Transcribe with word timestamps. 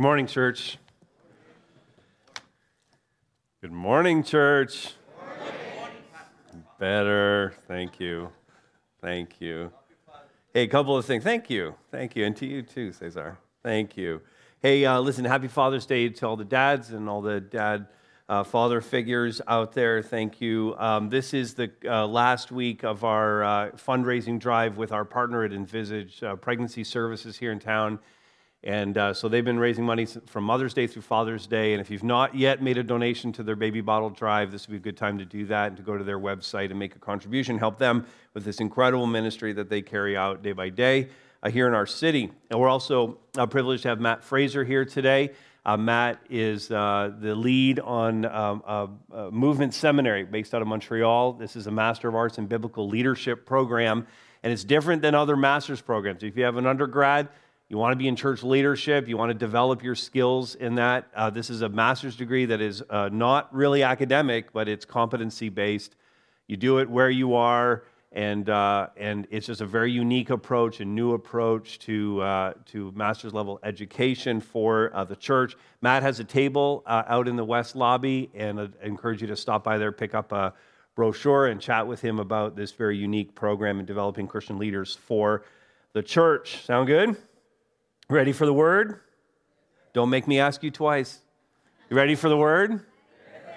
Good 0.00 0.04
morning, 0.04 0.26
church. 0.28 0.78
Good 3.60 3.70
morning, 3.70 4.24
church. 4.24 4.94
Better. 6.78 7.52
Thank 7.68 8.00
you. 8.00 8.30
Thank 9.02 9.42
you. 9.42 9.70
Hey, 10.54 10.62
a 10.62 10.68
couple 10.68 10.96
of 10.96 11.04
things. 11.04 11.22
Thank 11.22 11.50
you. 11.50 11.74
Thank 11.90 12.16
you. 12.16 12.24
And 12.24 12.34
to 12.38 12.46
you 12.46 12.62
too, 12.62 12.92
Cesar. 12.92 13.36
Thank 13.62 13.98
you. 13.98 14.22
Hey, 14.62 14.86
uh, 14.86 15.00
listen, 15.00 15.26
happy 15.26 15.48
Father's 15.48 15.84
Day 15.84 16.08
to 16.08 16.26
all 16.26 16.36
the 16.38 16.46
dads 16.46 16.92
and 16.92 17.06
all 17.06 17.20
the 17.20 17.38
dad 17.38 17.88
uh, 18.26 18.42
father 18.42 18.80
figures 18.80 19.42
out 19.48 19.74
there. 19.74 20.02
Thank 20.02 20.40
you. 20.40 20.76
Um, 20.78 21.10
this 21.10 21.34
is 21.34 21.52
the 21.52 21.70
uh, 21.84 22.06
last 22.06 22.50
week 22.50 22.84
of 22.84 23.04
our 23.04 23.44
uh, 23.44 23.70
fundraising 23.72 24.40
drive 24.40 24.78
with 24.78 24.92
our 24.92 25.04
partner 25.04 25.44
at 25.44 25.52
Envisage 25.52 26.22
uh, 26.22 26.36
Pregnancy 26.36 26.84
Services 26.84 27.36
here 27.36 27.52
in 27.52 27.58
town. 27.58 27.98
And 28.62 28.98
uh, 28.98 29.14
so 29.14 29.28
they've 29.28 29.44
been 29.44 29.58
raising 29.58 29.84
money 29.84 30.04
from 30.04 30.44
Mother's 30.44 30.74
Day 30.74 30.86
through 30.86 31.02
Father's 31.02 31.46
Day. 31.46 31.72
And 31.72 31.80
if 31.80 31.90
you've 31.90 32.04
not 32.04 32.34
yet 32.34 32.62
made 32.62 32.76
a 32.76 32.82
donation 32.82 33.32
to 33.32 33.42
their 33.42 33.56
baby 33.56 33.80
bottle 33.80 34.10
drive, 34.10 34.52
this 34.52 34.68
would 34.68 34.72
be 34.72 34.76
a 34.76 34.92
good 34.92 34.98
time 34.98 35.16
to 35.16 35.24
do 35.24 35.46
that 35.46 35.68
and 35.68 35.76
to 35.78 35.82
go 35.82 35.96
to 35.96 36.04
their 36.04 36.18
website 36.18 36.68
and 36.68 36.78
make 36.78 36.94
a 36.94 36.98
contribution, 36.98 37.56
help 37.56 37.78
them 37.78 38.06
with 38.34 38.44
this 38.44 38.60
incredible 38.60 39.06
ministry 39.06 39.54
that 39.54 39.70
they 39.70 39.80
carry 39.80 40.14
out 40.14 40.42
day 40.42 40.52
by 40.52 40.68
day 40.68 41.08
uh, 41.42 41.50
here 41.50 41.66
in 41.66 41.72
our 41.72 41.86
city. 41.86 42.30
And 42.50 42.60
we're 42.60 42.68
also 42.68 43.18
uh, 43.38 43.46
privileged 43.46 43.84
to 43.84 43.88
have 43.88 44.00
Matt 44.00 44.22
Fraser 44.22 44.62
here 44.62 44.84
today. 44.84 45.30
Uh, 45.64 45.76
Matt 45.76 46.20
is 46.28 46.70
uh, 46.70 47.12
the 47.18 47.34
lead 47.34 47.80
on 47.80 48.24
um, 48.26 48.62
a, 49.12 49.30
movement 49.30 49.72
seminary 49.74 50.24
based 50.24 50.54
out 50.54 50.62
of 50.62 50.68
Montreal. 50.68 51.34
This 51.34 51.56
is 51.56 51.66
a 51.66 51.70
Master 51.70 52.08
of 52.08 52.14
Arts 52.14 52.38
in 52.38 52.46
Biblical 52.46 52.88
Leadership 52.88 53.44
program, 53.44 54.06
and 54.42 54.52
it's 54.52 54.64
different 54.64 55.02
than 55.02 55.14
other 55.14 55.36
master's 55.36 55.82
programs. 55.82 56.22
If 56.22 56.36
you 56.36 56.44
have 56.44 56.56
an 56.56 56.66
undergrad, 56.66 57.28
you 57.70 57.78
want 57.78 57.92
to 57.92 57.96
be 57.96 58.08
in 58.08 58.16
church 58.16 58.42
leadership, 58.42 59.06
you 59.06 59.16
want 59.16 59.30
to 59.30 59.38
develop 59.38 59.84
your 59.84 59.94
skills 59.94 60.56
in 60.56 60.74
that. 60.74 61.06
Uh, 61.14 61.30
this 61.30 61.50
is 61.50 61.62
a 61.62 61.68
master's 61.68 62.16
degree 62.16 62.44
that 62.44 62.60
is 62.60 62.82
uh, 62.90 63.08
not 63.12 63.54
really 63.54 63.84
academic, 63.84 64.52
but 64.52 64.68
it's 64.68 64.84
competency 64.84 65.48
based. 65.48 65.94
You 66.48 66.56
do 66.56 66.80
it 66.80 66.90
where 66.90 67.10
you 67.10 67.34
are, 67.34 67.84
and, 68.10 68.50
uh, 68.50 68.88
and 68.96 69.28
it's 69.30 69.46
just 69.46 69.60
a 69.60 69.66
very 69.66 69.92
unique 69.92 70.30
approach, 70.30 70.80
a 70.80 70.84
new 70.84 71.12
approach 71.12 71.78
to, 71.80 72.20
uh, 72.20 72.54
to 72.66 72.90
master's 72.96 73.32
level 73.32 73.60
education 73.62 74.40
for 74.40 74.90
uh, 74.92 75.04
the 75.04 75.14
church. 75.14 75.54
Matt 75.80 76.02
has 76.02 76.18
a 76.18 76.24
table 76.24 76.82
uh, 76.86 77.04
out 77.06 77.28
in 77.28 77.36
the 77.36 77.44
West 77.44 77.76
Lobby, 77.76 78.30
and 78.34 78.60
I 78.60 78.68
encourage 78.82 79.22
you 79.22 79.28
to 79.28 79.36
stop 79.36 79.62
by 79.62 79.78
there, 79.78 79.92
pick 79.92 80.12
up 80.12 80.32
a 80.32 80.54
brochure, 80.96 81.46
and 81.46 81.60
chat 81.60 81.86
with 81.86 82.00
him 82.00 82.18
about 82.18 82.56
this 82.56 82.72
very 82.72 82.96
unique 82.96 83.36
program 83.36 83.78
in 83.78 83.86
developing 83.86 84.26
Christian 84.26 84.58
leaders 84.58 84.96
for 84.96 85.44
the 85.92 86.02
church. 86.02 86.64
Sound 86.64 86.88
good? 86.88 87.29
Ready 88.10 88.32
for 88.32 88.44
the 88.44 88.52
word? 88.52 88.98
Don't 89.92 90.10
make 90.10 90.26
me 90.26 90.40
ask 90.40 90.64
you 90.64 90.72
twice. 90.72 91.20
You 91.88 91.96
ready 91.96 92.16
for 92.16 92.28
the 92.28 92.36
word? 92.36 92.84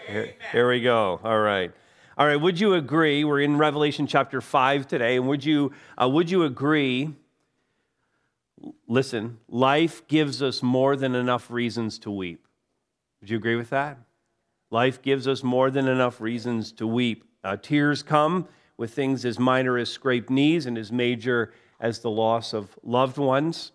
Here, 0.05 0.35
here, 0.51 0.69
we 0.69 0.79
go. 0.79 1.19
All 1.23 1.39
right. 1.39 1.71
All 2.19 2.27
right. 2.27 2.35
Would 2.35 2.59
you 2.59 2.75
agree? 2.75 3.23
We're 3.23 3.41
in 3.41 3.57
Revelation 3.57 4.05
chapter 4.05 4.41
5 4.41 4.87
today. 4.87 5.15
And 5.15 5.27
would 5.27 5.43
you, 5.43 5.73
uh, 5.99 6.07
would 6.07 6.29
you 6.29 6.43
agree? 6.43 7.15
Listen, 8.87 9.39
life 9.49 10.07
gives 10.07 10.43
us 10.43 10.61
more 10.61 10.95
than 10.95 11.15
enough 11.15 11.49
reasons 11.49 11.97
to 11.99 12.11
weep. 12.11 12.45
Would 13.21 13.31
you 13.31 13.37
agree 13.37 13.55
with 13.55 13.71
that? 13.71 13.97
Life 14.69 15.01
gives 15.01 15.27
us 15.27 15.41
more 15.41 15.71
than 15.71 15.87
enough 15.87 16.21
reasons 16.21 16.71
to 16.73 16.85
weep. 16.85 17.23
Uh, 17.43 17.57
tears 17.57 18.03
come 18.03 18.47
with 18.77 18.93
things 18.93 19.25
as 19.25 19.39
minor 19.39 19.79
as 19.79 19.89
scraped 19.89 20.29
knees 20.29 20.67
and 20.67 20.77
as 20.77 20.91
major 20.91 21.51
as 21.79 22.01
the 22.01 22.11
loss 22.11 22.53
of 22.53 22.77
loved 22.83 23.17
ones. 23.17 23.71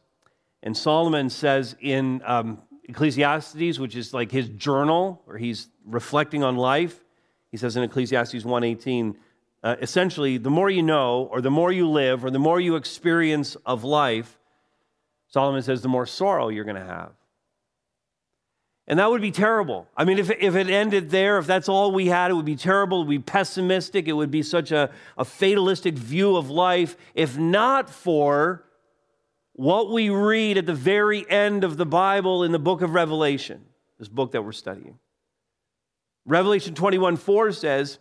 And 0.62 0.76
Solomon 0.76 1.30
says 1.30 1.76
in 1.80 2.22
um, 2.24 2.62
Ecclesiastes, 2.84 3.78
which 3.78 3.94
is 3.94 4.12
like 4.12 4.30
his 4.30 4.48
journal, 4.48 5.22
where 5.24 5.38
he's 5.38 5.68
reflecting 5.84 6.42
on 6.42 6.56
life, 6.56 7.04
he 7.50 7.56
says 7.56 7.76
in 7.76 7.82
Ecclesiastes 7.82 8.44
1:18, 8.44 9.14
uh, 9.62 9.76
essentially, 9.80 10.38
the 10.38 10.50
more 10.50 10.70
you 10.70 10.82
know, 10.82 11.28
or 11.32 11.40
the 11.40 11.50
more 11.50 11.72
you 11.72 11.88
live, 11.88 12.24
or 12.24 12.30
the 12.30 12.38
more 12.38 12.60
you 12.60 12.76
experience 12.76 13.56
of 13.66 13.84
life, 13.84 14.38
Solomon 15.28 15.62
says, 15.62 15.82
the 15.82 15.88
more 15.88 16.06
sorrow 16.06 16.48
you're 16.48 16.64
going 16.64 16.76
to 16.76 16.84
have. 16.84 17.12
And 18.86 18.98
that 18.98 19.10
would 19.10 19.20
be 19.20 19.32
terrible. 19.32 19.86
I 19.94 20.04
mean, 20.04 20.18
if, 20.18 20.30
if 20.30 20.54
it 20.54 20.70
ended 20.70 21.10
there, 21.10 21.38
if 21.38 21.46
that's 21.46 21.68
all 21.68 21.92
we 21.92 22.06
had, 22.06 22.30
it 22.30 22.34
would 22.34 22.46
be 22.46 22.56
terrible. 22.56 23.02
It 23.02 23.04
would 23.04 23.10
be 23.10 23.18
pessimistic. 23.18 24.08
It 24.08 24.14
would 24.14 24.30
be 24.30 24.42
such 24.42 24.72
a, 24.72 24.90
a 25.18 25.26
fatalistic 25.26 25.94
view 25.94 26.36
of 26.36 26.48
life, 26.48 26.96
if 27.14 27.36
not 27.36 27.90
for 27.90 28.64
what 29.58 29.90
we 29.90 30.08
read 30.08 30.56
at 30.56 30.66
the 30.66 30.72
very 30.72 31.28
end 31.28 31.64
of 31.64 31.76
the 31.76 31.84
Bible 31.84 32.44
in 32.44 32.52
the 32.52 32.60
book 32.60 32.80
of 32.80 32.94
Revelation, 32.94 33.64
this 33.98 34.06
book 34.06 34.30
that 34.30 34.42
we're 34.42 34.52
studying. 34.52 35.00
Revelation 36.24 36.76
21 36.76 37.16
4 37.16 37.50
says, 37.50 37.98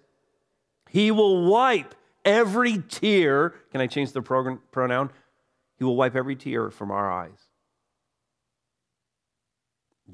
He 0.88 1.10
will 1.10 1.50
wipe 1.50 1.96
every 2.24 2.84
tear. 2.88 3.56
Can 3.72 3.82
I 3.82 3.88
change 3.88 4.12
the 4.12 4.22
pronoun? 4.22 5.10
He 5.80 5.84
will 5.84 5.96
wipe 5.96 6.16
every 6.16 6.36
tear 6.36 6.70
from 6.70 6.92
our 6.92 7.12
eyes. 7.12 7.40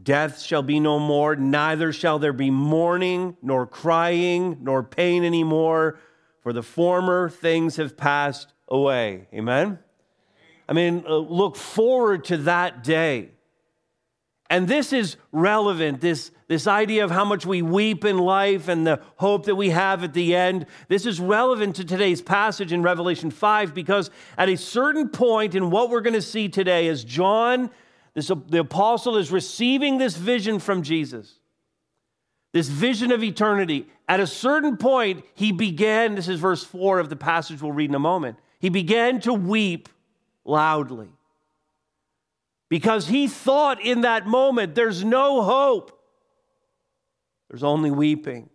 Death 0.01 0.39
shall 0.39 0.63
be 0.63 0.79
no 0.79 0.97
more, 0.97 1.35
neither 1.35 1.91
shall 1.91 2.19
there 2.19 2.31
be 2.31 2.51
mourning, 2.51 3.35
nor 3.41 3.67
crying, 3.67 4.59
nor 4.61 4.81
pain 4.81 5.25
anymore, 5.25 5.99
for 6.41 6.53
the 6.53 6.63
former 6.63 7.27
things 7.27 7.75
have 7.75 7.97
passed 7.97 8.53
away. 8.69 9.27
Amen? 9.33 9.79
I 10.67 10.73
mean, 10.73 11.03
uh, 11.07 11.15
look 11.17 11.55
forward 11.55 12.25
to 12.25 12.37
that 12.37 12.83
day. 12.83 13.29
And 14.49 14.67
this 14.67 14.93
is 14.93 15.17
relevant, 15.31 15.99
this, 15.99 16.29
this 16.47 16.67
idea 16.67 17.03
of 17.03 17.09
how 17.09 17.25
much 17.25 17.45
we 17.45 17.63
weep 17.63 18.05
in 18.05 18.19
life 18.19 18.67
and 18.67 18.85
the 18.85 19.01
hope 19.15 19.45
that 19.45 19.55
we 19.55 19.71
have 19.71 20.03
at 20.03 20.13
the 20.13 20.35
end. 20.35 20.67
This 20.89 21.07
is 21.07 21.19
relevant 21.19 21.77
to 21.77 21.83
today's 21.83 22.21
passage 22.21 22.71
in 22.71 22.83
Revelation 22.83 23.31
5 23.31 23.73
because 23.73 24.11
at 24.37 24.49
a 24.49 24.55
certain 24.55 25.09
point 25.09 25.55
in 25.55 25.71
what 25.71 25.89
we're 25.89 26.01
going 26.01 26.13
to 26.13 26.21
see 26.21 26.49
today, 26.49 26.87
as 26.87 27.03
John, 27.03 27.71
this, 28.13 28.29
the 28.49 28.59
apostle, 28.59 29.17
is 29.17 29.31
receiving 29.31 29.97
this 29.97 30.15
vision 30.15 30.59
from 30.59 30.83
Jesus, 30.83 31.39
this 32.51 32.67
vision 32.67 33.11
of 33.11 33.23
eternity, 33.23 33.87
at 34.07 34.19
a 34.19 34.27
certain 34.27 34.77
point, 34.77 35.25
he 35.33 35.51
began, 35.51 36.13
this 36.13 36.27
is 36.27 36.39
verse 36.39 36.63
4 36.63 36.99
of 36.99 37.09
the 37.09 37.15
passage 37.15 37.61
we'll 37.61 37.71
read 37.71 37.89
in 37.89 37.95
a 37.95 37.99
moment, 37.99 38.37
he 38.59 38.69
began 38.69 39.19
to 39.21 39.33
weep 39.33 39.89
loudly. 40.45 41.09
Because 42.69 43.07
he 43.07 43.27
thought 43.27 43.81
in 43.81 44.01
that 44.01 44.25
moment, 44.25 44.75
there's 44.75 45.03
no 45.03 45.41
hope, 45.43 45.99
there's 47.49 47.63
only 47.63 47.91
weeping. 47.91 48.49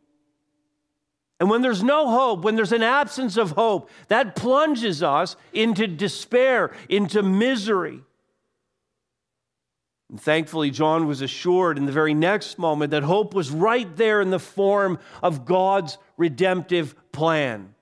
And 1.41 1.49
when 1.49 1.63
there's 1.63 1.85
no 1.85 2.11
hope, 2.11 2.43
when 2.43 2.57
there's 2.57 2.73
an 2.73 2.83
absence 2.83 3.37
of 3.37 3.53
hope, 3.53 3.91
that 4.09 4.35
plunges 4.35 5.03
us 5.03 5.37
into 5.53 5.87
despair, 5.87 6.75
into 6.89 7.23
misery. 7.23 8.01
And 10.11 10.21
thankfully, 10.21 10.71
John 10.71 11.07
was 11.07 11.21
assured 11.21 11.79
in 11.79 11.85
the 11.85 11.93
very 11.93 12.15
next 12.15 12.59
moment 12.59 12.91
that 12.91 13.03
hope 13.05 13.35
was 13.35 13.51
right 13.51 13.95
there 13.97 14.21
in 14.21 14.31
the 14.31 14.41
form 14.41 14.99
of 15.23 15.45
God's 15.45 15.99
redemptive 16.17 16.95
plan. 17.13 17.75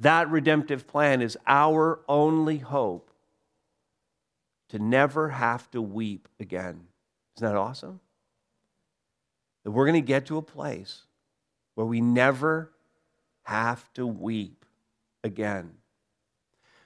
That 0.00 0.30
redemptive 0.30 0.86
plan 0.86 1.22
is 1.22 1.38
our 1.46 2.00
only 2.08 2.58
hope 2.58 3.10
to 4.70 4.78
never 4.78 5.28
have 5.28 5.70
to 5.70 5.80
weep 5.80 6.28
again. 6.40 6.88
Isn't 7.36 7.48
that 7.48 7.56
awesome? 7.56 8.00
That 9.62 9.70
we're 9.70 9.86
going 9.86 10.02
to 10.02 10.06
get 10.06 10.26
to 10.26 10.36
a 10.36 10.42
place 10.42 11.02
where 11.74 11.86
we 11.86 12.00
never 12.00 12.72
have 13.44 13.92
to 13.94 14.06
weep 14.06 14.64
again. 15.22 15.72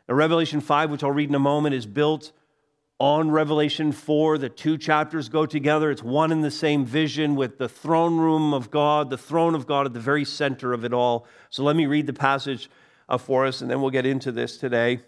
Now, 0.08 0.14
Revelation 0.14 0.60
5, 0.60 0.90
which 0.90 1.02
I'll 1.02 1.10
read 1.10 1.28
in 1.28 1.34
a 1.34 1.40
moment, 1.40 1.74
is 1.74 1.86
built 1.86 2.32
on 2.98 3.30
Revelation 3.30 3.92
4. 3.92 4.38
The 4.38 4.48
two 4.48 4.76
chapters 4.76 5.28
go 5.28 5.46
together. 5.46 5.90
It's 5.90 6.02
one 6.02 6.32
and 6.32 6.42
the 6.42 6.50
same 6.50 6.84
vision 6.84 7.36
with 7.36 7.58
the 7.58 7.68
throne 7.68 8.18
room 8.18 8.52
of 8.52 8.70
God, 8.70 9.10
the 9.10 9.18
throne 9.18 9.54
of 9.54 9.66
God 9.66 9.86
at 9.86 9.92
the 9.92 10.00
very 10.00 10.24
center 10.24 10.72
of 10.72 10.84
it 10.84 10.92
all. 10.92 11.26
So 11.50 11.62
let 11.62 11.76
me 11.76 11.86
read 11.86 12.06
the 12.06 12.12
passage 12.12 12.70
uh, 13.08 13.18
for 13.18 13.46
us, 13.46 13.60
and 13.60 13.70
then 13.70 13.80
we'll 13.80 13.90
get 13.90 14.06
into 14.06 14.32
this 14.32 14.56
today. 14.56 15.00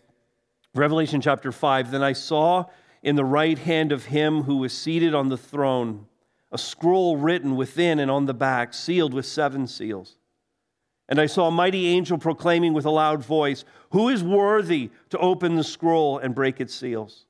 Revelation 0.75 1.21
chapter 1.21 1.53
5 1.53 1.91
Then 1.91 2.03
I 2.03 2.13
saw 2.13 2.67
in 3.03 3.17
the 3.17 3.25
right 3.25 3.59
hand 3.59 3.93
of 3.93 4.07
him 4.07 4.43
who 4.43 4.57
was 4.59 4.77
seated 4.77 5.15
on 5.15 5.29
the 5.29 5.37
throne 5.37 6.07
a 6.53 6.59
scroll 6.59 7.17
written 7.17 7.55
within 7.55 8.01
and 8.01 8.11
on 8.11 8.27
the 8.27 8.35
back, 8.35 8.75
sealed 8.75 9.15
with 9.15 9.25
seven 9.25 9.67
seals. 9.67 10.17
And 11.09 11.21
I 11.21 11.27
saw 11.27 11.49
a 11.49 11.53
mighty 11.53 11.87
angel 11.87 12.19
proclaiming 12.19 12.73
with 12.73 12.85
a 12.85 12.91
loud 12.91 13.25
voice, 13.25 13.65
Who 13.91 14.09
is 14.09 14.23
worthy 14.23 14.91
to 15.11 15.19
open 15.19 15.57
the 15.57 15.65
scroll 15.65 16.19
and 16.19 16.35
break 16.35 16.61
its 16.61 16.75
seals? 16.75 17.27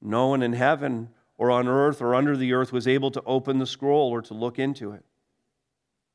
No 0.00 0.28
one 0.28 0.42
in 0.42 0.52
heaven 0.52 1.10
or 1.38 1.50
on 1.50 1.68
earth 1.68 2.00
or 2.00 2.14
under 2.14 2.36
the 2.36 2.52
earth 2.52 2.72
was 2.72 2.86
able 2.86 3.10
to 3.10 3.22
open 3.24 3.58
the 3.58 3.66
scroll 3.66 4.10
or 4.10 4.22
to 4.22 4.34
look 4.34 4.58
into 4.58 4.92
it. 4.92 5.04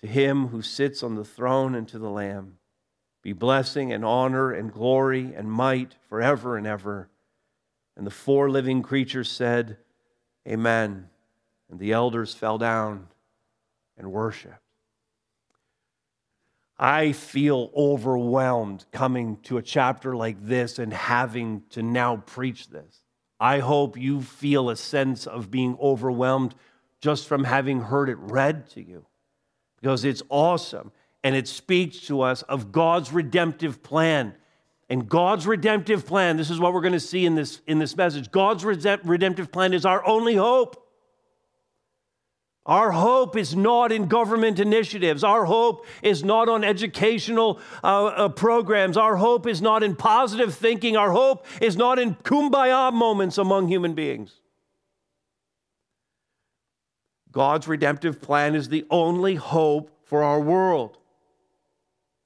to 0.00 0.06
him 0.06 0.48
who 0.48 0.62
sits 0.62 1.02
on 1.02 1.14
the 1.14 1.24
throne 1.24 1.74
and 1.74 1.86
to 1.88 1.98
the 1.98 2.10
Lamb 2.10 2.58
be 3.22 3.32
blessing 3.32 3.92
and 3.92 4.04
honor 4.04 4.50
and 4.50 4.72
glory 4.72 5.34
and 5.34 5.50
might 5.50 5.94
forever 6.08 6.56
and 6.56 6.66
ever. 6.66 7.10
And 7.96 8.06
the 8.06 8.10
four 8.10 8.48
living 8.48 8.82
creatures 8.82 9.30
said, 9.30 9.76
Amen. 10.48 11.08
And 11.70 11.78
the 11.78 11.92
elders 11.92 12.34
fell 12.34 12.56
down 12.56 13.08
and 13.98 14.10
worshiped. 14.10 14.54
I 16.78 17.12
feel 17.12 17.70
overwhelmed 17.76 18.86
coming 18.90 19.36
to 19.42 19.58
a 19.58 19.62
chapter 19.62 20.16
like 20.16 20.42
this 20.46 20.78
and 20.78 20.94
having 20.94 21.64
to 21.70 21.82
now 21.82 22.16
preach 22.16 22.68
this. 22.68 23.04
I 23.38 23.58
hope 23.58 23.98
you 23.98 24.22
feel 24.22 24.70
a 24.70 24.76
sense 24.76 25.26
of 25.26 25.50
being 25.50 25.76
overwhelmed 25.78 26.54
just 27.02 27.28
from 27.28 27.44
having 27.44 27.82
heard 27.82 28.08
it 28.08 28.18
read 28.18 28.70
to 28.70 28.82
you 28.82 29.04
because 29.80 30.04
it's 30.04 30.22
awesome 30.28 30.92
and 31.22 31.34
it 31.34 31.48
speaks 31.48 32.00
to 32.00 32.22
us 32.22 32.42
of 32.42 32.72
God's 32.72 33.12
redemptive 33.12 33.82
plan. 33.82 34.34
And 34.88 35.08
God's 35.08 35.46
redemptive 35.46 36.06
plan, 36.06 36.36
this 36.36 36.50
is 36.50 36.58
what 36.58 36.72
we're 36.72 36.80
going 36.80 36.94
to 36.94 37.00
see 37.00 37.24
in 37.24 37.34
this, 37.34 37.60
in 37.66 37.78
this 37.78 37.96
message. 37.96 38.30
God's 38.30 38.64
redemptive 38.64 39.52
plan 39.52 39.72
is 39.72 39.84
our 39.84 40.04
only 40.06 40.34
hope. 40.34 40.88
Our 42.66 42.90
hope 42.90 43.36
is 43.36 43.56
not 43.56 43.90
in 43.90 44.06
government 44.06 44.58
initiatives. 44.58 45.24
Our 45.24 45.44
hope 45.44 45.86
is 46.02 46.22
not 46.22 46.48
on 46.48 46.62
educational 46.62 47.60
uh, 47.82 48.06
uh, 48.06 48.28
programs. 48.28 48.96
Our 48.96 49.16
hope 49.16 49.46
is 49.46 49.62
not 49.62 49.82
in 49.82 49.96
positive 49.96 50.54
thinking. 50.54 50.96
Our 50.96 51.10
hope 51.10 51.46
is 51.60 51.76
not 51.76 51.98
in 51.98 52.16
kumbaya 52.16 52.92
moments 52.92 53.38
among 53.38 53.68
human 53.68 53.94
beings. 53.94 54.39
God's 57.32 57.68
redemptive 57.68 58.20
plan 58.20 58.54
is 58.54 58.68
the 58.68 58.84
only 58.90 59.36
hope 59.36 59.90
for 60.04 60.22
our 60.22 60.40
world. 60.40 60.98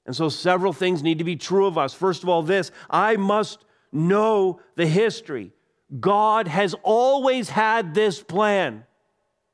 And 0.05 0.15
so, 0.15 0.29
several 0.29 0.73
things 0.73 1.03
need 1.03 1.17
to 1.17 1.23
be 1.23 1.35
true 1.35 1.65
of 1.65 1.77
us. 1.77 1.93
First 1.93 2.23
of 2.23 2.29
all, 2.29 2.43
this 2.43 2.71
I 2.89 3.17
must 3.17 3.65
know 3.91 4.59
the 4.75 4.87
history. 4.87 5.51
God 5.99 6.47
has 6.47 6.75
always 6.83 7.49
had 7.49 7.93
this 7.93 8.21
plan. 8.21 8.83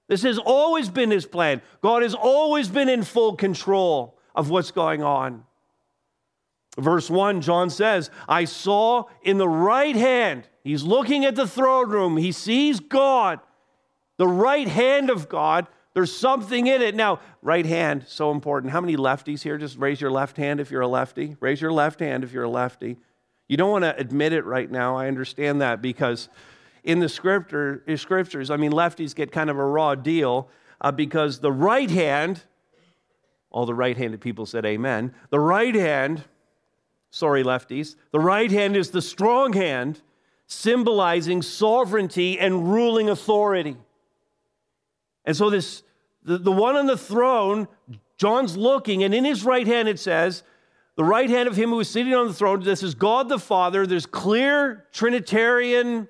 This 0.08 0.24
has 0.24 0.38
always 0.38 0.90
been 0.90 1.12
his 1.12 1.26
plan. 1.26 1.62
God 1.82 2.04
has 2.04 2.14
always 2.14 2.68
been 2.68 2.90
in 2.90 3.04
full 3.04 3.36
control 3.36 4.18
of 4.36 4.50
what's 4.50 4.72
going 4.72 5.04
on. 5.04 5.44
Verse 6.78 7.10
1, 7.10 7.42
John 7.42 7.70
says, 7.70 8.10
I 8.28 8.46
saw 8.46 9.06
in 9.24 9.38
the 9.38 9.48
right 9.48 9.96
hand, 9.96 10.48
he's 10.64 10.84
looking 10.84 11.26
at 11.26 11.36
the 11.36 11.48
throne 11.48 11.90
room, 11.90 12.18
he 12.18 12.32
sees 12.32 12.80
God 12.80 13.40
the 14.22 14.28
right 14.28 14.68
hand 14.68 15.10
of 15.10 15.28
God, 15.28 15.66
there's 15.96 16.16
something 16.16 16.68
in 16.68 16.84
it. 16.84 16.94
Now, 16.94 17.22
right 17.42 17.66
hand, 17.66 18.06
so 18.08 18.30
important. 18.30 18.72
How 18.72 18.80
many 18.80 18.96
lefties 18.96 19.42
here? 19.42 19.58
Just 19.58 19.80
raise 19.80 20.00
your 20.00 20.12
left 20.12 20.38
hand 20.38 20.60
if 20.60 20.70
you're 20.70 20.82
a 20.82 20.88
lefty. 20.88 21.38
Raise 21.40 21.60
your 21.60 21.72
left 21.72 22.02
hand 22.02 22.24
if 22.24 22.32
you're 22.32 22.44
a 22.44 22.50
lefty. 22.50 22.98
You 23.48 23.58
don't 23.58 23.72
want 23.72 23.84
to 23.84 23.98
admit 23.98 24.32
it 24.32 24.46
right 24.46 24.70
now. 24.70 24.96
I 24.96 25.08
understand 25.08 25.60
that 25.62 25.82
because 25.82 26.30
in 26.84 27.00
the 27.00 27.10
scripture, 27.10 27.84
scriptures, 27.96 28.52
I 28.52 28.58
mean, 28.58 28.72
lefties 28.72 29.16
get 29.16 29.32
kind 29.32 29.50
of 29.50 29.58
a 29.58 29.66
raw 29.66 29.96
deal 29.96 30.50
uh, 30.82 30.92
because 30.92 31.40
the 31.40 31.52
right 31.52 31.90
hand, 31.90 32.44
all 33.50 33.66
the 33.66 33.74
right 33.74 33.98
handed 33.98 34.22
people 34.22 34.46
said 34.46 34.68
amen. 34.68 35.16
The 35.32 35.40
right 35.40 35.74
hand, 35.74 36.26
sorry, 37.10 37.44
lefties, 37.44 37.96
the 38.12 38.20
right 38.20 38.52
hand 38.52 38.78
is 38.78 38.92
the 38.92 39.02
strong 39.02 39.54
hand, 39.54 40.00
symbolizing 40.46 41.42
sovereignty 41.42 42.38
and 42.40 42.72
ruling 42.72 43.10
authority. 43.10 43.78
And 45.26 45.36
so 45.36 45.50
this 45.50 45.84
the, 46.24 46.38
the 46.38 46.52
one 46.52 46.76
on 46.76 46.86
the 46.86 46.98
throne, 46.98 47.68
John's 48.18 48.56
looking, 48.56 49.04
and 49.04 49.14
in 49.14 49.26
his 49.26 49.44
right 49.44 49.66
hand 49.66 49.88
it 49.88 50.00
says, 50.00 50.44
the 50.96 51.04
right 51.04 51.30
hand 51.30 51.48
of 51.48 51.56
him 51.56 51.70
who 51.70 51.80
is 51.80 51.90
sitting 51.90 52.14
on 52.14 52.28
the 52.28 52.34
throne, 52.34 52.62
this 52.62 52.84
is 52.84 52.96
God 52.96 53.30
the 53.30 53.40
Father. 53.40 53.88
There's 53.88 54.06
clear 54.06 54.86
Trinitarian 54.92 56.08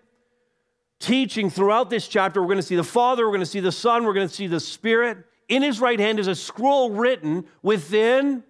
teaching 0.99 1.49
throughout 1.49 1.89
this 1.89 2.07
chapter. 2.07 2.41
We're 2.41 2.47
going 2.47 2.57
to 2.57 2.63
see 2.63 2.75
the 2.75 2.83
Father, 2.83 3.25
we're 3.25 3.31
going 3.31 3.41
to 3.41 3.45
see 3.45 3.59
the 3.59 3.71
Son, 3.71 4.03
we're 4.03 4.13
going 4.13 4.27
to 4.27 4.33
see 4.33 4.47
the 4.47 4.59
Spirit. 4.59 5.19
In 5.47 5.63
his 5.63 5.79
right 5.79 5.99
hand 5.99 6.19
is 6.19 6.27
a 6.27 6.35
scroll 6.35 6.91
written 6.91 7.45
within 7.61 8.43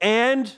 and 0.00 0.52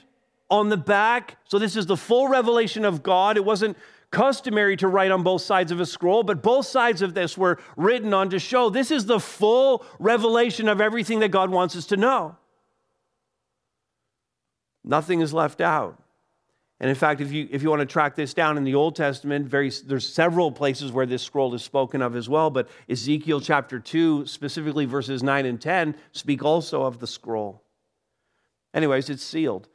on 0.49 0.69
the 0.69 0.77
back. 0.77 1.37
So 1.45 1.59
this 1.59 1.75
is 1.75 1.85
the 1.85 1.97
full 1.97 2.27
revelation 2.27 2.85
of 2.85 3.03
God. 3.03 3.37
It 3.37 3.45
wasn't 3.45 3.77
customary 4.13 4.77
to 4.77 4.87
write 4.87 5.11
on 5.11 5.23
both 5.23 5.41
sides 5.41 5.71
of 5.71 5.81
a 5.81 5.85
scroll, 5.85 6.23
but 6.23 6.41
both 6.41 6.65
sides 6.65 7.01
of 7.01 7.13
this 7.13 7.37
were 7.37 7.59
written 7.75 8.13
on 8.13 8.29
to 8.29 8.39
show 8.39 8.69
this 8.69 8.91
is 8.91 9.05
the 9.05 9.19
full 9.19 9.83
revelation 9.99 10.69
of 10.69 10.79
everything 10.79 11.19
that 11.19 11.31
God 11.31 11.49
wants 11.49 11.75
us 11.75 11.87
to 11.87 11.97
know. 11.97 12.37
Nothing 14.85 15.19
is 15.21 15.33
left 15.33 15.59
out. 15.59 15.99
And 16.79 16.89
in 16.89 16.95
fact, 16.95 17.21
if 17.21 17.31
you, 17.31 17.47
if 17.49 17.63
you 17.63 17.69
want 17.69 17.79
to 17.79 17.85
track 17.85 18.15
this 18.15 18.33
down 18.33 18.57
in 18.57 18.63
the 18.63 18.75
Old 18.75 18.95
Testament, 18.95 19.47
very, 19.47 19.71
there's 19.85 20.07
several 20.07 20.51
places 20.51 20.91
where 20.91 21.05
this 21.05 21.23
scroll 21.23 21.53
is 21.53 21.63
spoken 21.63 22.01
of 22.01 22.15
as 22.15 22.29
well, 22.29 22.49
but 22.49 22.67
Ezekiel 22.89 23.41
chapter 23.41 23.79
2, 23.79 24.27
specifically 24.27 24.85
verses 24.85 25.23
9 25.23 25.45
and 25.45 25.61
10, 25.61 25.95
speak 26.11 26.43
also 26.43 26.83
of 26.83 26.99
the 26.99 27.07
scroll. 27.07 27.63
Anyways, 28.73 29.09
it's 29.09 29.23
sealed. 29.23 29.69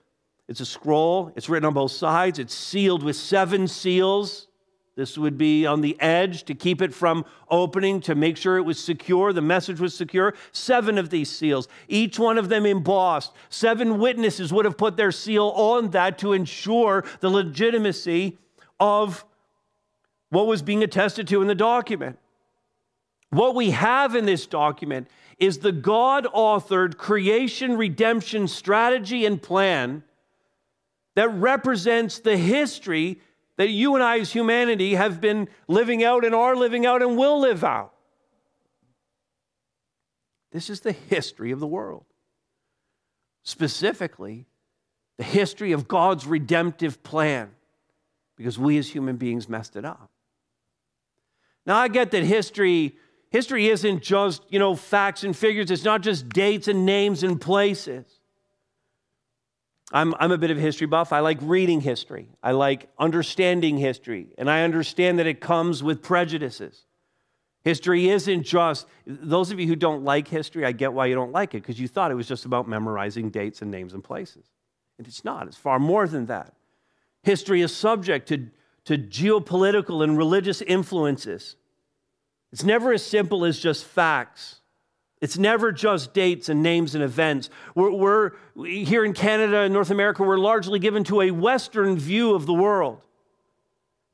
It's 0.49 0.61
a 0.61 0.67
scroll, 0.67 1.31
it's 1.37 1.49
written 1.49 1.67
on 1.67 1.75
both 1.75 1.93
sides, 1.93 2.39
it's 2.39 2.55
sealed 2.55 3.03
with 3.03 3.17
seven 3.17 3.69
seals. 3.69 4.47
This 4.97 5.17
would 5.17 5.39
be 5.39 5.65
on 5.65 5.81
the 5.81 5.97
edge 6.01 6.43
to 6.45 6.55
keep 6.55 6.83
it 6.83 6.93
from 6.93 7.25
opening, 7.51 8.01
to 8.01 8.17
make 8.17 8.37
sure 8.37 8.57
it 8.57 8.63
was 8.63 8.83
secure, 8.83 9.33
the 9.33 9.43
message 9.43 9.79
was 9.79 9.95
secure. 9.95 10.35
Seven 10.51 10.99
of 10.99 11.11
these 11.11 11.31
seals, 11.31 11.69
each 11.87 12.19
one 12.19 12.37
of 12.37 12.49
them 12.49 12.67
embossed. 12.67 13.33
Seven 13.49 13.99
witnesses 13.99 14.53
would 14.53 14.65
have 14.65 14.77
put 14.77 14.97
their 14.97 15.13
seal 15.13 15.53
on 15.55 15.91
that 15.91 16.19
to 16.19 16.33
ensure 16.33 17.05
the 17.21 17.31
legitimacy 17.31 18.39
of 18.81 19.25
what 20.31 20.49
was 20.49 20.63
being 20.63 20.83
attested 20.83 21.29
to 21.29 21.43
in 21.43 21.47
the 21.47 21.55
document. 21.55 22.19
What 23.31 23.55
we 23.55 23.71
have 23.71 24.17
in 24.17 24.25
this 24.25 24.47
document 24.47 25.07
is 25.39 25.59
the 25.59 25.73
God 25.73 26.27
authored 26.35 26.97
creation 26.97 27.77
redemption 27.77 28.49
strategy 28.49 29.27
and 29.27 29.41
plan 29.41 30.03
that 31.19 31.31
represents 31.31 32.21
the 32.21 32.37
history 32.37 33.21
that 33.57 33.71
you 33.71 33.97
and 33.97 34.05
I, 34.05 34.21
as 34.21 34.33
humanity, 34.33 34.95
have 34.95 35.21
been 35.21 35.49
living 35.67 36.05
out 36.05 36.25
and 36.25 36.33
are 36.33 36.55
living 36.55 36.87
out 36.87 37.03
and 37.03 37.19
will 37.19 37.41
live 37.41 37.65
out. 37.65 37.93
This 40.53 40.71
is 40.71 40.79
the 40.79 40.93
history 40.93 41.51
of 41.51 41.59
the 41.59 41.67
world. 41.67 42.05
Specifically, 43.43 44.47
the 45.17 45.25
history 45.25 45.73
of 45.73 45.89
God's 45.89 46.25
redemptive 46.25 47.03
plan, 47.03 47.51
because 48.37 48.57
we 48.57 48.79
as 48.79 48.89
human 48.89 49.17
beings 49.17 49.49
messed 49.49 49.75
it 49.75 49.85
up. 49.85 50.13
Now, 51.67 51.79
I 51.79 51.89
get 51.89 52.13
that 52.13 52.23
history. 52.23 52.95
History 53.31 53.67
isn't 53.67 54.05
just, 54.05 54.45
you 54.51 54.61
know, 54.61 54.77
facts 54.77 55.25
and 55.25 55.37
figures. 55.37 55.73
It's 55.73 55.83
not 55.83 56.01
just 56.01 56.29
dates 56.29 56.69
and 56.69 56.87
names 56.87 57.25
and 57.25 57.41
places. 57.41 58.18
I'm, 59.91 60.15
I'm 60.19 60.33
a 60.33 60.39
bit 60.39 60.51
of 60.51 60.59
a 60.59 60.61
history 60.61 60.87
buff. 60.87 61.13
I 61.13 61.21
like 61.21 61.39
reading 61.41 61.81
history. 61.81 62.29
I 62.43 62.53
like 62.53 62.91
understanding 62.99 63.79
history. 63.79 64.29
And 64.37 64.51
I 64.51 64.63
understand 64.63 65.19
that 65.19 65.27
it 65.27 65.41
comes 65.41 65.83
with 65.83 66.03
prejudices. 66.03 66.85
History 67.65 68.09
isn't 68.09 68.43
just, 68.45 68.87
those 69.07 69.51
of 69.51 69.59
you 69.59 69.67
who 69.67 69.77
don't 69.77 70.05
like 70.05 70.29
history, 70.29 70.65
I 70.65 70.73
get 70.73 70.93
why 70.93 71.07
you 71.07 71.15
don't 71.15 71.33
like 71.33 71.55
it, 71.55 71.63
because 71.63 71.81
you 71.81 71.89
thought 71.89 72.11
it 72.11 72.15
was 72.15 72.29
just 72.29 72.45
about 72.45 72.69
memorizing 72.69 73.31
dates 73.31 73.63
and 73.63 73.71
names 73.71 73.95
and 73.95 74.05
places. 74.05 74.47
And 74.99 75.07
it's 75.07 75.25
not, 75.25 75.47
it's 75.47 75.57
far 75.57 75.79
more 75.79 76.07
than 76.07 76.27
that. 76.27 76.55
History 77.23 77.63
is 77.63 77.75
subject 77.75 78.29
to, 78.29 78.49
to 78.85 78.97
geopolitical 78.99 80.05
and 80.05 80.17
religious 80.17 80.63
influences. 80.63 81.57
It's 82.53 82.65
never 82.65 82.93
as 82.93 83.05
simple 83.05 83.45
as 83.45 83.59
just 83.59 83.85
facts. 83.85 84.58
It's 85.21 85.37
never 85.37 85.73
just 85.73 86.15
dates 86.15 86.49
and 86.49 86.63
names 86.63 86.95
and 86.95 87.03
events. 87.03 87.51
We're, 87.75 87.91
we're, 87.91 88.33
here 88.65 89.05
in 89.05 89.15
Canada 89.15 89.61
and 89.61 89.75
North 89.75 89.91
America, 89.91 90.23
we're 90.23 90.39
largely 90.39 90.79
given 90.79 91.03
to 91.05 91.23
a 91.23 91.31
Western 91.31 91.99
view 91.99 92.35
of 92.35 92.47
the 92.47 92.55
world. 92.55 93.01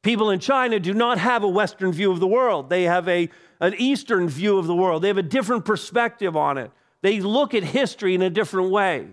People 0.03 0.31
in 0.31 0.39
China 0.39 0.81
do 0.81 0.95
not 0.95 1.19
have 1.19 1.45
a 1.45 1.49
Western 1.49 1.93
view 1.93 2.11
of 2.11 2.21
the 2.21 2.27
world. 2.27 2.71
They 2.71 2.85
have 2.85 3.09
a, 3.09 3.29
an 3.61 3.75
Eastern 3.79 4.29
view 4.29 4.59
of 4.59 4.67
the 4.67 4.75
world. 4.75 5.03
They 5.03 5.09
have 5.09 5.19
a 5.19 5.23
different 5.23 5.65
perspective 5.65 6.37
on 6.37 6.59
it. 6.59 6.71
They 7.03 7.21
look 7.21 7.55
at 7.55 7.63
history 7.63 8.15
in 8.15 8.23
a 8.23 8.31
different 8.31 8.71
way. 8.71 9.09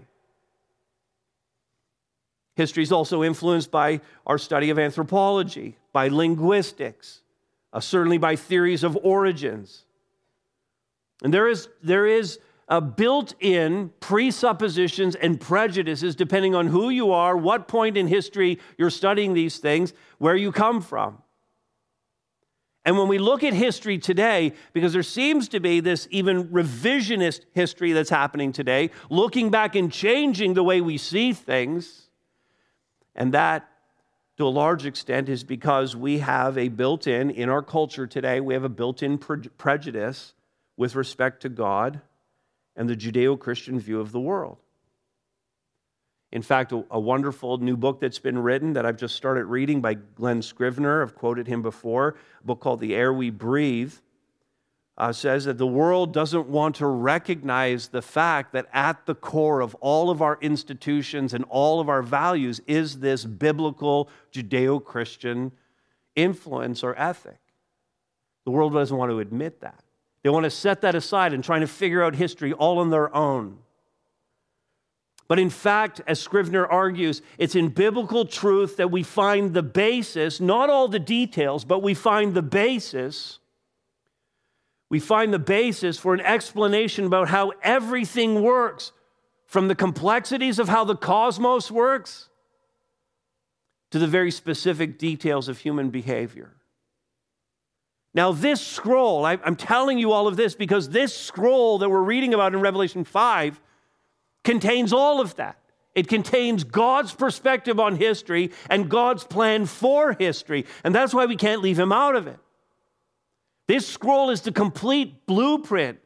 History 2.56 2.84
is 2.84 2.92
also 2.92 3.24
influenced 3.24 3.72
by 3.72 4.02
our 4.26 4.38
study 4.38 4.70
of 4.70 4.78
anthropology, 4.78 5.78
by 5.94 6.10
linguistics, 6.10 7.22
uh, 7.74 7.80
certainly 7.80 8.18
by 8.18 8.36
theories 8.36 8.84
of 8.84 8.98
origins. 9.02 9.86
And 11.22 11.34
there 11.34 11.48
is, 11.48 11.70
there 11.84 12.06
is 12.06 12.40
a 12.68 12.82
built 12.82 13.34
in 13.40 13.92
presuppositions 14.00 15.16
and 15.16 15.40
prejudices 15.40 16.16
depending 16.16 16.56
on 16.56 16.68
who 16.68 16.90
you 16.90 17.12
are, 17.12 17.36
what 17.36 17.68
point 17.68 17.98
in 17.98 18.08
history 18.08 18.60
you're 18.78 18.90
studying 18.90 19.34
these 19.34 19.58
things, 19.58 19.94
where 20.18 20.36
you 20.36 20.52
come 20.52 20.82
from. 20.82 21.22
And 22.84 22.98
when 22.98 23.08
we 23.08 23.20
look 23.20 23.44
at 23.44 23.54
history 23.54 24.00
today, 24.00 24.54
because 24.74 24.94
there 24.94 25.04
seems 25.04 25.48
to 25.50 25.60
be 25.60 25.82
this 25.82 26.08
even 26.10 26.48
revisionist 26.48 27.42
history 27.52 27.92
that's 27.92 28.10
happening 28.10 28.52
today, 28.52 28.90
looking 29.10 29.52
back 29.52 29.76
and 29.76 29.92
changing 29.92 30.56
the 30.56 30.64
way 30.64 30.82
we 30.82 30.98
see 30.98 31.34
things, 31.34 32.10
and 33.16 33.34
that 33.34 33.68
to 34.38 34.48
a 34.48 34.50
large 34.50 34.88
extent 34.88 35.30
is 35.30 35.44
because 35.44 35.96
we 35.96 36.20
have 36.20 36.58
a 36.58 36.70
built 36.70 37.06
in, 37.06 37.30
in 37.30 37.50
our 37.50 37.62
culture 37.62 38.08
today, 38.08 38.40
we 38.40 38.56
have 38.56 38.64
a 38.64 38.70
built 38.70 39.04
in 39.04 39.20
pre- 39.20 39.50
prejudice 39.58 40.34
with 40.78 40.96
respect 40.96 41.42
to 41.42 41.50
God 41.50 42.02
and 42.76 42.90
the 42.90 42.96
Judeo 42.96 43.40
Christian 43.40 43.80
view 43.80 44.00
of 44.00 44.12
the 44.12 44.20
world. 44.20 44.58
In 46.32 46.42
fact, 46.42 46.72
a, 46.72 47.00
wonderful 47.00 47.58
new 47.58 47.76
book 47.76 48.00
that's 48.00 48.20
been 48.20 48.40
written 48.40 48.74
that 48.74 48.86
I've 48.86 48.96
just 48.96 49.16
started 49.16 49.46
reading 49.46 49.82
by 49.82 49.96
Glen 49.96 50.42
Scrivener, 50.42 51.02
I've 51.02 51.14
quoted 51.14 51.48
him 51.48 51.62
before, 51.62 52.16
a 52.42 52.48
book 52.48 52.62
called 52.62 52.80
The 52.80 52.96
Air 52.96 53.12
We 53.12 53.30
Breathe, 53.30 53.94
uh, 54.98 55.12
says 55.12 55.44
that 55.46 55.58
the 55.58 55.68
world 55.68 56.14
doesn't 56.14 56.48
want 56.48 56.76
to 56.76 56.88
recognize 56.88 57.90
the 57.90 58.02
fact 58.02 58.54
that 58.54 58.68
at 58.72 59.06
the 59.06 59.16
core 59.16 59.60
of 59.60 59.76
all 59.76 60.10
of 60.10 60.22
our 60.22 60.38
institutions 60.42 61.34
and 61.34 61.44
all 61.50 61.82
of 61.82 61.90
our 61.90 62.02
values 62.02 62.62
is 62.66 63.00
this 63.00 63.26
biblical 63.26 64.10
Judeo 64.32 64.82
Christian 64.82 65.52
influence 66.16 66.84
or 66.84 66.98
ethic. 66.98 67.40
The 68.46 68.52
world 68.52 68.74
doesn't 68.74 68.96
want 68.96 69.12
to 69.12 69.20
admit 69.20 69.60
that. 69.62 69.84
They 70.24 70.30
want 70.30 70.44
to 70.44 70.52
set 70.52 70.82
that 70.82 70.96
aside 70.96 71.34
and 71.34 71.44
trying 71.44 71.62
to 71.62 71.68
figure 71.68 72.04
out 72.04 72.16
history 72.16 72.54
all 72.54 72.80
on 72.80 72.90
their 72.90 73.14
own. 73.16 73.58
But 75.28 75.40
in 75.40 75.50
fact, 75.50 76.02
as 76.08 76.20
Scrivener 76.20 76.66
argues, 76.66 77.22
it's 77.38 77.56
in 77.56 77.70
biblical 77.70 78.26
truth 78.26 78.78
that 78.78 78.92
we 78.92 79.02
find 79.02 79.54
the 79.54 79.64
basis, 79.64 80.42
not 80.42 80.70
all 80.70 80.90
the 80.90 81.00
details, 81.00 81.64
but 81.64 81.82
we 81.82 81.94
find 81.94 82.34
the 82.34 82.42
basis. 82.42 83.40
We 84.90 85.00
find 85.00 85.34
the 85.34 85.40
basis 85.40 85.98
for 85.98 86.14
an 86.14 86.20
explanation 86.20 87.06
about 87.06 87.30
how 87.30 87.54
everything 87.64 88.42
works, 88.42 88.92
from 89.46 89.70
the 89.70 89.76
complexities 89.76 90.60
of 90.60 90.68
how 90.68 90.84
the 90.84 90.98
cosmos 90.98 91.72
works 91.72 92.28
to 93.92 94.00
the 94.00 94.08
very 94.08 94.32
specific 94.32 95.00
details 95.00 95.48
of 95.48 95.60
human 95.60 95.90
behavior. 95.90 96.56
Now, 98.14 98.34
this 98.34 98.60
scroll, 98.60 99.26
I, 99.26 99.34
am 99.46 99.56
telling 99.56 99.98
you 99.98 100.12
all 100.12 100.28
of 100.28 100.36
this 100.36 100.54
because 100.54 100.90
this 100.90 101.16
scroll 101.16 101.78
that 101.80 101.90
we're 101.90 102.02
reading 102.02 102.34
about 102.34 102.54
in 102.54 102.60
Revelation 102.60 103.06
5 103.06 103.62
contains 104.44 104.92
all 104.92 105.22
of 105.22 105.36
that. 105.38 105.58
It 105.96 106.08
contains 106.08 106.64
God's 106.64 107.14
perspective 107.14 107.80
on 107.80 107.96
history 107.96 108.52
and 108.70 108.90
God's 108.90 109.24
plan 109.24 109.66
for 109.66 110.14
history. 110.14 110.66
And 110.84 110.96
that's 110.96 111.14
why 111.14 111.26
we 111.26 111.36
can't 111.36 111.62
leave 111.62 111.80
him 111.80 111.92
out 111.92 112.16
of 112.16 112.28
it. 112.28 112.40
This 113.68 113.88
scroll 113.88 114.30
is 114.30 114.42
the 114.42 114.52
complete 114.52 115.26
blueprint 115.26 116.00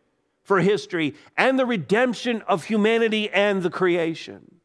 for 0.43 0.59
history 0.59 1.15
and 1.37 1.57
the 1.57 1.65
redemption 1.65 2.43
of 2.43 2.65
humanity 2.65 3.29
and 3.29 3.63
the 3.63 3.69
creation. 3.69 4.55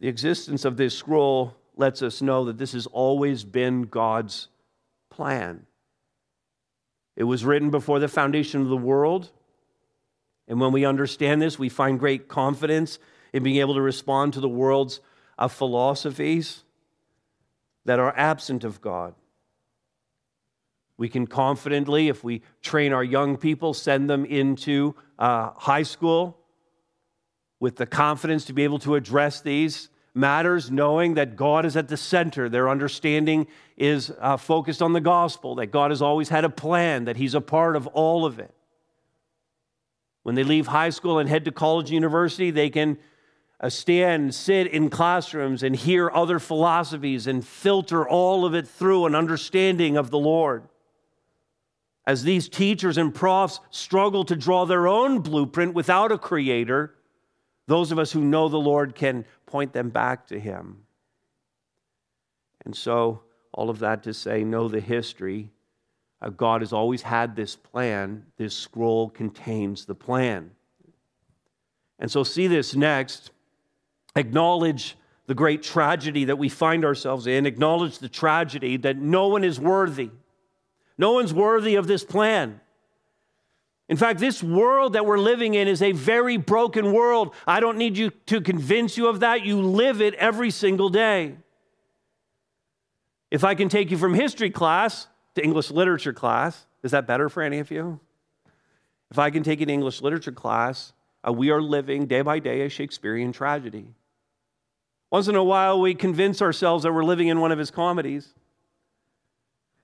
The 0.00 0.08
existence 0.08 0.64
of 0.64 0.76
this 0.76 0.94
scroll 0.94 1.57
lets 1.78 2.02
us 2.02 2.20
know 2.20 2.44
that 2.44 2.58
this 2.58 2.72
has 2.72 2.86
always 2.86 3.44
been 3.44 3.82
God's 3.82 4.48
plan. 5.10 5.64
It 7.16 7.24
was 7.24 7.44
written 7.44 7.70
before 7.70 8.00
the 8.00 8.08
foundation 8.08 8.60
of 8.60 8.68
the 8.68 8.76
world. 8.76 9.30
And 10.46 10.60
when 10.60 10.72
we 10.72 10.84
understand 10.84 11.40
this, 11.40 11.58
we 11.58 11.68
find 11.68 11.98
great 11.98 12.28
confidence 12.28 12.98
in 13.32 13.42
being 13.42 13.56
able 13.56 13.74
to 13.74 13.80
respond 13.80 14.34
to 14.34 14.40
the 14.40 14.48
world's 14.48 15.00
uh, 15.38 15.48
philosophies 15.48 16.64
that 17.84 17.98
are 17.98 18.14
absent 18.16 18.64
of 18.64 18.80
God. 18.80 19.14
We 20.96 21.08
can 21.08 21.28
confidently, 21.28 22.08
if 22.08 22.24
we 22.24 22.42
train 22.60 22.92
our 22.92 23.04
young 23.04 23.36
people, 23.36 23.72
send 23.72 24.10
them 24.10 24.24
into 24.24 24.96
uh, 25.18 25.50
high 25.56 25.84
school 25.84 26.38
with 27.60 27.76
the 27.76 27.86
confidence 27.86 28.46
to 28.46 28.52
be 28.52 28.64
able 28.64 28.80
to 28.80 28.96
address 28.96 29.40
these 29.40 29.90
matters, 30.18 30.70
knowing 30.70 31.14
that 31.14 31.36
God 31.36 31.64
is 31.64 31.76
at 31.76 31.88
the 31.88 31.96
center. 31.96 32.48
Their 32.48 32.68
understanding 32.68 33.46
is 33.76 34.12
uh, 34.20 34.36
focused 34.36 34.82
on 34.82 34.92
the 34.92 35.00
gospel, 35.00 35.54
that 35.54 35.68
God 35.68 35.90
has 35.90 36.02
always 36.02 36.28
had 36.28 36.44
a 36.44 36.50
plan, 36.50 37.04
that 37.04 37.16
He's 37.16 37.34
a 37.34 37.40
part 37.40 37.76
of 37.76 37.86
all 37.86 38.26
of 38.26 38.38
it. 38.38 38.52
When 40.24 40.34
they 40.34 40.44
leave 40.44 40.66
high 40.66 40.90
school 40.90 41.18
and 41.18 41.28
head 41.28 41.46
to 41.46 41.52
college 41.52 41.90
university, 41.90 42.50
they 42.50 42.68
can 42.68 42.98
uh, 43.60 43.70
stand, 43.70 44.34
sit 44.34 44.66
in 44.66 44.90
classrooms 44.90 45.62
and 45.62 45.74
hear 45.74 46.10
other 46.12 46.38
philosophies 46.38 47.26
and 47.26 47.46
filter 47.46 48.06
all 48.06 48.44
of 48.44 48.54
it 48.54 48.68
through 48.68 49.06
an 49.06 49.14
understanding 49.14 49.96
of 49.96 50.10
the 50.10 50.18
Lord. 50.18 50.68
As 52.06 52.24
these 52.24 52.48
teachers 52.48 52.96
and 52.98 53.14
profs 53.14 53.60
struggle 53.70 54.24
to 54.24 54.36
draw 54.36 54.64
their 54.64 54.88
own 54.88 55.20
blueprint 55.20 55.74
without 55.74 56.10
a 56.10 56.18
creator, 56.18 56.94
those 57.68 57.92
of 57.92 57.98
us 57.98 58.10
who 58.10 58.22
know 58.24 58.48
the 58.48 58.58
Lord 58.58 58.94
can 58.94 59.24
point 59.46 59.74
them 59.74 59.90
back 59.90 60.26
to 60.28 60.40
Him. 60.40 60.78
And 62.64 62.74
so, 62.74 63.20
all 63.52 63.70
of 63.70 63.78
that 63.80 64.02
to 64.04 64.14
say, 64.14 64.42
know 64.42 64.68
the 64.68 64.80
history. 64.80 65.50
Uh, 66.20 66.30
God 66.30 66.62
has 66.62 66.72
always 66.72 67.02
had 67.02 67.36
this 67.36 67.54
plan. 67.54 68.24
This 68.38 68.56
scroll 68.56 69.10
contains 69.10 69.84
the 69.84 69.94
plan. 69.94 70.50
And 71.98 72.10
so, 72.10 72.24
see 72.24 72.46
this 72.46 72.74
next. 72.74 73.32
Acknowledge 74.16 74.96
the 75.26 75.34
great 75.34 75.62
tragedy 75.62 76.24
that 76.24 76.36
we 76.36 76.48
find 76.48 76.86
ourselves 76.86 77.26
in. 77.26 77.44
Acknowledge 77.44 77.98
the 77.98 78.08
tragedy 78.08 78.78
that 78.78 78.96
no 78.96 79.28
one 79.28 79.44
is 79.44 79.60
worthy. 79.60 80.10
No 80.96 81.12
one's 81.12 81.34
worthy 81.34 81.74
of 81.74 81.86
this 81.86 82.02
plan. 82.02 82.60
In 83.88 83.96
fact, 83.96 84.20
this 84.20 84.42
world 84.42 84.92
that 84.92 85.06
we're 85.06 85.18
living 85.18 85.54
in 85.54 85.66
is 85.66 85.80
a 85.80 85.92
very 85.92 86.36
broken 86.36 86.92
world. 86.92 87.34
I 87.46 87.60
don't 87.60 87.78
need 87.78 87.96
you 87.96 88.10
to 88.26 88.40
convince 88.40 88.98
you 88.98 89.08
of 89.08 89.20
that. 89.20 89.46
You 89.46 89.62
live 89.62 90.02
it 90.02 90.14
every 90.14 90.50
single 90.50 90.90
day. 90.90 91.36
If 93.30 93.44
I 93.44 93.54
can 93.54 93.68
take 93.68 93.90
you 93.90 93.96
from 93.96 94.14
history 94.14 94.50
class 94.50 95.06
to 95.34 95.42
English 95.42 95.70
literature 95.70 96.12
class, 96.12 96.66
is 96.82 96.90
that 96.90 97.06
better 97.06 97.28
for 97.28 97.42
any 97.42 97.58
of 97.58 97.70
you? 97.70 98.00
If 99.10 99.18
I 99.18 99.30
can 99.30 99.42
take 99.42 99.60
to 99.60 99.66
English 99.66 100.02
literature 100.02 100.32
class, 100.32 100.92
uh, 101.26 101.32
we 101.32 101.50
are 101.50 101.62
living 101.62 102.06
day 102.06 102.20
by 102.20 102.38
day 102.38 102.62
a 102.62 102.68
Shakespearean 102.68 103.32
tragedy. 103.32 103.86
Once 105.10 105.28
in 105.28 105.34
a 105.34 105.44
while, 105.44 105.80
we 105.80 105.94
convince 105.94 106.42
ourselves 106.42 106.84
that 106.84 106.92
we're 106.92 107.04
living 107.04 107.28
in 107.28 107.40
one 107.40 107.52
of 107.52 107.58
his 107.58 107.70
comedies, 107.70 108.34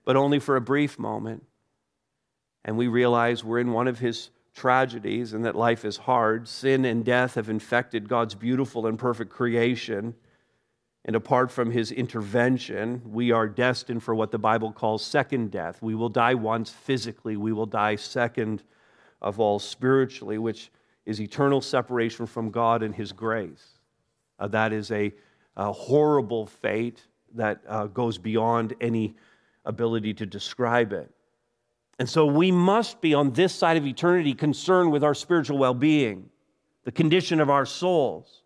but 0.04 0.16
only 0.16 0.38
for 0.38 0.56
a 0.56 0.61
brief 0.61 0.99
moment. 0.99 1.42
And 2.64 2.76
we 2.76 2.88
realize 2.88 3.44
we're 3.44 3.59
in 3.59 3.73
one 3.73 3.88
of 3.88 3.99
his 3.99 4.30
tragedies 4.54 5.33
and 5.33 5.44
that 5.44 5.56
life 5.56 5.85
is 5.85 5.97
hard. 5.97 6.49
Sin 6.49 6.85
and 6.85 7.04
death 7.04 7.35
have 7.35 7.50
infected 7.50 8.09
God's 8.09 8.35
beautiful 8.35 8.87
and 8.87 8.99
perfect 8.99 9.30
creation. 9.30 10.14
And 11.04 11.16
apart 11.16 11.50
from 11.50 11.71
his 11.71 11.92
intervention, 11.92 13.02
we 13.04 13.30
are 13.30 13.47
destined 13.47 14.02
for 14.02 14.14
what 14.14 14.30
the 14.30 14.38
Bible 14.38 14.73
calls 14.73 15.04
second 15.04 15.50
death. 15.50 15.83
We 15.83 15.94
will 15.94 16.09
die 16.09 16.35
once 16.35 16.71
physically, 16.71 17.37
we 17.37 17.52
will 17.52 17.66
die 17.66 17.97
second 17.97 18.62
of 19.21 19.40
all 19.40 19.59
spiritually, 19.59 20.38
which 20.38 20.71
is 21.04 21.21
eternal 21.21 21.61
separation 21.61 22.26
from 22.26 22.50
God 22.50 22.83
and 22.83 22.94
his 22.94 23.12
grace. 23.12 23.80
Uh, 24.38 24.49
that 24.49 24.73
is 24.73 24.90
a, 24.90 25.12
a, 25.56 25.73
horrible 25.73 26.47
fate 26.47 27.02
that 27.35 27.61
uh, 27.68 27.87
goes 27.87 28.18
beyond 28.18 28.75
any 28.80 29.14
ability 29.64 30.14
to 30.14 30.26
describe 30.26 30.92
it. 30.92 31.11
And 31.99 32.09
so 32.09 32.27
we 32.27 32.51
must 32.51 33.01
be 33.01 33.15
on 33.15 33.33
this 33.33 33.55
side 33.55 33.77
of 33.77 33.87
eternity 33.87 34.35
concerned 34.35 34.91
with 34.91 35.05
our 35.05 35.15
spiritual 35.15 35.59
well 35.59 35.75
being, 35.75 36.29
the 36.85 36.93
condition 36.93 37.41
of 37.41 37.51
our 37.51 37.67
souls. 37.67 38.43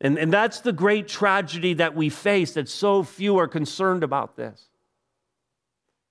And, 0.00 0.18
and 0.18 0.32
that's 0.32 0.60
the 0.60 0.72
great 0.72 1.06
tragedy 1.06 1.74
that 1.74 1.94
we 1.94 2.08
face 2.08 2.54
that 2.54 2.68
so 2.68 3.04
few 3.04 3.38
are 3.38 3.46
concerned 3.46 4.02
about 4.02 4.36
this. 4.36 4.68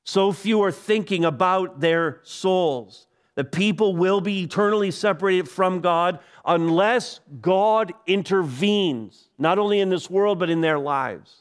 So 0.06 0.32
few 0.32 0.64
are 0.64 0.72
thinking 0.72 1.26
about 1.26 1.82
their 1.82 2.22
souls. 2.24 3.08
The 3.36 3.44
people 3.44 3.96
will 3.96 4.22
be 4.22 4.44
eternally 4.44 4.92
separated 4.92 5.50
from 5.50 5.82
God 5.82 6.20
unless 6.46 7.20
God 7.42 7.94
intervenes, 8.08 9.30
not 9.38 9.60
only 9.60 9.80
in 9.80 9.90
this 9.90 10.10
world, 10.10 10.40
but 10.40 10.50
in 10.50 10.62
their 10.62 10.80
lives. 10.80 11.41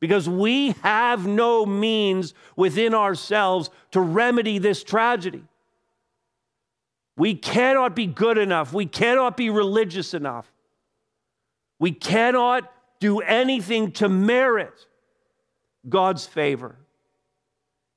Because 0.00 0.28
we 0.28 0.70
have 0.82 1.26
no 1.26 1.66
means 1.66 2.34
within 2.56 2.94
ourselves 2.94 3.70
to 3.90 4.00
remedy 4.00 4.58
this 4.58 4.82
tragedy. 4.82 5.44
We 7.16 7.34
cannot 7.34 7.94
be 7.94 8.06
good 8.06 8.38
enough. 8.38 8.72
We 8.72 8.86
cannot 8.86 9.36
be 9.36 9.50
religious 9.50 10.14
enough. 10.14 10.50
We 11.78 11.92
cannot 11.92 12.72
do 12.98 13.20
anything 13.20 13.92
to 13.92 14.08
merit 14.08 14.86
God's 15.88 16.26
favor 16.26 16.76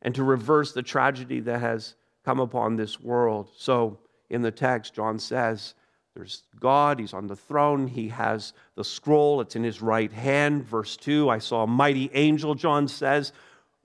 and 0.01 0.13
to 0.15 0.23
reverse 0.23 0.73
the 0.73 0.83
tragedy 0.83 1.39
that 1.41 1.61
has 1.61 1.95
come 2.25 2.39
upon 2.39 2.75
this 2.75 2.99
world. 2.99 3.49
So, 3.57 3.99
in 4.29 4.41
the 4.41 4.51
text, 4.51 4.93
John 4.93 5.19
says, 5.19 5.73
there's 6.15 6.43
God, 6.59 6.99
He's 6.99 7.13
on 7.13 7.27
the 7.27 7.35
throne, 7.35 7.87
He 7.87 8.09
has 8.09 8.53
the 8.75 8.83
scroll, 8.83 9.41
it's 9.41 9.55
in 9.55 9.63
His 9.63 9.81
right 9.81 10.11
hand. 10.11 10.63
Verse 10.63 10.95
2 10.97 11.29
I 11.29 11.39
saw 11.39 11.63
a 11.63 11.67
mighty 11.67 12.09
angel, 12.13 12.55
John 12.55 12.87
says, 12.87 13.33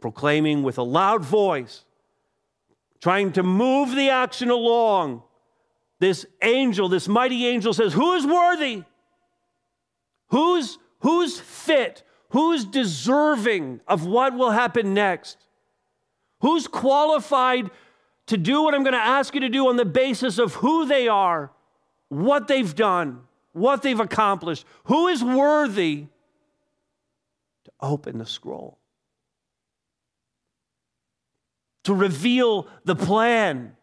proclaiming 0.01 0.63
with 0.63 0.79
a 0.79 0.83
loud 0.83 1.25
voice, 1.25 1.85
trying 3.01 3.33
to 3.33 3.43
move 3.43 3.95
the 3.95 4.11
action 4.11 4.51
along. 4.51 5.23
This 6.01 6.27
angel, 6.43 6.89
this 6.89 7.09
mighty 7.09 7.47
angel 7.47 7.73
says, 7.73 7.93
Who 7.93 8.13
is 8.15 8.27
worthy? 8.27 8.85
Who's, 10.29 10.79
who's 11.01 11.41
fit? 11.41 12.03
Who's 12.31 12.67
deserving 12.67 13.81
of 13.89 14.05
what 14.05 14.35
will 14.35 14.51
happen 14.51 14.93
next? 14.93 15.39
Who's 16.41 16.69
qualified 16.69 17.71
to 18.27 18.37
do 18.37 18.63
what 18.63 18.75
I'm 18.75 18.83
going 18.83 18.93
to 18.93 18.99
ask 18.99 19.35
you 19.35 19.41
to 19.41 19.49
do 19.49 19.69
on 19.69 19.77
the 19.77 19.87
basis 19.87 20.39
of 20.39 20.55
who 20.55 20.85
they 20.85 21.09
are, 21.09 21.51
what 22.09 22.49
they've 22.49 22.75
done, 22.75 23.23
what 23.53 23.83
they've 23.83 23.99
accomplished. 23.99 24.65
Who 24.85 25.09
is 25.09 25.23
worthy 25.23 26.07
to 27.65 27.71
open 27.81 28.19
the 28.19 28.27
scroll? 28.27 28.79
To 31.85 31.95
reveal 31.95 32.69
the 32.85 32.97
plan. 32.97 33.75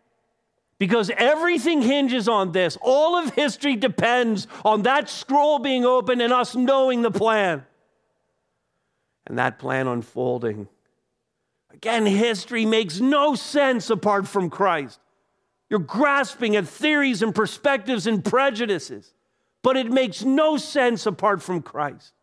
Because 0.78 1.10
everything 1.16 1.82
hinges 1.82 2.28
on 2.28 2.52
this. 2.52 2.78
All 2.82 3.16
of 3.16 3.34
history 3.34 3.76
depends 3.76 4.48
on 4.66 4.84
that 4.84 5.10
scroll 5.10 5.60
being 5.60 5.86
opened 5.86 6.22
and 6.22 6.34
us 6.34 6.56
knowing 6.56 7.02
the 7.02 7.12
plan. 7.12 7.66
And 9.26 9.40
that 9.40 9.58
plan 9.58 9.88
unfolding 9.88 10.68
Again, 11.76 12.06
history 12.06 12.66
makes 12.66 13.02
no 13.02 13.36
sense 13.36 13.90
apart 13.90 14.28
from 14.28 14.50
Christ. 14.50 15.00
You're 15.76 15.84
grasping 15.84 16.56
at 16.56 16.70
theories 16.70 17.22
and 17.22 17.36
perspectives 17.36 18.08
and 18.08 18.24
prejudices, 18.24 19.14
but 19.62 19.76
it 19.76 19.92
makes 19.92 20.24
no 20.24 20.56
sense 20.56 21.06
apart 21.06 21.42
from 21.42 21.62
Christ. 21.62 22.14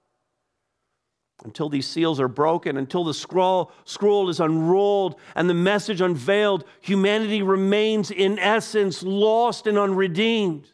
Until 1.45 1.69
these 1.69 1.87
seals 1.87 2.19
are 2.19 2.29
broken, 2.29 2.79
until 2.79 3.05
the 3.05 3.13
scroll, 3.13 3.71
scroll 3.85 4.31
is 4.31 4.41
unrolled 4.41 5.17
and 5.37 5.51
the 5.51 5.55
message 5.55 6.01
unveiled, 6.01 6.65
humanity 6.81 7.43
remains 7.43 8.11
in 8.11 8.39
essence 8.39 9.03
lost 9.03 9.67
and 9.67 9.77
unredeemed. 9.77 10.71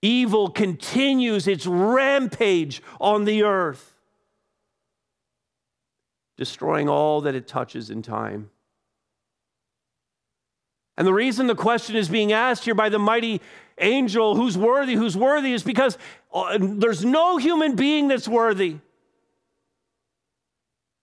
Evil 0.00 0.48
continues 0.48 1.48
its 1.48 1.66
rampage 1.66 2.84
on 3.00 3.24
the 3.24 3.42
earth 3.42 3.96
destroying 6.36 6.88
all 6.88 7.20
that 7.20 7.34
it 7.34 7.48
touches 7.48 7.90
in 7.90 8.00
time. 8.00 8.48
And 11.00 11.06
the 11.06 11.14
reason 11.14 11.46
the 11.46 11.54
question 11.54 11.96
is 11.96 12.10
being 12.10 12.30
asked 12.30 12.66
here 12.66 12.74
by 12.74 12.90
the 12.90 12.98
mighty 12.98 13.40
angel, 13.78 14.36
who's 14.36 14.58
worthy, 14.58 14.92
who's 14.92 15.16
worthy, 15.16 15.54
is 15.54 15.62
because 15.62 15.96
uh, 16.30 16.58
there's 16.60 17.06
no 17.06 17.38
human 17.38 17.74
being 17.74 18.08
that's 18.08 18.28
worthy. 18.28 18.76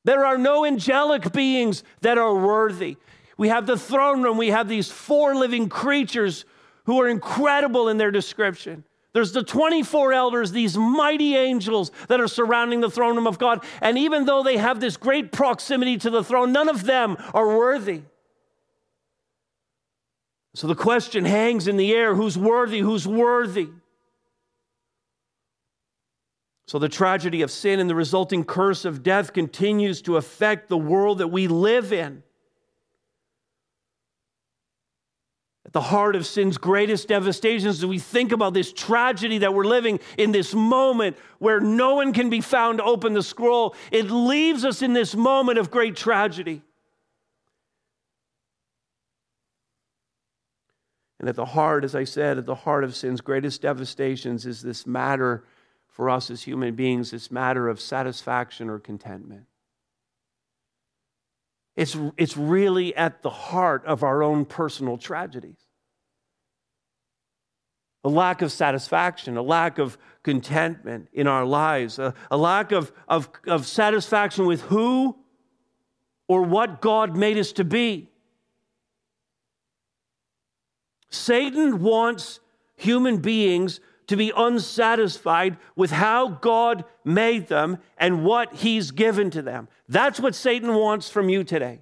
There 0.04 0.24
are 0.24 0.38
no 0.38 0.66
angelic 0.66 1.34
beings 1.34 1.84
that 2.02 2.20
are 2.20 2.36
worthy. 2.36 2.98
We 3.40 3.48
have 3.48 3.66
the 3.66 3.76
throne 3.76 4.22
room, 4.22 4.38
we 4.38 4.50
have 4.50 4.68
these 4.70 4.92
four 4.92 5.34
living 5.34 5.68
creatures 5.68 6.46
who 6.86 7.02
are 7.02 7.08
incredible 7.08 7.90
in 7.90 7.98
their 7.98 8.12
description. 8.12 8.84
There's 9.14 9.32
the 9.32 9.42
24 9.42 10.14
elders, 10.14 10.52
these 10.52 10.78
mighty 10.78 11.36
angels 11.36 11.90
that 12.08 12.22
are 12.22 12.28
surrounding 12.28 12.82
the 12.82 12.92
throne 12.92 13.16
room 13.16 13.26
of 13.26 13.40
God. 13.40 13.66
And 13.82 13.98
even 13.98 14.26
though 14.26 14.44
they 14.44 14.58
have 14.58 14.80
this 14.80 14.96
great 14.96 15.32
proximity 15.32 15.98
to 15.98 16.12
the 16.12 16.24
throne, 16.24 16.52
none 16.52 16.70
of 16.70 16.84
them 16.84 17.18
are 17.34 17.58
worthy. 17.58 18.04
So 20.58 20.66
the 20.66 20.74
question 20.74 21.24
hangs 21.24 21.68
in 21.68 21.78
the 21.78 21.94
air 21.94 22.16
who's 22.16 22.36
worthy? 22.36 22.80
Who's 22.80 23.08
worthy? 23.08 23.70
So 26.66 26.80
the 26.80 26.90
tragedy 26.90 27.44
of 27.44 27.52
sin 27.52 27.80
and 27.80 27.88
the 27.88 27.94
resulting 27.94 28.44
curse 28.44 28.84
of 28.84 29.04
death 29.04 29.34
continues 29.34 30.02
to 30.02 30.18
affect 30.18 30.68
the 30.68 30.78
world 30.78 31.20
that 31.20 31.28
we 31.28 31.48
live 31.48 31.94
in. 31.94 32.24
At 35.64 35.74
the 35.74 35.82
heart 35.82 36.16
of 36.16 36.26
sin's 36.26 36.58
greatest 36.58 37.08
devastations, 37.08 37.78
as 37.78 37.86
we 37.86 38.00
think 38.00 38.32
about 38.32 38.56
this 38.56 38.74
tragedy 38.74 39.38
that 39.38 39.54
we're 39.54 39.64
living 39.64 40.00
in 40.18 40.32
this 40.32 40.56
moment 40.56 41.18
where 41.38 41.60
no 41.60 41.94
one 41.94 42.14
can 42.14 42.32
be 42.32 42.42
found 42.42 42.80
to 42.80 42.84
open 42.84 43.14
the 43.14 43.22
scroll, 43.22 43.76
it 43.92 44.10
leaves 44.10 44.66
us 44.66 44.82
in 44.82 44.94
this 44.94 45.14
moment 45.14 45.60
of 45.60 45.70
great 45.70 45.96
tragedy. 45.96 46.64
And 51.20 51.28
at 51.28 51.36
the 51.36 51.46
heart, 51.46 51.84
as 51.84 51.96
I 51.96 52.04
said, 52.04 52.38
at 52.38 52.46
the 52.46 52.56
heart 52.56 52.84
of 52.84 52.96
sin's 52.96 53.22
greatest 53.22 53.62
devastations 53.62 54.46
is 54.46 54.62
this 54.62 54.86
matter 54.86 55.44
for 55.88 56.10
us 56.10 56.30
as 56.30 56.44
human 56.44 56.76
beings, 56.76 57.12
this 57.12 57.32
matter 57.32 57.68
of 57.68 57.82
satisfaction 57.82 58.70
or 58.70 58.78
contentment. 58.78 59.46
It's, 61.76 61.98
it's 62.18 62.38
really 62.38 62.96
at 62.96 63.24
the 63.24 63.30
heart 63.30 63.86
of 63.86 64.04
our 64.04 64.22
own 64.22 64.46
personal 64.46 64.98
tragedies. 64.98 65.60
A 68.04 68.10
lack 68.10 68.42
of 68.42 68.52
satisfaction, 68.52 69.38
a 69.38 69.42
lack 69.42 69.80
of 69.80 69.98
contentment 70.24 71.08
in 71.14 71.28
our 71.28 71.46
lives, 71.46 72.00
a, 72.00 72.14
a 72.30 72.38
lack 72.38 72.72
of, 72.72 72.92
of, 73.08 73.30
of 73.48 73.66
satisfaction 73.66 74.46
with 74.46 74.62
who 74.62 75.16
or 76.28 76.44
what 76.44 76.82
God 76.82 77.16
made 77.16 77.38
us 77.38 77.52
to 77.54 77.64
be. 77.64 78.10
Satan 81.10 81.82
wants 81.82 82.40
human 82.76 83.18
beings 83.18 83.80
to 84.08 84.16
be 84.16 84.32
unsatisfied 84.36 85.58
with 85.76 85.92
how 85.92 86.30
God 86.30 86.86
made 87.04 87.48
them 87.48 87.78
and 87.98 88.24
what 88.24 88.54
He's 88.56 88.92
given 88.92 89.30
to 89.32 89.42
them. 89.42 89.68
That's 89.90 90.20
what 90.20 90.36
Satan 90.36 90.74
wants 90.76 91.10
from 91.10 91.30
you 91.30 91.44
today. 91.44 91.82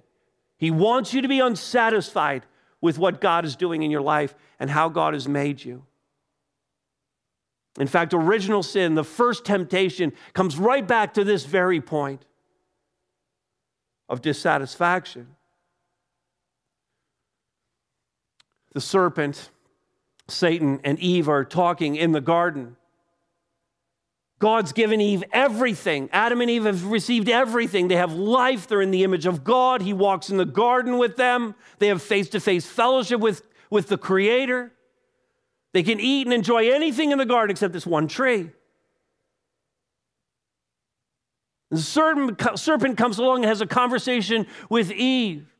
He 0.58 0.70
wants 0.70 1.14
you 1.14 1.22
to 1.22 1.28
be 1.28 1.40
unsatisfied 1.40 2.44
with 2.80 2.98
what 2.98 3.20
God 3.20 3.44
is 3.44 3.56
doing 3.56 3.82
in 3.82 3.90
your 3.90 4.00
life 4.00 4.34
and 4.58 4.70
how 4.70 4.88
God 4.88 5.14
has 5.14 5.28
made 5.28 5.64
you. 5.64 5.84
In 7.78 7.86
fact, 7.86 8.14
original 8.14 8.62
sin, 8.62 8.94
the 8.94 9.04
first 9.04 9.44
temptation, 9.44 10.12
comes 10.32 10.56
right 10.56 10.86
back 10.86 11.14
to 11.14 11.24
this 11.24 11.44
very 11.44 11.80
point 11.80 12.24
of 14.08 14.22
dissatisfaction. 14.22 15.35
The 18.76 18.82
serpent 18.82 19.48
Satan 20.28 20.82
and 20.84 20.98
Eve 20.98 21.30
are 21.30 21.46
talking 21.46 21.96
in 21.96 22.12
the 22.12 22.20
garden. 22.20 22.76
God's 24.38 24.72
given 24.72 25.00
Eve 25.00 25.24
everything. 25.32 26.10
Adam 26.12 26.42
and 26.42 26.50
Eve 26.50 26.66
have 26.66 26.84
received 26.84 27.30
everything. 27.30 27.88
They 27.88 27.96
have 27.96 28.12
life. 28.12 28.68
They're 28.68 28.82
in 28.82 28.90
the 28.90 29.02
image 29.02 29.24
of 29.24 29.44
God. 29.44 29.80
He 29.80 29.94
walks 29.94 30.28
in 30.28 30.36
the 30.36 30.44
garden 30.44 30.98
with 30.98 31.16
them. 31.16 31.54
They 31.78 31.86
have 31.86 32.02
face 32.02 32.28
to 32.28 32.38
face 32.38 32.66
fellowship 32.66 33.18
with, 33.18 33.48
with 33.70 33.88
the 33.88 33.96
Creator. 33.96 34.74
They 35.72 35.82
can 35.82 35.98
eat 35.98 36.26
and 36.26 36.34
enjoy 36.34 36.70
anything 36.70 37.12
in 37.12 37.16
the 37.16 37.24
garden 37.24 37.52
except 37.52 37.72
this 37.72 37.86
one 37.86 38.08
tree. 38.08 38.50
The 41.70 41.78
serpent 41.78 42.98
comes 42.98 43.18
along 43.18 43.38
and 43.38 43.46
has 43.46 43.62
a 43.62 43.66
conversation 43.66 44.46
with 44.68 44.92
Eve. 44.92 45.50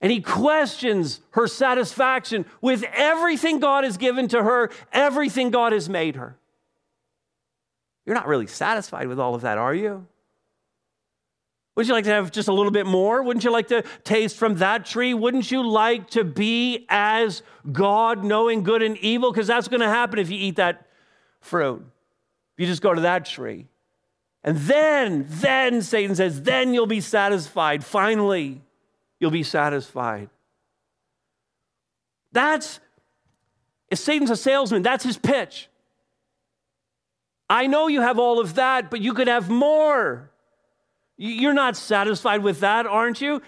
And 0.00 0.10
he 0.10 0.20
questions 0.20 1.20
her 1.32 1.46
satisfaction 1.46 2.46
with 2.60 2.84
everything 2.92 3.60
God 3.60 3.84
has 3.84 3.96
given 3.96 4.28
to 4.28 4.42
her, 4.42 4.70
everything 4.92 5.50
God 5.50 5.72
has 5.72 5.88
made 5.88 6.16
her. 6.16 6.36
You're 8.06 8.14
not 8.14 8.26
really 8.26 8.46
satisfied 8.46 9.08
with 9.08 9.20
all 9.20 9.34
of 9.34 9.42
that, 9.42 9.58
are 9.58 9.74
you? 9.74 10.06
Wouldn't 11.76 11.88
you 11.88 11.94
like 11.94 12.04
to 12.04 12.10
have 12.10 12.32
just 12.32 12.48
a 12.48 12.52
little 12.52 12.72
bit 12.72 12.86
more? 12.86 13.22
Wouldn't 13.22 13.44
you 13.44 13.50
like 13.50 13.68
to 13.68 13.82
taste 14.02 14.36
from 14.36 14.56
that 14.56 14.84
tree? 14.84 15.14
Wouldn't 15.14 15.50
you 15.50 15.66
like 15.66 16.10
to 16.10 16.24
be 16.24 16.86
as 16.88 17.42
God, 17.70 18.24
knowing 18.24 18.64
good 18.64 18.82
and 18.82 18.98
evil? 18.98 19.30
Because 19.30 19.46
that's 19.46 19.68
going 19.68 19.80
to 19.80 19.88
happen 19.88 20.18
if 20.18 20.30
you 20.30 20.38
eat 20.38 20.56
that 20.56 20.86
fruit. 21.40 21.84
If 22.56 22.60
you 22.60 22.66
just 22.66 22.82
go 22.82 22.92
to 22.92 23.02
that 23.02 23.26
tree. 23.26 23.66
And 24.42 24.56
then, 24.58 25.26
then, 25.28 25.82
Satan 25.82 26.16
says, 26.16 26.42
then 26.42 26.74
you'll 26.74 26.86
be 26.86 27.00
satisfied. 27.00 27.84
Finally, 27.84 28.62
you'll 29.20 29.30
be 29.30 29.44
satisfied. 29.44 30.30
That's, 32.32 32.80
if 33.90 33.98
Satan's 33.98 34.30
a 34.30 34.36
salesman, 34.36 34.82
that's 34.82 35.04
his 35.04 35.18
pitch. 35.18 35.68
I 37.48 37.66
know 37.66 37.88
you 37.88 38.00
have 38.00 38.18
all 38.18 38.40
of 38.40 38.54
that, 38.54 38.90
but 38.90 39.00
you 39.00 39.12
could 39.12 39.28
have 39.28 39.50
more. 39.50 40.30
You're 41.16 41.52
not 41.52 41.76
satisfied 41.76 42.42
with 42.42 42.60
that, 42.60 42.86
aren't 42.86 43.20
you? 43.20 43.42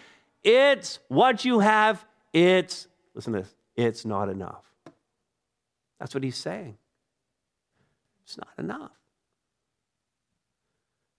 It's 0.45 0.99
what 1.09 1.45
you 1.45 1.61
have. 1.61 2.05
It's, 2.33 2.89
listen 3.15 3.33
to 3.33 3.41
this, 3.41 3.55
it's 3.77 4.05
not 4.05 4.29
enough. 4.29 4.65
That's 5.99 6.15
what 6.15 6.25
he's 6.25 6.37
saying. 6.37 6.77
It's 8.25 8.37
not 8.37 8.49
enough. 8.59 8.91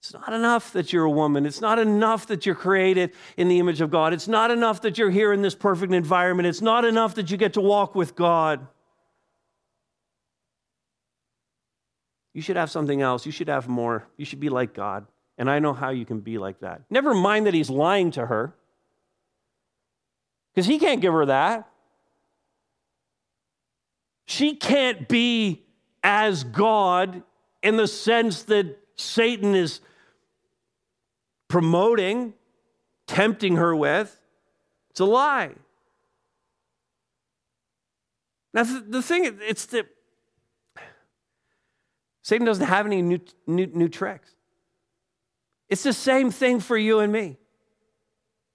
It's 0.03 0.13
not 0.13 0.33
enough 0.33 0.73
that 0.73 0.91
you're 0.91 1.05
a 1.05 1.09
woman. 1.09 1.45
It's 1.45 1.61
not 1.61 1.79
enough 1.79 2.27
that 2.27 2.45
you're 2.45 2.55
created 2.55 3.13
in 3.37 3.47
the 3.47 3.57
image 3.59 3.79
of 3.79 3.89
God. 3.89 4.11
It's 4.11 4.27
not 4.27 4.51
enough 4.51 4.81
that 4.81 4.97
you're 4.97 5.09
here 5.09 5.31
in 5.31 5.41
this 5.41 5.55
perfect 5.55 5.93
environment. 5.93 6.45
It's 6.45 6.61
not 6.61 6.83
enough 6.83 7.15
that 7.15 7.31
you 7.31 7.37
get 7.37 7.53
to 7.53 7.61
walk 7.61 7.95
with 7.95 8.13
God. 8.13 8.67
You 12.33 12.41
should 12.41 12.57
have 12.57 12.69
something 12.69 13.01
else. 13.01 13.25
You 13.25 13.31
should 13.31 13.47
have 13.47 13.69
more. 13.69 14.05
You 14.17 14.25
should 14.25 14.41
be 14.41 14.49
like 14.49 14.73
God. 14.73 15.05
And 15.37 15.49
I 15.49 15.59
know 15.59 15.71
how 15.71 15.91
you 15.91 16.03
can 16.03 16.19
be 16.19 16.37
like 16.37 16.59
that. 16.59 16.81
Never 16.89 17.13
mind 17.13 17.45
that 17.45 17.53
he's 17.53 17.69
lying 17.69 18.11
to 18.11 18.25
her, 18.25 18.53
because 20.53 20.67
he 20.67 20.79
can't 20.79 20.99
give 20.99 21.13
her 21.13 21.27
that. 21.27 21.69
She 24.25 24.55
can't 24.55 25.07
be 25.07 25.63
as 26.03 26.43
God 26.43 27.23
in 27.61 27.77
the 27.77 27.87
sense 27.87 28.43
that 28.43 28.77
Satan 28.95 29.55
is 29.55 29.79
promoting, 31.53 32.33
tempting 33.05 33.57
her 33.57 33.75
with. 33.75 34.19
It's 34.89 34.99
a 34.99 35.05
lie. 35.05 35.51
Now, 38.55 38.63
the 38.63 39.03
thing, 39.03 39.37
it's 39.39 39.67
that 39.67 39.85
Satan 42.23 42.43
doesn't 42.43 42.65
have 42.65 42.87
any 42.87 43.03
new, 43.03 43.19
new, 43.45 43.67
new 43.67 43.87
tricks. 43.87 44.33
It's 45.69 45.83
the 45.83 45.93
same 45.93 46.31
thing 46.31 46.59
for 46.59 46.75
you 46.75 46.97
and 46.97 47.13
me. 47.13 47.37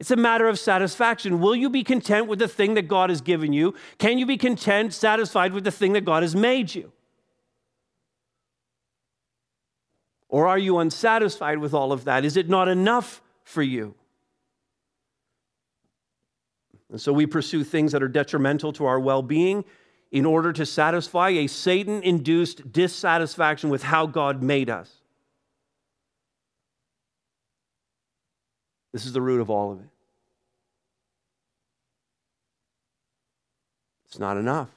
It's 0.00 0.10
a 0.10 0.16
matter 0.16 0.48
of 0.48 0.58
satisfaction. 0.58 1.38
Will 1.38 1.54
you 1.54 1.70
be 1.70 1.84
content 1.84 2.26
with 2.26 2.40
the 2.40 2.48
thing 2.48 2.74
that 2.74 2.88
God 2.88 3.10
has 3.10 3.20
given 3.20 3.52
you? 3.52 3.74
Can 3.98 4.18
you 4.18 4.26
be 4.26 4.36
content, 4.36 4.92
satisfied 4.92 5.52
with 5.52 5.62
the 5.62 5.70
thing 5.70 5.92
that 5.92 6.04
God 6.04 6.24
has 6.24 6.34
made 6.34 6.74
you? 6.74 6.90
Or 10.28 10.46
are 10.46 10.58
you 10.58 10.78
unsatisfied 10.78 11.58
with 11.58 11.72
all 11.72 11.92
of 11.92 12.04
that? 12.04 12.24
Is 12.24 12.36
it 12.36 12.48
not 12.48 12.68
enough 12.68 13.22
for 13.44 13.62
you? 13.62 13.94
And 16.90 17.00
so 17.00 17.12
we 17.12 17.26
pursue 17.26 17.64
things 17.64 17.92
that 17.92 18.02
are 18.02 18.08
detrimental 18.08 18.72
to 18.74 18.86
our 18.86 19.00
well 19.00 19.22
being 19.22 19.64
in 20.10 20.24
order 20.24 20.52
to 20.54 20.64
satisfy 20.64 21.30
a 21.30 21.46
Satan 21.46 22.02
induced 22.02 22.72
dissatisfaction 22.72 23.68
with 23.68 23.82
how 23.82 24.06
God 24.06 24.42
made 24.42 24.70
us. 24.70 24.90
This 28.92 29.04
is 29.04 29.12
the 29.12 29.20
root 29.20 29.40
of 29.40 29.50
all 29.50 29.72
of 29.72 29.80
it. 29.80 29.88
It's 34.06 34.18
not 34.18 34.38
enough. 34.38 34.70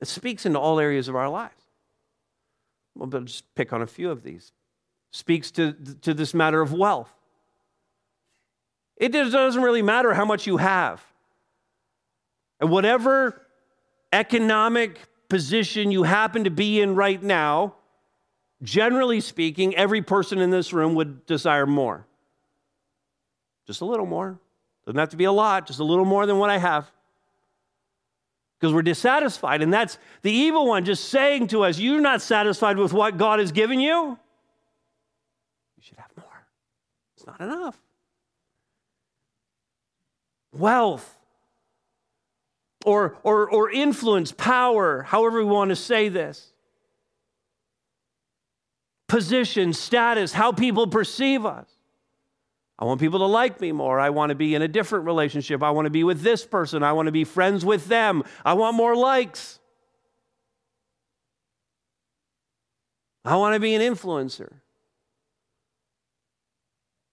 It 0.00 0.08
speaks 0.08 0.46
into 0.46 0.58
all 0.58 0.80
areas 0.80 1.08
of 1.08 1.14
our 1.14 1.28
lives. 1.28 1.59
We'll 2.94 3.08
just 3.22 3.54
pick 3.54 3.72
on 3.72 3.82
a 3.82 3.86
few 3.86 4.10
of 4.10 4.22
these. 4.22 4.52
Speaks 5.10 5.50
to, 5.52 5.72
to 6.02 6.14
this 6.14 6.34
matter 6.34 6.60
of 6.60 6.72
wealth. 6.72 7.12
It 8.96 9.10
doesn't 9.12 9.62
really 9.62 9.82
matter 9.82 10.12
how 10.12 10.24
much 10.24 10.46
you 10.46 10.58
have. 10.58 11.02
And 12.60 12.70
whatever 12.70 13.40
economic 14.12 15.00
position 15.28 15.90
you 15.90 16.02
happen 16.02 16.44
to 16.44 16.50
be 16.50 16.80
in 16.80 16.94
right 16.94 17.22
now, 17.22 17.74
generally 18.62 19.20
speaking, 19.20 19.74
every 19.74 20.02
person 20.02 20.38
in 20.38 20.50
this 20.50 20.72
room 20.72 20.94
would 20.96 21.24
desire 21.24 21.66
more. 21.66 22.06
Just 23.66 23.80
a 23.80 23.86
little 23.86 24.06
more. 24.06 24.38
Doesn't 24.84 24.98
have 24.98 25.10
to 25.10 25.16
be 25.16 25.24
a 25.24 25.32
lot, 25.32 25.66
just 25.66 25.80
a 25.80 25.84
little 25.84 26.04
more 26.04 26.26
than 26.26 26.38
what 26.38 26.50
I 26.50 26.58
have. 26.58 26.90
Because 28.60 28.74
we're 28.74 28.82
dissatisfied. 28.82 29.62
And 29.62 29.72
that's 29.72 29.96
the 30.20 30.30
evil 30.30 30.66
one 30.66 30.84
just 30.84 31.08
saying 31.08 31.46
to 31.48 31.64
us, 31.64 31.78
You're 31.78 32.00
not 32.00 32.20
satisfied 32.20 32.76
with 32.76 32.92
what 32.92 33.16
God 33.16 33.38
has 33.38 33.52
given 33.52 33.80
you. 33.80 34.18
You 35.76 35.82
should 35.82 35.96
have 35.96 36.10
more. 36.16 36.46
It's 37.16 37.26
not 37.26 37.40
enough. 37.40 37.78
Wealth 40.52 41.16
or, 42.84 43.16
or, 43.22 43.48
or 43.50 43.70
influence, 43.70 44.32
power, 44.32 45.02
however 45.02 45.38
we 45.38 45.44
want 45.44 45.70
to 45.70 45.76
say 45.76 46.08
this. 46.08 46.52
Position, 49.06 49.72
status, 49.72 50.32
how 50.32 50.52
people 50.52 50.86
perceive 50.86 51.44
us. 51.44 51.68
I 52.80 52.86
want 52.86 52.98
people 52.98 53.18
to 53.18 53.26
like 53.26 53.60
me 53.60 53.72
more. 53.72 54.00
I 54.00 54.08
want 54.08 54.30
to 54.30 54.34
be 54.34 54.54
in 54.54 54.62
a 54.62 54.68
different 54.68 55.04
relationship. 55.04 55.62
I 55.62 55.70
want 55.70 55.84
to 55.84 55.90
be 55.90 56.02
with 56.02 56.22
this 56.22 56.46
person. 56.46 56.82
I 56.82 56.94
want 56.94 57.06
to 57.06 57.12
be 57.12 57.24
friends 57.24 57.62
with 57.62 57.86
them. 57.88 58.24
I 58.42 58.54
want 58.54 58.74
more 58.74 58.96
likes. 58.96 59.58
I 63.22 63.36
want 63.36 63.54
to 63.54 63.60
be 63.60 63.74
an 63.74 63.82
influencer. 63.82 64.50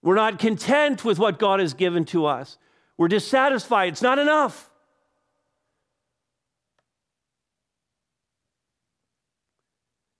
We're 0.02 0.16
not 0.16 0.40
content 0.40 1.04
with 1.04 1.20
what 1.20 1.38
God 1.38 1.60
has 1.60 1.74
given 1.74 2.06
to 2.06 2.28
us. 2.28 2.58
We're 2.98 3.10
dissatisfied. 3.10 3.90
It's 3.90 4.02
not 4.02 4.20
enough. 4.20 4.70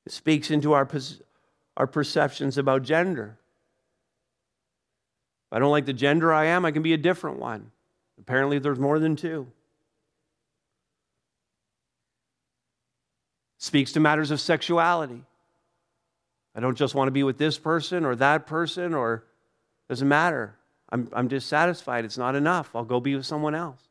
It 0.06 0.12
speaks 0.12 0.52
into 0.52 0.74
our, 0.74 0.90
our 1.78 1.88
perceptions 1.88 2.58
about 2.58 2.84
gender. 2.84 3.38
If 5.50 5.56
I 5.56 5.60
don't 5.60 5.72
like 5.72 5.86
the 5.86 5.94
gender 5.94 6.34
I 6.34 6.46
am, 6.46 6.66
I 6.66 6.72
can 6.72 6.84
be 6.84 6.94
a 6.94 6.98
different 6.98 7.40
one. 7.40 7.72
Apparently, 8.20 8.60
there's 8.60 8.80
more 8.80 9.00
than 9.00 9.16
two. 9.16 9.48
Speaks 13.58 13.94
to 13.94 14.00
matters 14.00 14.32
of 14.32 14.42
sexuality. 14.42 15.24
I 16.54 16.60
don't 16.60 16.78
just 16.78 16.96
want 16.96 17.08
to 17.08 17.12
be 17.12 17.24
with 17.24 17.38
this 17.38 17.58
person 17.58 18.04
or 18.04 18.16
that 18.16 18.48
person, 18.48 18.94
or 18.94 19.24
doesn't 19.88 20.08
matter. 20.08 20.56
I'm, 20.90 21.10
I'm 21.14 21.28
dissatisfied. 21.28 22.04
It's 22.04 22.18
not 22.18 22.36
enough. 22.36 22.76
I'll 22.76 22.84
go 22.84 23.00
be 23.00 23.16
with 23.16 23.26
someone 23.26 23.56
else. 23.56 23.82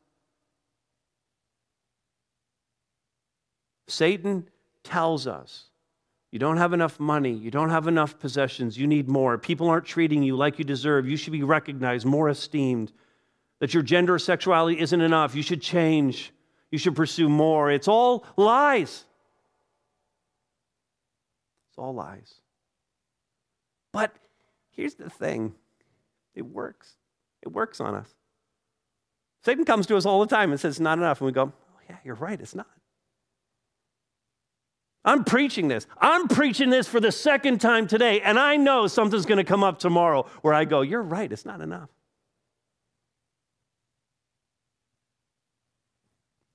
Satan 3.88 4.48
tells 4.82 5.26
us 5.26 5.64
you 6.37 6.38
don't 6.38 6.59
have 6.59 6.75
enough 6.75 7.01
money. 7.01 7.33
You 7.33 7.51
don't 7.51 7.70
have 7.70 7.88
enough 7.88 8.18
possessions. 8.18 8.77
You 8.77 8.87
need 8.87 9.09
more. 9.09 9.38
People 9.38 9.70
aren't 9.70 9.87
treating 9.87 10.22
you 10.22 10.37
like 10.37 10.59
you 10.59 10.66
deserve. 10.66 11.09
You 11.09 11.16
should 11.16 11.33
be 11.33 11.42
recognized, 11.42 12.05
more 12.05 12.29
esteemed. 12.29 12.92
That 13.61 13.72
your 13.72 13.83
gender 13.83 14.16
or 14.16 14.18
sexuality 14.18 14.79
isn't 14.79 15.01
enough. 15.01 15.35
You 15.35 15.40
should 15.40 15.62
change. 15.62 16.35
You 16.70 16.77
should 16.77 16.94
pursue 16.94 17.31
more. 17.31 17.70
It's 17.70 17.88
all 17.88 18.27
lies. 18.37 19.07
It's 21.70 21.79
all 21.79 21.94
lies. 21.94 22.35
But 23.90 24.14
here's 24.72 24.96
the 24.96 25.09
thing 25.09 25.55
it 26.35 26.44
works. 26.44 26.96
It 27.40 27.49
works 27.49 27.81
on 27.81 27.94
us. 27.94 28.14
Satan 29.42 29.64
comes 29.64 29.87
to 29.87 29.96
us 29.96 30.05
all 30.05 30.20
the 30.20 30.27
time 30.27 30.51
and 30.51 30.61
says, 30.61 30.75
It's 30.75 30.81
Not 30.81 30.99
enough. 30.99 31.22
And 31.22 31.27
we 31.29 31.33
go, 31.33 31.51
Oh, 31.51 31.81
yeah, 31.88 31.96
you're 32.05 32.14
right. 32.14 32.38
It's 32.38 32.55
not. 32.55 32.66
I'm 35.06 35.22
preaching 35.24 35.68
this. 35.68 35.86
I'm 35.98 36.26
preaching 36.26 36.68
this 36.68 36.88
for 36.88 36.98
the 36.98 37.12
second 37.12 37.60
time 37.60 37.86
today, 37.86 38.20
and 38.20 38.38
I 38.38 38.56
know 38.56 38.88
something's 38.88 39.24
going 39.24 39.38
to 39.38 39.44
come 39.44 39.62
up 39.62 39.78
tomorrow 39.78 40.26
where 40.42 40.52
I 40.52 40.64
go, 40.64 40.82
You're 40.82 41.02
right, 41.02 41.30
it's 41.30 41.46
not 41.46 41.60
enough. 41.60 41.88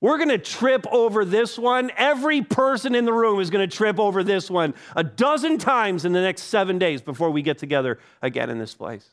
We're 0.02 0.18
going 0.18 0.30
to 0.30 0.38
trip 0.38 0.84
over 0.90 1.24
this 1.24 1.56
one. 1.56 1.92
Every 1.96 2.42
person 2.42 2.96
in 2.96 3.04
the 3.04 3.12
room 3.12 3.38
is 3.38 3.50
going 3.50 3.68
to 3.68 3.76
trip 3.76 4.00
over 4.00 4.24
this 4.24 4.50
one 4.50 4.74
a 4.96 5.04
dozen 5.04 5.58
times 5.58 6.04
in 6.04 6.12
the 6.12 6.20
next 6.20 6.42
seven 6.42 6.76
days 6.76 7.00
before 7.00 7.30
we 7.30 7.40
get 7.40 7.56
together 7.56 8.00
again 8.20 8.50
in 8.50 8.58
this 8.58 8.74
place. 8.74 9.08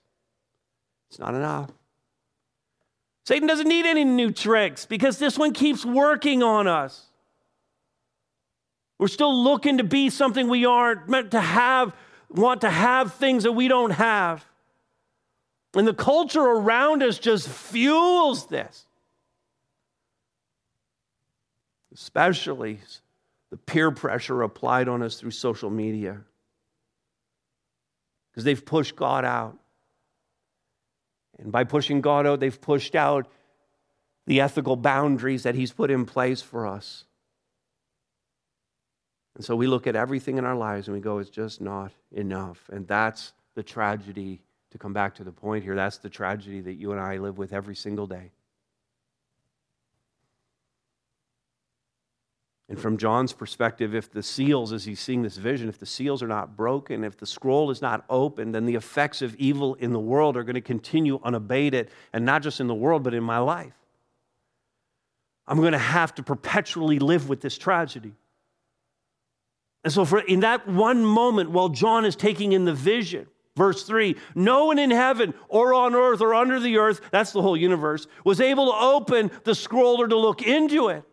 It's 1.09 1.19
not 1.19 1.35
enough. 1.35 1.69
Satan 3.23 3.47
doesn't 3.47 3.67
need 3.67 3.85
any 3.85 4.03
new 4.03 4.31
tricks 4.31 4.87
because 4.87 5.19
this 5.19 5.37
one 5.37 5.53
keeps 5.53 5.85
working 5.85 6.41
on 6.41 6.67
us. 6.67 7.08
We're 8.99 9.07
still 9.07 9.43
looking 9.43 9.77
to 9.77 9.83
be 9.83 10.09
something 10.09 10.49
we 10.49 10.65
aren't, 10.65 11.07
meant 11.07 11.31
to 11.31 11.39
have, 11.39 11.95
want 12.29 12.61
to 12.61 12.69
have 12.69 13.13
things 13.13 13.43
that 13.43 13.53
we 13.53 13.69
don't 13.69 13.91
have. 13.91 14.45
And 15.73 15.87
the 15.87 15.93
culture 15.93 16.41
around 16.41 17.01
us 17.01 17.17
just 17.17 17.47
fuels 17.47 18.47
this. 18.47 18.85
Especially 21.93 22.79
the 23.49 23.57
peer 23.57 23.89
pressure 23.89 24.41
applied 24.41 24.89
on 24.89 25.01
us 25.01 25.15
through 25.15 25.31
social 25.31 25.69
media. 25.69 26.21
Because 28.31 28.43
they've 28.43 28.63
pushed 28.63 28.97
God 28.97 29.23
out. 29.23 29.57
And 31.37 31.53
by 31.53 31.63
pushing 31.63 32.01
God 32.01 32.27
out, 32.27 32.41
they've 32.41 32.59
pushed 32.59 32.95
out 32.95 33.31
the 34.27 34.41
ethical 34.41 34.75
boundaries 34.75 35.43
that 35.43 35.55
He's 35.55 35.71
put 35.71 35.89
in 35.89 36.05
place 36.05 36.41
for 36.41 36.67
us. 36.67 37.05
And 39.39 39.45
so 39.45 39.55
we 39.55 39.67
look 39.67 39.87
at 39.87 39.95
everything 39.95 40.37
in 40.37 40.43
our 40.43 40.53
lives 40.53 40.89
and 40.89 40.93
we 40.97 40.99
go, 40.99 41.19
it's 41.19 41.29
just 41.29 41.61
not 41.61 41.93
enough. 42.11 42.69
And 42.73 42.85
that's 42.85 43.31
the 43.55 43.63
tragedy, 43.63 44.41
to 44.71 44.77
come 44.77 44.91
back 44.91 45.15
to 45.15 45.23
the 45.23 45.31
point 45.31 45.63
here, 45.63 45.75
that's 45.75 45.97
the 45.97 46.09
tragedy 46.09 46.59
that 46.59 46.73
you 46.73 46.91
and 46.91 46.99
I 46.99 47.19
live 47.19 47.37
with 47.37 47.53
every 47.53 47.73
single 47.73 48.05
day. 48.05 48.31
And 52.67 52.77
from 52.77 52.97
John's 52.97 53.31
perspective, 53.31 53.95
if 53.95 54.11
the 54.11 54.21
seals, 54.21 54.73
as 54.73 54.83
he's 54.83 54.99
seeing 54.99 55.21
this 55.21 55.37
vision, 55.37 55.69
if 55.69 55.79
the 55.79 55.85
seals 55.85 56.21
are 56.21 56.27
not 56.27 56.57
broken, 56.57 57.05
if 57.05 57.15
the 57.15 57.25
scroll 57.25 57.71
is 57.71 57.81
not 57.81 58.03
open, 58.09 58.51
then 58.51 58.65
the 58.65 58.75
effects 58.75 59.21
of 59.21 59.35
evil 59.35 59.75
in 59.75 59.93
the 59.93 60.01
world 60.01 60.35
are 60.35 60.43
going 60.43 60.55
to 60.55 60.61
continue 60.61 61.17
unabated, 61.23 61.91
and 62.11 62.25
not 62.25 62.41
just 62.41 62.59
in 62.59 62.67
the 62.67 62.75
world, 62.75 63.03
but 63.03 63.13
in 63.13 63.23
my 63.23 63.37
life. 63.37 63.71
I'm 65.47 65.61
going 65.61 65.71
to 65.71 65.77
have 65.77 66.13
to 66.15 66.23
perpetually 66.23 66.99
live 66.99 67.29
with 67.29 67.39
this 67.39 67.57
tragedy. 67.57 68.11
And 69.83 69.93
so, 69.93 70.05
for 70.05 70.19
in 70.19 70.41
that 70.41 70.67
one 70.67 71.05
moment, 71.05 71.51
while 71.51 71.69
John 71.69 72.05
is 72.05 72.15
taking 72.15 72.51
in 72.51 72.65
the 72.65 72.73
vision, 72.73 73.27
verse 73.55 73.83
3 73.83 74.15
no 74.35 74.65
one 74.65 74.79
in 74.79 74.91
heaven 74.91 75.33
or 75.47 75.73
on 75.73 75.95
earth 75.95 76.21
or 76.21 76.33
under 76.33 76.59
the 76.59 76.77
earth, 76.77 77.01
that's 77.11 77.31
the 77.31 77.41
whole 77.41 77.55
universe, 77.55 78.07
was 78.25 78.41
able 78.41 78.65
to 78.67 78.77
open 78.77 79.31
the 79.43 79.55
scroll 79.55 80.01
or 80.01 80.07
to 80.07 80.17
look 80.17 80.41
into 80.41 80.89
it. 80.89 81.03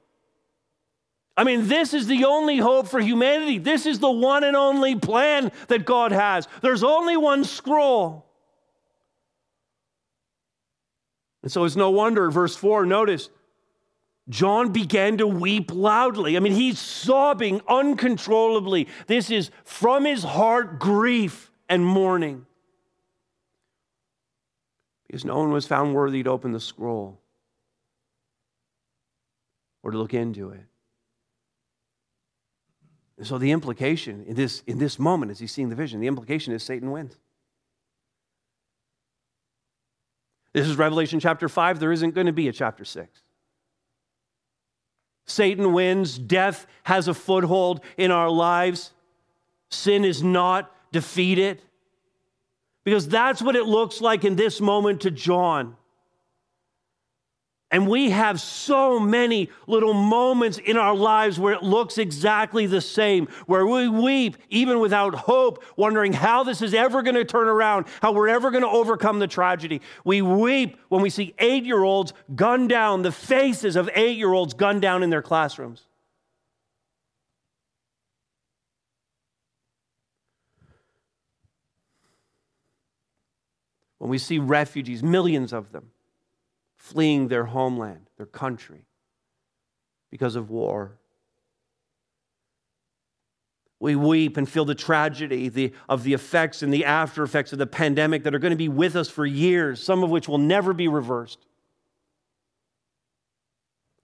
I 1.36 1.44
mean, 1.44 1.68
this 1.68 1.92
is 1.92 2.06
the 2.06 2.24
only 2.24 2.56
hope 2.56 2.88
for 2.88 2.98
humanity. 2.98 3.58
This 3.58 3.84
is 3.84 3.98
the 3.98 4.10
one 4.10 4.42
and 4.42 4.56
only 4.56 4.96
plan 4.96 5.52
that 5.68 5.84
God 5.84 6.10
has. 6.10 6.48
There's 6.62 6.82
only 6.82 7.16
one 7.16 7.44
scroll. 7.44 8.26
And 11.42 11.52
so 11.52 11.64
it's 11.64 11.76
no 11.76 11.90
wonder, 11.90 12.30
verse 12.30 12.56
4, 12.56 12.86
notice, 12.86 13.28
John 14.28 14.72
began 14.72 15.18
to 15.18 15.26
weep 15.26 15.72
loudly. 15.72 16.36
I 16.36 16.40
mean, 16.40 16.52
he's 16.52 16.78
sobbing 16.78 17.60
uncontrollably. 17.68 18.88
This 19.06 19.30
is 19.30 19.50
from 19.64 20.04
his 20.04 20.24
heart 20.24 20.80
grief 20.80 21.50
and 21.68 21.84
mourning. 21.86 22.46
Because 25.06 25.24
no 25.24 25.38
one 25.38 25.52
was 25.52 25.66
found 25.66 25.94
worthy 25.94 26.24
to 26.24 26.30
open 26.30 26.50
the 26.50 26.60
scroll 26.60 27.20
or 29.84 29.92
to 29.92 29.98
look 29.98 30.14
into 30.14 30.50
it. 30.50 30.64
And 33.16 33.26
so 33.26 33.38
the 33.38 33.52
implication 33.52 34.24
in 34.26 34.34
this, 34.34 34.62
in 34.66 34.78
this 34.78 34.98
moment, 34.98 35.30
as 35.30 35.38
he's 35.38 35.52
seeing 35.52 35.68
the 35.68 35.76
vision, 35.76 36.00
the 36.00 36.08
implication 36.08 36.52
is 36.52 36.64
Satan 36.64 36.90
wins. 36.90 37.16
This 40.52 40.66
is 40.66 40.76
Revelation 40.76 41.20
chapter 41.20 41.48
5. 41.48 41.78
There 41.78 41.92
isn't 41.92 42.14
going 42.14 42.26
to 42.26 42.32
be 42.32 42.48
a 42.48 42.52
chapter 42.52 42.84
6. 42.84 43.22
Satan 45.26 45.72
wins. 45.72 46.18
Death 46.18 46.66
has 46.84 47.08
a 47.08 47.14
foothold 47.14 47.80
in 47.96 48.10
our 48.10 48.30
lives. 48.30 48.92
Sin 49.70 50.04
is 50.04 50.22
not 50.22 50.72
defeated. 50.92 51.62
Because 52.84 53.08
that's 53.08 53.42
what 53.42 53.56
it 53.56 53.66
looks 53.66 54.00
like 54.00 54.24
in 54.24 54.36
this 54.36 54.60
moment 54.60 55.00
to 55.02 55.10
John. 55.10 55.76
And 57.72 57.88
we 57.88 58.10
have 58.10 58.40
so 58.40 59.00
many 59.00 59.50
little 59.66 59.92
moments 59.92 60.58
in 60.58 60.76
our 60.76 60.94
lives 60.94 61.38
where 61.40 61.52
it 61.52 61.64
looks 61.64 61.98
exactly 61.98 62.66
the 62.66 62.80
same, 62.80 63.26
where 63.46 63.66
we 63.66 63.88
weep 63.88 64.36
even 64.50 64.78
without 64.78 65.14
hope, 65.16 65.64
wondering 65.76 66.12
how 66.12 66.44
this 66.44 66.62
is 66.62 66.74
ever 66.74 67.02
going 67.02 67.16
to 67.16 67.24
turn 67.24 67.48
around, 67.48 67.86
how 68.00 68.12
we're 68.12 68.28
ever 68.28 68.52
going 68.52 68.62
to 68.62 68.68
overcome 68.68 69.18
the 69.18 69.26
tragedy. 69.26 69.80
We 70.04 70.22
weep 70.22 70.78
when 70.90 71.02
we 71.02 71.10
see 71.10 71.34
eight 71.40 71.64
year 71.64 71.82
olds 71.82 72.12
gunned 72.36 72.68
down, 72.68 73.02
the 73.02 73.10
faces 73.10 73.74
of 73.74 73.90
eight 73.94 74.16
year 74.16 74.32
olds 74.32 74.54
gunned 74.54 74.82
down 74.82 75.02
in 75.02 75.10
their 75.10 75.22
classrooms. 75.22 75.82
When 83.98 84.08
we 84.08 84.18
see 84.18 84.38
refugees, 84.38 85.02
millions 85.02 85.52
of 85.52 85.72
them 85.72 85.90
fleeing 86.86 87.26
their 87.26 87.44
homeland, 87.44 88.06
their 88.16 88.26
country, 88.26 88.86
because 90.10 90.36
of 90.36 90.50
war. 90.50 90.92
We 93.80 93.96
weep 93.96 94.36
and 94.36 94.48
feel 94.48 94.64
the 94.64 94.74
tragedy 94.74 95.72
of 95.88 96.04
the 96.04 96.14
effects 96.14 96.62
and 96.62 96.72
the 96.72 96.84
after 96.84 97.24
effects 97.24 97.52
of 97.52 97.58
the 97.58 97.66
pandemic 97.66 98.22
that 98.22 98.34
are 98.34 98.38
going 98.38 98.52
to 98.52 98.56
be 98.56 98.68
with 98.68 98.94
us 98.94 99.10
for 99.10 99.26
years, 99.26 99.82
some 99.82 100.04
of 100.04 100.10
which 100.10 100.28
will 100.28 100.38
never 100.38 100.72
be 100.72 100.86
reversed. 100.86 101.44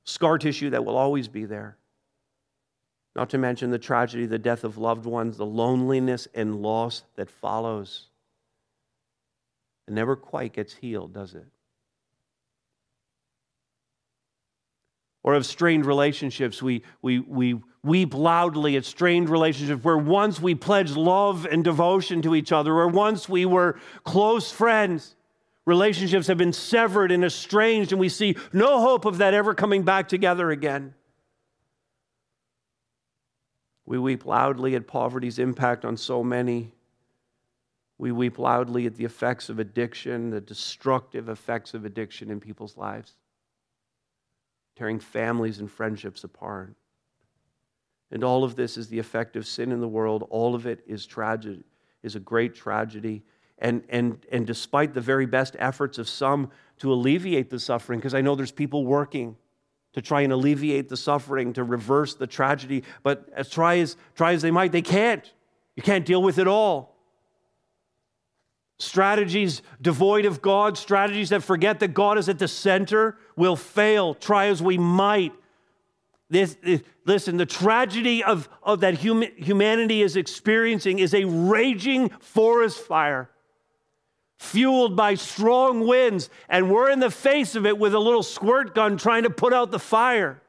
Scar 0.05 0.37
tissue 0.37 0.71
that 0.71 0.85
will 0.85 0.97
always 0.97 1.29
be 1.29 1.45
there. 1.45 1.77
Not 3.14 3.31
to 3.31 3.38
mention 3.38 3.71
the 3.71 3.79
tragedy, 3.79 4.27
the 4.27 4.38
death 4.38 4.64
of 4.64 4.77
loved 4.77 5.07
ones, 5.07 5.37
the 5.37 5.47
loneliness 5.47 6.27
and 6.35 6.61
loss 6.61 7.05
that 7.14 7.31
follows. 7.31 8.09
It 9.87 9.95
never 9.95 10.16
quite 10.16 10.53
gets 10.53 10.75
healed, 10.75 11.12
does 11.14 11.35
it? 11.35 11.47
Or 15.22 15.35
of 15.35 15.46
strained 15.46 15.87
relationships. 15.87 16.62
We, 16.62 16.82
we, 17.00 17.20
we 17.20 17.61
weep 17.85 18.14
loudly 18.14 18.76
at 18.76 18.85
strained 18.85 19.28
relationships 19.28 19.85
where 19.85 19.98
once 19.98 20.40
we 20.40 20.54
pledged 20.54 20.96
love 20.96 21.46
and 21.46 21.62
devotion 21.62 22.22
to 22.22 22.35
each 22.35 22.52
other, 22.52 22.72
or 22.72 22.88
once 22.88 23.28
we 23.28 23.46
were 23.46 23.78
close 24.04 24.50
friends. 24.50 25.14
Relationships 25.64 26.26
have 26.26 26.38
been 26.38 26.52
severed 26.52 27.12
and 27.12 27.24
estranged, 27.24 27.92
and 27.92 28.00
we 28.00 28.08
see 28.08 28.37
no 28.52 28.80
hope 28.80 29.04
of 29.04 29.18
that 29.18 29.32
ever 29.32 29.54
coming 29.54 29.85
back 29.85 30.08
together 30.08 30.50
again. 30.50 30.92
We 33.87 33.96
weep 33.98 34.24
loudly 34.26 34.74
at 34.74 34.88
poverty's 34.88 35.38
impact 35.38 35.85
on 35.85 35.96
so 35.96 36.24
many. 36.24 36.72
We 37.98 38.11
weep 38.11 38.40
loudly 38.40 38.87
at 38.87 38.96
the 38.96 39.04
effects 39.04 39.48
of 39.48 39.61
addiction, 39.61 40.30
the 40.30 40.40
destructive 40.40 41.28
effects 41.28 41.74
of 41.74 41.85
addiction 41.85 42.30
in 42.30 42.40
people's 42.40 42.76
lives 42.76 43.14
tearing 44.83 44.99
families 44.99 45.61
and 45.61 45.71
friendships 45.71 46.25
apart. 46.25 46.75
And 48.11 48.25
all 48.25 48.42
of 48.42 48.57
this 48.57 48.77
is 48.77 48.88
the 48.88 48.99
effect 48.99 49.37
of 49.37 49.47
sin 49.47 49.71
in 49.71 49.81
the 49.81 49.87
world. 49.87 50.27
All 50.29 50.57
of 50.57 50.66
it 50.66 50.83
is 50.88 51.07
tragedy, 51.07 51.62
is 52.03 52.16
a 52.16 52.18
great 52.18 52.53
tragedy. 52.53 53.23
And, 53.61 53.85
and, 53.90 54.27
and 54.33 54.45
despite 54.45 54.92
the 54.92 55.01
very 55.01 55.25
best 55.25 55.55
efforts 55.61 55.99
of 55.99 56.09
some 56.09 56.51
to 56.81 56.92
alleviate 56.92 57.49
the 57.49 57.61
suffering, 57.61 58.01
because 58.01 58.12
I 58.12 58.23
know 58.23 58.35
there's 58.35 58.51
people 58.51 58.85
working 58.85 59.37
to 59.92 60.03
try 60.03 60.23
and 60.23 60.33
alleviate 60.33 60.88
the 60.88 60.97
suffering, 60.97 61.53
to 61.53 61.62
reverse 61.62 62.16
the 62.16 62.27
tragedy, 62.27 62.83
but 63.05 63.29
as 63.37 63.49
try 63.49 63.79
as, 63.79 63.97
try 64.16 64.33
as 64.33 64.42
they 64.42 64.51
might, 64.51 64.73
they 64.73 64.83
can't. 64.83 65.33
You 65.77 65.85
can't 65.85 66.05
deal 66.05 66.25
with 66.25 66.40
it 66.40 66.49
all. 66.49 66.91
Strategies 68.83 69.62
devoid 69.81 70.25
of 70.25 70.42
God, 70.42 70.77
strategies 70.77 71.29
that 71.29 71.45
forget 71.45 71.79
that 71.79 71.95
God 71.95 72.18
is 72.18 72.29
at 72.29 72.40
the 72.40 72.49
center, 72.49 73.16
will 73.37 73.55
fail, 73.55 74.12
try 74.12 74.47
as 74.47 74.61
we 74.61 74.77
might. 74.77 75.33
This, 76.29 76.57
this, 76.64 76.83
listen, 77.05 77.37
the 77.37 77.47
tragedy 77.47 78.25
of, 78.25 78.49
of 78.61 78.81
that 78.81 79.01
hum, 79.01 79.23
humanity 79.37 80.03
is 80.03 80.16
experiencing 80.16 80.99
is 80.99 81.14
a 81.14 81.25
raging 81.25 82.09
forest 82.09 82.81
fire 82.81 83.31
fueled 84.37 84.97
by 84.97 85.14
strong 85.14 85.87
winds, 85.87 86.29
and 86.49 86.68
we're 86.68 86.90
in 86.90 86.99
the 86.99 87.11
face 87.11 87.55
of 87.55 87.64
it 87.64 87.79
with 87.79 87.95
a 87.95 88.01
little 88.01 88.25
squirt 88.25 88.75
gun 88.75 88.97
trying 88.97 89.23
to 89.23 89.31
put 89.31 89.53
out 89.53 89.71
the 89.71 89.79
fire. 89.79 90.42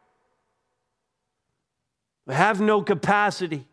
We 2.25 2.33
have 2.33 2.59
no 2.59 2.81
capacity 2.81 3.67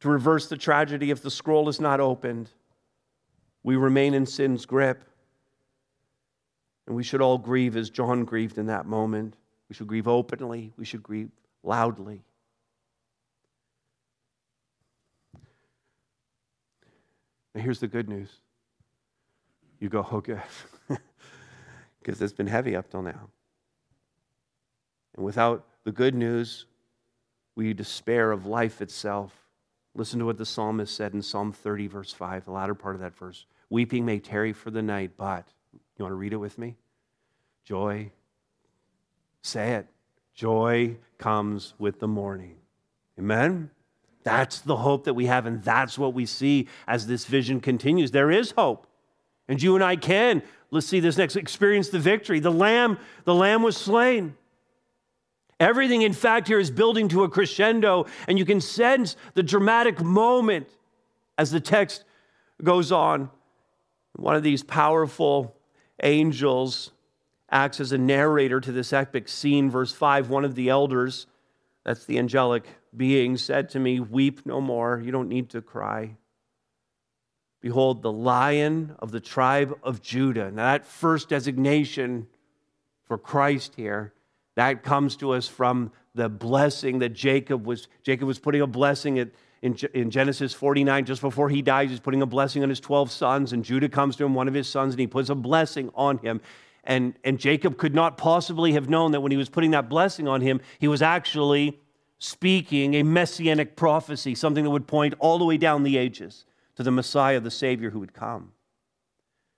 to 0.00 0.08
reverse 0.10 0.50
the 0.50 0.58
tragedy 0.58 1.10
if 1.10 1.22
the 1.22 1.30
scroll 1.30 1.70
is 1.70 1.80
not 1.80 2.00
opened. 2.00 2.50
We 3.62 3.76
remain 3.76 4.14
in 4.14 4.26
sin's 4.26 4.66
grip. 4.66 5.04
And 6.86 6.96
we 6.96 7.02
should 7.02 7.20
all 7.20 7.38
grieve 7.38 7.76
as 7.76 7.90
John 7.90 8.24
grieved 8.24 8.58
in 8.58 8.66
that 8.66 8.86
moment. 8.86 9.34
We 9.68 9.74
should 9.74 9.86
grieve 9.86 10.08
openly, 10.08 10.72
we 10.76 10.84
should 10.84 11.02
grieve 11.02 11.30
loudly. 11.62 12.24
Now, 17.54 17.60
here's 17.60 17.80
the 17.80 17.88
good 17.88 18.08
news. 18.08 18.30
You 19.78 19.88
go, 19.88 20.06
oh, 20.10 20.20
good. 20.20 20.40
Because 21.98 22.20
it's 22.20 22.32
been 22.32 22.48
heavy 22.48 22.74
up 22.74 22.90
till 22.90 23.02
now. 23.02 23.30
And 25.14 25.24
without 25.24 25.64
the 25.84 25.92
good 25.92 26.16
news, 26.16 26.66
we 27.54 27.72
despair 27.74 28.32
of 28.32 28.44
life 28.44 28.82
itself. 28.82 29.32
Listen 29.94 30.18
to 30.18 30.24
what 30.24 30.36
the 30.36 30.46
psalmist 30.46 30.96
said 30.96 31.14
in 31.14 31.22
Psalm 31.22 31.52
30, 31.52 31.86
verse 31.86 32.12
5, 32.12 32.44
the 32.46 32.50
latter 32.50 32.74
part 32.74 32.96
of 32.96 33.00
that 33.02 33.14
verse. 33.14 33.46
Weeping 33.72 34.04
may 34.04 34.18
tarry 34.18 34.52
for 34.52 34.70
the 34.70 34.82
night, 34.82 35.12
but, 35.16 35.48
you 35.72 36.04
want 36.04 36.12
to 36.12 36.16
read 36.16 36.34
it 36.34 36.36
with 36.36 36.58
me? 36.58 36.76
Joy, 37.64 38.10
say 39.40 39.72
it, 39.72 39.86
joy 40.34 40.98
comes 41.16 41.72
with 41.78 41.98
the 41.98 42.06
morning. 42.06 42.56
Amen? 43.18 43.70
That's 44.24 44.60
the 44.60 44.76
hope 44.76 45.04
that 45.04 45.14
we 45.14 45.24
have, 45.24 45.46
and 45.46 45.62
that's 45.64 45.96
what 45.96 46.12
we 46.12 46.26
see 46.26 46.68
as 46.86 47.06
this 47.06 47.24
vision 47.24 47.62
continues. 47.62 48.10
There 48.10 48.30
is 48.30 48.50
hope. 48.50 48.86
And 49.48 49.62
you 49.62 49.74
and 49.74 49.82
I 49.82 49.96
can, 49.96 50.42
let's 50.70 50.86
see 50.86 51.00
this 51.00 51.16
next, 51.16 51.36
experience 51.36 51.88
the 51.88 51.98
victory. 51.98 52.40
The 52.40 52.52
lamb, 52.52 52.98
the 53.24 53.34
lamb 53.34 53.62
was 53.62 53.78
slain. 53.78 54.36
Everything, 55.58 56.02
in 56.02 56.12
fact, 56.12 56.46
here 56.46 56.60
is 56.60 56.70
building 56.70 57.08
to 57.08 57.24
a 57.24 57.28
crescendo, 57.30 58.04
and 58.28 58.38
you 58.38 58.44
can 58.44 58.60
sense 58.60 59.16
the 59.32 59.42
dramatic 59.42 60.02
moment 60.02 60.68
as 61.38 61.50
the 61.50 61.60
text 61.60 62.04
goes 62.62 62.92
on. 62.92 63.30
One 64.14 64.36
of 64.36 64.42
these 64.42 64.62
powerful 64.62 65.56
angels 66.02 66.92
acts 67.50 67.80
as 67.80 67.92
a 67.92 67.98
narrator 67.98 68.60
to 68.60 68.72
this 68.72 68.92
epic 68.92 69.28
scene. 69.28 69.70
Verse 69.70 69.92
5 69.92 70.28
One 70.28 70.44
of 70.44 70.54
the 70.54 70.68
elders, 70.68 71.26
that's 71.84 72.04
the 72.04 72.18
angelic 72.18 72.64
being, 72.96 73.36
said 73.36 73.70
to 73.70 73.78
me, 73.78 74.00
Weep 74.00 74.44
no 74.44 74.60
more. 74.60 75.00
You 75.02 75.12
don't 75.12 75.28
need 75.28 75.50
to 75.50 75.62
cry. 75.62 76.16
Behold, 77.60 78.02
the 78.02 78.12
lion 78.12 78.96
of 78.98 79.12
the 79.12 79.20
tribe 79.20 79.78
of 79.84 80.02
Judah. 80.02 80.50
Now, 80.50 80.72
that 80.72 80.84
first 80.84 81.28
designation 81.28 82.26
for 83.04 83.16
Christ 83.16 83.74
here, 83.76 84.12
that 84.56 84.82
comes 84.82 85.16
to 85.16 85.32
us 85.32 85.46
from 85.46 85.92
the 86.14 86.28
blessing 86.28 86.98
that 86.98 87.10
Jacob 87.10 87.64
was. 87.64 87.88
Jacob 88.02 88.26
was 88.26 88.38
putting 88.38 88.60
a 88.60 88.66
blessing 88.66 89.18
at, 89.18 89.28
in, 89.62 89.76
in 89.94 90.10
Genesis 90.10 90.52
49, 90.52 91.04
just 91.04 91.22
before 91.22 91.48
he 91.48 91.62
dies, 91.62 91.90
he's 91.90 92.00
putting 92.00 92.20
a 92.20 92.26
blessing 92.26 92.64
on 92.64 92.68
his 92.68 92.80
12 92.80 93.12
sons, 93.12 93.52
and 93.52 93.64
Judah 93.64 93.88
comes 93.88 94.16
to 94.16 94.24
him, 94.24 94.34
one 94.34 94.48
of 94.48 94.54
his 94.54 94.68
sons, 94.68 94.92
and 94.92 95.00
he 95.00 95.06
puts 95.06 95.28
a 95.30 95.36
blessing 95.36 95.90
on 95.94 96.18
him. 96.18 96.40
And, 96.84 97.14
and 97.22 97.38
Jacob 97.38 97.78
could 97.78 97.94
not 97.94 98.18
possibly 98.18 98.72
have 98.72 98.88
known 98.88 99.12
that 99.12 99.20
when 99.20 99.30
he 99.30 99.38
was 99.38 99.48
putting 99.48 99.70
that 99.70 99.88
blessing 99.88 100.26
on 100.26 100.40
him, 100.40 100.60
he 100.80 100.88
was 100.88 101.00
actually 101.00 101.80
speaking 102.18 102.94
a 102.94 103.04
messianic 103.04 103.76
prophecy, 103.76 104.34
something 104.34 104.64
that 104.64 104.70
would 104.70 104.88
point 104.88 105.14
all 105.20 105.38
the 105.38 105.44
way 105.44 105.56
down 105.56 105.84
the 105.84 105.96
ages 105.96 106.44
to 106.74 106.82
the 106.82 106.90
Messiah, 106.90 107.38
the 107.38 107.50
Savior 107.50 107.90
who 107.90 108.00
would 108.00 108.12
come. 108.12 108.52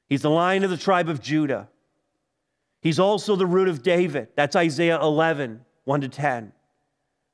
He's 0.06 0.22
the 0.22 0.30
lion 0.30 0.64
of 0.64 0.70
the 0.70 0.76
tribe 0.76 1.08
of 1.08 1.22
Judah. 1.22 1.68
He's 2.82 2.98
also 2.98 3.36
the 3.36 3.46
root 3.46 3.68
of 3.68 3.82
David. 3.82 4.28
That's 4.36 4.54
Isaiah 4.54 5.00
11, 5.00 5.64
1 5.84 6.00
to 6.02 6.08
10. 6.08 6.52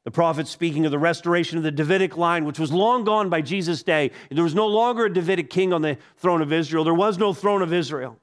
The 0.05 0.11
prophet 0.11 0.49
speaking 0.49 0.87
of 0.87 0.93
the 0.93 0.99
restoration 0.99 1.59
of 1.59 1.65
the 1.65 1.71
Davidic 1.71 2.17
line, 2.17 2.45
which 2.45 2.59
was 2.59 2.73
long 2.73 3.05
gone 3.05 3.29
by 3.29 3.43
Jesus' 3.43 3.83
day. 3.83 4.11
There 4.31 4.45
was 4.45 4.55
no 4.55 4.67
longer 4.67 5.07
a 5.07 5.13
Davidic 5.13 5.51
king 5.51 5.73
on 5.73 5.83
the 5.83 5.99
throne 6.17 6.41
of 6.41 6.53
Israel. 6.53 6.85
There 6.85 6.95
was 6.95 7.19
no 7.19 7.35
throne 7.35 7.61
of 7.61 7.73
Israel. 7.73 8.19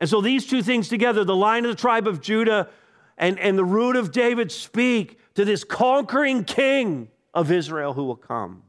And 0.00 0.10
so 0.10 0.20
these 0.20 0.46
two 0.46 0.62
things 0.62 0.88
together, 0.88 1.24
the 1.24 1.36
line 1.36 1.64
of 1.64 1.70
the 1.70 1.80
tribe 1.80 2.06
of 2.06 2.20
Judah 2.20 2.68
and, 3.16 3.38
and 3.38 3.56
the 3.56 3.64
root 3.64 3.96
of 3.96 4.12
David, 4.12 4.50
speak 4.50 5.18
to 5.34 5.44
this 5.44 5.62
conquering 5.64 6.44
king 6.44 7.08
of 7.32 7.52
Israel 7.52 7.92
who 7.92 8.04
will 8.04 8.16
come 8.16 8.62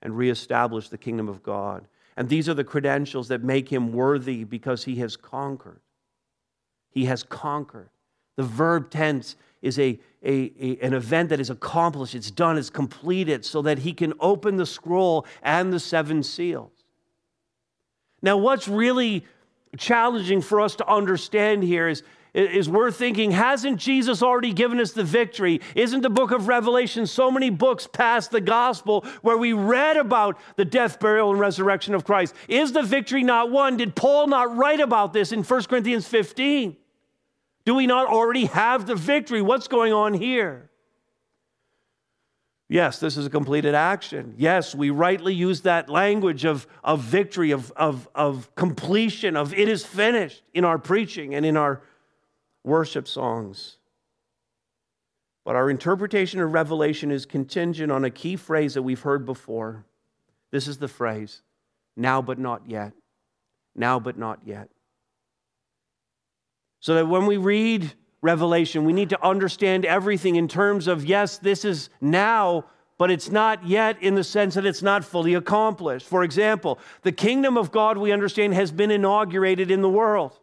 and 0.00 0.16
reestablish 0.16 0.88
the 0.88 0.98
kingdom 0.98 1.28
of 1.28 1.42
God. 1.42 1.86
And 2.16 2.28
these 2.28 2.48
are 2.48 2.54
the 2.54 2.64
credentials 2.64 3.28
that 3.28 3.42
make 3.42 3.68
him 3.68 3.92
worthy 3.92 4.44
because 4.44 4.84
he 4.84 4.96
has 4.96 5.16
conquered. 5.16 5.80
He 6.90 7.06
has 7.06 7.22
conquered. 7.22 7.88
The 8.36 8.42
verb 8.42 8.90
tense 8.90 9.36
is 9.62 9.78
a, 9.78 9.98
a, 10.24 10.52
a, 10.60 10.78
an 10.82 10.92
event 10.92 11.30
that 11.30 11.40
is 11.40 11.48
accomplished, 11.48 12.14
it's 12.14 12.30
done, 12.30 12.58
it's 12.58 12.68
completed, 12.68 13.44
so 13.44 13.62
that 13.62 13.78
he 13.78 13.92
can 13.92 14.12
open 14.20 14.56
the 14.56 14.66
scroll 14.66 15.24
and 15.42 15.72
the 15.72 15.80
seven 15.80 16.22
seals. 16.22 16.72
Now, 18.20 18.36
what's 18.36 18.68
really 18.68 19.24
challenging 19.78 20.42
for 20.42 20.60
us 20.60 20.76
to 20.76 20.86
understand 20.86 21.64
here 21.64 21.88
is, 21.88 22.02
is 22.34 22.68
we're 22.68 22.90
thinking, 22.90 23.30
hasn't 23.30 23.78
Jesus 23.78 24.22
already 24.22 24.52
given 24.52 24.80
us 24.80 24.92
the 24.92 25.04
victory? 25.04 25.60
Isn't 25.74 26.00
the 26.00 26.10
book 26.10 26.30
of 26.30 26.48
Revelation 26.48 27.06
so 27.06 27.30
many 27.30 27.50
books 27.50 27.86
past 27.86 28.30
the 28.30 28.40
gospel 28.40 29.04
where 29.22 29.36
we 29.36 29.52
read 29.52 29.96
about 29.96 30.38
the 30.56 30.64
death, 30.64 30.98
burial, 30.98 31.30
and 31.30 31.40
resurrection 31.40 31.94
of 31.94 32.04
Christ? 32.04 32.34
Is 32.48 32.72
the 32.72 32.82
victory 32.82 33.22
not 33.22 33.50
won? 33.50 33.76
Did 33.76 33.94
Paul 33.94 34.28
not 34.28 34.56
write 34.56 34.80
about 34.80 35.12
this 35.12 35.32
in 35.32 35.42
1 35.42 35.64
Corinthians 35.64 36.06
15? 36.06 36.76
Do 37.64 37.74
we 37.74 37.86
not 37.86 38.08
already 38.08 38.46
have 38.46 38.86
the 38.86 38.94
victory? 38.94 39.42
What's 39.42 39.68
going 39.68 39.92
on 39.92 40.14
here? 40.14 40.70
Yes, 42.68 42.98
this 42.98 43.18
is 43.18 43.26
a 43.26 43.30
completed 43.30 43.74
action. 43.74 44.34
Yes, 44.38 44.74
we 44.74 44.88
rightly 44.88 45.34
use 45.34 45.60
that 45.60 45.90
language 45.90 46.46
of, 46.46 46.66
of 46.82 47.00
victory, 47.00 47.50
of, 47.50 47.70
of, 47.72 48.08
of 48.14 48.52
completion, 48.54 49.36
of 49.36 49.52
it 49.52 49.68
is 49.68 49.84
finished 49.84 50.42
in 50.54 50.64
our 50.64 50.78
preaching 50.78 51.34
and 51.34 51.44
in 51.44 51.56
our 51.56 51.82
worship 52.64 53.06
songs. 53.06 53.76
But 55.44 55.54
our 55.54 55.68
interpretation 55.68 56.40
of 56.40 56.52
Revelation 56.52 57.10
is 57.10 57.26
contingent 57.26 57.92
on 57.92 58.04
a 58.04 58.10
key 58.10 58.36
phrase 58.36 58.74
that 58.74 58.82
we've 58.82 59.02
heard 59.02 59.26
before. 59.26 59.84
This 60.50 60.66
is 60.66 60.78
the 60.78 60.88
phrase 60.88 61.42
now 61.94 62.22
but 62.22 62.38
not 62.38 62.62
yet. 62.66 62.92
Now 63.74 63.98
but 64.00 64.16
not 64.16 64.40
yet. 64.46 64.70
So 66.82 66.94
that 66.94 67.08
when 67.08 67.24
we 67.24 67.38
read 67.38 67.94
revelation. 68.22 68.84
We 68.84 68.92
need 68.92 69.10
to 69.10 69.26
understand 69.26 69.84
everything 69.84 70.36
in 70.36 70.48
terms 70.48 70.86
of, 70.86 71.04
yes, 71.04 71.38
this 71.38 71.64
is 71.64 71.90
now, 72.00 72.64
but 72.96 73.10
it's 73.10 73.30
not 73.30 73.66
yet 73.66 74.00
in 74.00 74.14
the 74.14 74.24
sense 74.24 74.54
that 74.54 74.64
it's 74.64 74.80
not 74.80 75.04
fully 75.04 75.34
accomplished. 75.34 76.06
For 76.06 76.22
example, 76.22 76.78
the 77.02 77.12
kingdom 77.12 77.58
of 77.58 77.72
God, 77.72 77.98
we 77.98 78.12
understand, 78.12 78.54
has 78.54 78.70
been 78.70 78.92
inaugurated 78.92 79.70
in 79.70 79.82
the 79.82 79.88
world. 79.88 80.38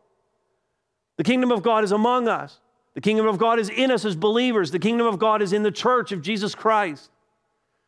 The 1.15 1.23
kingdom 1.23 1.51
of 1.51 1.63
God 1.63 1.83
is 1.83 1.91
among 1.91 2.27
us. 2.27 2.59
The 2.95 3.01
kingdom 3.01 3.27
of 3.27 3.37
God 3.37 3.59
is 3.59 3.69
in 3.69 3.91
us 3.91 4.03
as 4.03 4.15
believers. 4.15 4.71
The 4.71 4.79
kingdom 4.79 5.07
of 5.07 5.17
God 5.17 5.41
is 5.41 5.53
in 5.53 5.63
the 5.63 5.71
church 5.71 6.11
of 6.11 6.21
Jesus 6.21 6.53
Christ. 6.53 7.09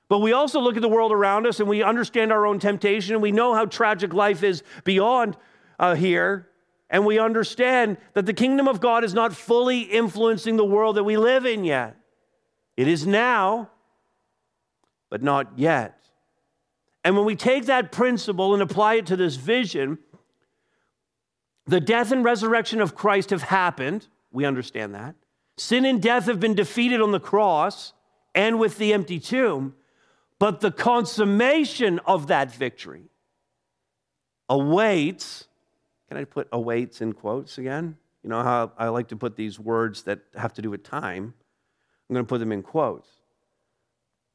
But 0.07 0.19
we 0.19 0.31
also 0.31 0.59
look 0.59 0.75
at 0.75 0.81
the 0.81 0.89
world 0.89 1.11
around 1.11 1.47
us 1.47 1.59
and 1.59 1.67
we 1.67 1.83
understand 1.83 2.31
our 2.31 2.45
own 2.45 2.59
temptation 2.59 3.13
and 3.13 3.21
we 3.21 3.31
know 3.31 3.53
how 3.53 3.65
tragic 3.65 4.13
life 4.13 4.43
is 4.43 4.63
beyond 4.83 5.37
uh, 5.79 5.95
here 5.95 6.47
and 6.91 7.05
we 7.05 7.17
understand 7.17 7.97
that 8.13 8.25
the 8.25 8.33
kingdom 8.33 8.67
of 8.67 8.81
God 8.81 9.05
is 9.05 9.13
not 9.13 9.33
fully 9.33 9.79
influencing 9.79 10.57
the 10.57 10.65
world 10.65 10.97
that 10.97 11.05
we 11.05 11.15
live 11.15 11.45
in 11.45 11.63
yet. 11.63 11.95
It 12.75 12.89
is 12.89 13.07
now, 13.07 13.69
but 15.09 15.23
not 15.23 15.57
yet. 15.57 15.97
And 17.05 17.15
when 17.15 17.25
we 17.25 17.37
take 17.37 17.65
that 17.65 17.93
principle 17.93 18.53
and 18.53 18.61
apply 18.61 18.95
it 18.95 19.05
to 19.07 19.15
this 19.15 19.37
vision, 19.37 19.99
the 21.65 21.79
death 21.79 22.11
and 22.11 22.25
resurrection 22.25 22.81
of 22.81 22.93
Christ 22.93 23.29
have 23.29 23.43
happened. 23.43 24.07
We 24.31 24.45
understand 24.45 24.93
that. 24.93 25.15
Sin 25.57 25.85
and 25.85 26.01
death 26.01 26.25
have 26.25 26.41
been 26.41 26.55
defeated 26.55 27.01
on 27.01 27.11
the 27.11 27.19
cross 27.19 27.93
and 28.35 28.59
with 28.59 28.77
the 28.77 28.93
empty 28.93 29.19
tomb. 29.19 29.75
But 30.39 30.59
the 30.59 30.71
consummation 30.71 31.99
of 31.99 32.27
that 32.27 32.53
victory 32.53 33.11
awaits 34.49 35.47
can 36.11 36.17
I 36.17 36.25
put 36.25 36.49
awaits 36.51 36.99
in 36.99 37.13
quotes 37.13 37.57
again? 37.57 37.95
You 38.21 38.29
know 38.29 38.43
how 38.43 38.73
I 38.77 38.89
like 38.89 39.07
to 39.07 39.15
put 39.15 39.37
these 39.37 39.57
words 39.57 40.03
that 40.03 40.19
have 40.35 40.51
to 40.55 40.61
do 40.61 40.69
with 40.69 40.83
time? 40.83 41.33
I'm 42.09 42.13
going 42.13 42.25
to 42.25 42.27
put 42.27 42.39
them 42.39 42.51
in 42.51 42.63
quotes. 42.63 43.07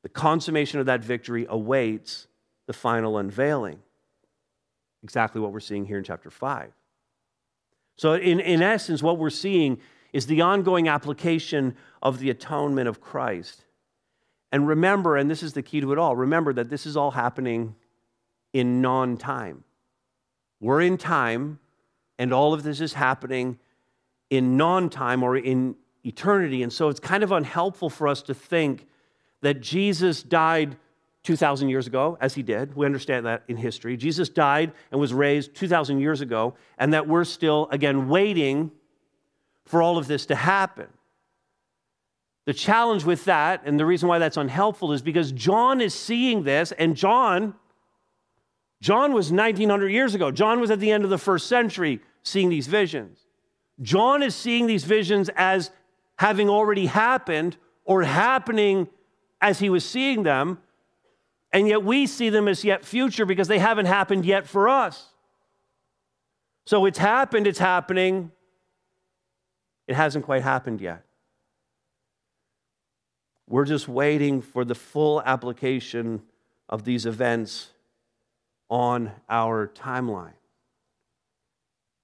The 0.03 0.09
consummation 0.09 0.81
of 0.81 0.87
that 0.87 1.05
victory 1.05 1.45
awaits 1.47 2.29
the 2.67 2.73
final 2.73 3.19
unveiling. 3.19 3.81
Exactly 5.03 5.39
what 5.39 5.53
we're 5.53 5.61
seeing 5.61 5.85
here 5.85 5.99
in 5.99 6.05
chapter 6.05 6.31
5. 6.31 6.73
So, 7.99 8.15
in, 8.15 8.41
in 8.41 8.63
essence, 8.63 9.03
what 9.03 9.19
we're 9.19 9.29
seeing 9.29 9.79
is 10.15 10.29
the 10.29 10.41
ongoing 10.41 10.89
application 10.89 11.77
of 12.01 12.21
the 12.21 12.31
atonement 12.31 12.89
of 12.89 13.03
Christ. 13.03 13.67
And 14.51 14.67
remember, 14.67 15.19
and 15.19 15.31
this 15.31 15.43
is 15.43 15.53
the 15.53 15.63
key 15.63 15.83
to 15.83 15.93
it 15.93 15.99
all, 15.99 16.17
remember 16.17 16.55
that 16.55 16.71
this 16.71 16.87
is 16.87 16.97
all 16.97 17.11
happening 17.11 17.75
in 18.55 18.81
non 18.81 19.19
time. 19.19 19.65
We're 20.59 20.81
in 20.81 20.97
time, 20.97 21.59
and 22.19 22.33
all 22.33 22.55
of 22.55 22.63
this 22.63 22.81
is 22.81 22.93
happening 22.95 23.59
in 24.31 24.57
non 24.57 24.91
time 24.91 25.23
or 25.23 25.37
in 25.37 25.77
eternity. 26.05 26.63
And 26.63 26.73
so 26.73 26.89
it's 26.89 27.01
kind 27.01 27.23
of 27.23 27.33
unhelpful 27.33 27.91
for 27.91 28.09
us 28.09 28.23
to 28.23 28.35
think 28.35 28.87
that 29.43 29.61
Jesus 29.61 30.23
died 30.23 30.77
2,000 31.25 31.69
years 31.69 31.89
ago, 31.89 32.17
as 32.21 32.35
he 32.35 32.43
did. 32.43 32.77
We 32.77 32.87
understand 32.87 33.27
that 33.27 33.43
in 33.49 33.57
history. 33.57 33.97
Jesus 33.97 34.29
died 34.29 34.73
and 34.93 35.01
was 35.01 35.13
raised 35.13 35.55
2,000 35.55 35.99
years 35.99 36.21
ago, 36.21 36.55
and 36.79 36.93
that 36.93 37.09
we're 37.09 37.25
still, 37.25 37.69
again, 37.73 38.09
waiting 38.09 38.71
for 39.65 39.83
all 39.83 39.99
of 39.99 40.07
this 40.07 40.27
to 40.27 40.37
happen. 40.37 40.87
The 42.45 42.55
challenge 42.55 43.05
with 43.05 43.25
that, 43.25 43.63
and 43.65 43.79
the 43.79 43.85
reason 43.85 44.09
why 44.09 44.21
that's 44.21 44.37
unhelpful, 44.37 44.93
is 44.93 45.03
because 45.03 45.33
John 45.33 45.81
is 45.81 45.95
seeing 45.95 46.45
this, 46.45 46.71
and 46.71 46.95
John, 46.95 47.57
John 48.81 49.13
was 49.13 49.33
1900 49.33 49.89
years 49.89 50.15
ago. 50.15 50.31
John 50.31 50.61
was 50.61 50.71
at 50.71 50.81
the 50.81 50.91
end 50.91 51.05
of 51.05 51.11
the 51.11 51.19
first 51.19 51.47
century 51.47 52.01
seeing 52.23 52.49
these 52.49 52.67
visions. 52.67 53.19
John 53.81 54.23
is 54.23 54.35
seeing 54.35 54.67
these 54.67 54.85
visions 54.85 55.31
as 55.37 55.71
having 56.17 56.49
already 56.49 56.87
happened 56.87 57.57
or 57.85 58.03
happening 58.03 58.89
as 59.41 59.59
he 59.59 59.71
was 59.71 59.85
seeing 59.85 60.23
them, 60.23 60.59
and 61.53 61.69
yet 61.69 61.83
we 61.83 62.07
see 62.07 62.31
them 62.31 62.49
as 62.49 62.65
yet 62.65 62.85
future 62.85 63.27
because 63.27 63.49
they 63.49 63.59
haven't 63.59 63.87
happened 63.87 64.25
yet 64.25 64.47
for 64.47 64.69
us. 64.69 65.13
So 66.65 66.85
it's 66.85 66.99
happened, 66.99 67.47
it's 67.47 67.59
happening, 67.59 68.33
it 69.87 69.95
hasn't 69.95 70.25
quite 70.25 70.43
happened 70.43 70.81
yet. 70.81 71.05
We're 73.49 73.65
just 73.65 73.87
waiting 73.87 74.43
for 74.43 74.65
the 74.65 74.75
full 74.75 75.23
application 75.23 76.23
of 76.69 76.83
these 76.83 77.07
events 77.07 77.71
on 78.69 79.13
our 79.29 79.69
timeline. 79.69 80.35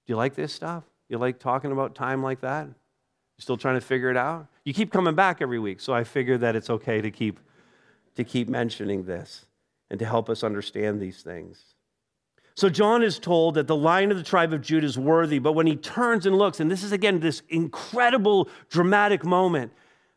Do 0.05 0.13
you 0.13 0.15
like 0.15 0.35
this 0.35 0.53
stuff? 0.53 0.83
You 1.09 1.17
like 1.17 1.39
talking 1.39 1.71
about 1.71 1.95
time 1.95 2.23
like 2.23 2.41
that? 2.41 2.67
You 2.67 3.41
still 3.41 3.57
trying 3.57 3.75
to 3.75 3.85
figure 3.85 4.09
it 4.09 4.17
out? 4.17 4.47
You 4.63 4.73
keep 4.73 4.91
coming 4.91 5.15
back 5.15 5.41
every 5.41 5.59
week, 5.59 5.79
so 5.79 5.93
I 5.93 6.03
figure 6.03 6.37
that 6.37 6.55
it's 6.55 6.69
okay 6.69 7.01
to 7.01 7.11
keep 7.11 7.39
to 8.15 8.23
keep 8.23 8.47
mentioning 8.47 9.05
this 9.05 9.45
and 9.89 9.99
to 9.99 10.05
help 10.05 10.29
us 10.29 10.43
understand 10.43 11.01
these 11.01 11.23
things. 11.23 11.73
So 12.55 12.69
John 12.69 13.01
is 13.01 13.17
told 13.17 13.55
that 13.55 13.65
the 13.65 13.75
lion 13.75 14.11
of 14.11 14.17
the 14.17 14.23
tribe 14.23 14.53
of 14.53 14.61
Judah 14.61 14.85
is 14.85 14.97
worthy, 14.97 15.39
but 15.39 15.53
when 15.53 15.65
he 15.65 15.75
turns 15.75 16.27
and 16.27 16.37
looks, 16.37 16.59
and 16.59 16.69
this 16.69 16.83
is 16.83 16.91
again 16.91 17.19
this 17.19 17.41
incredible 17.49 18.47
dramatic 18.69 19.25
moment, 19.25 19.71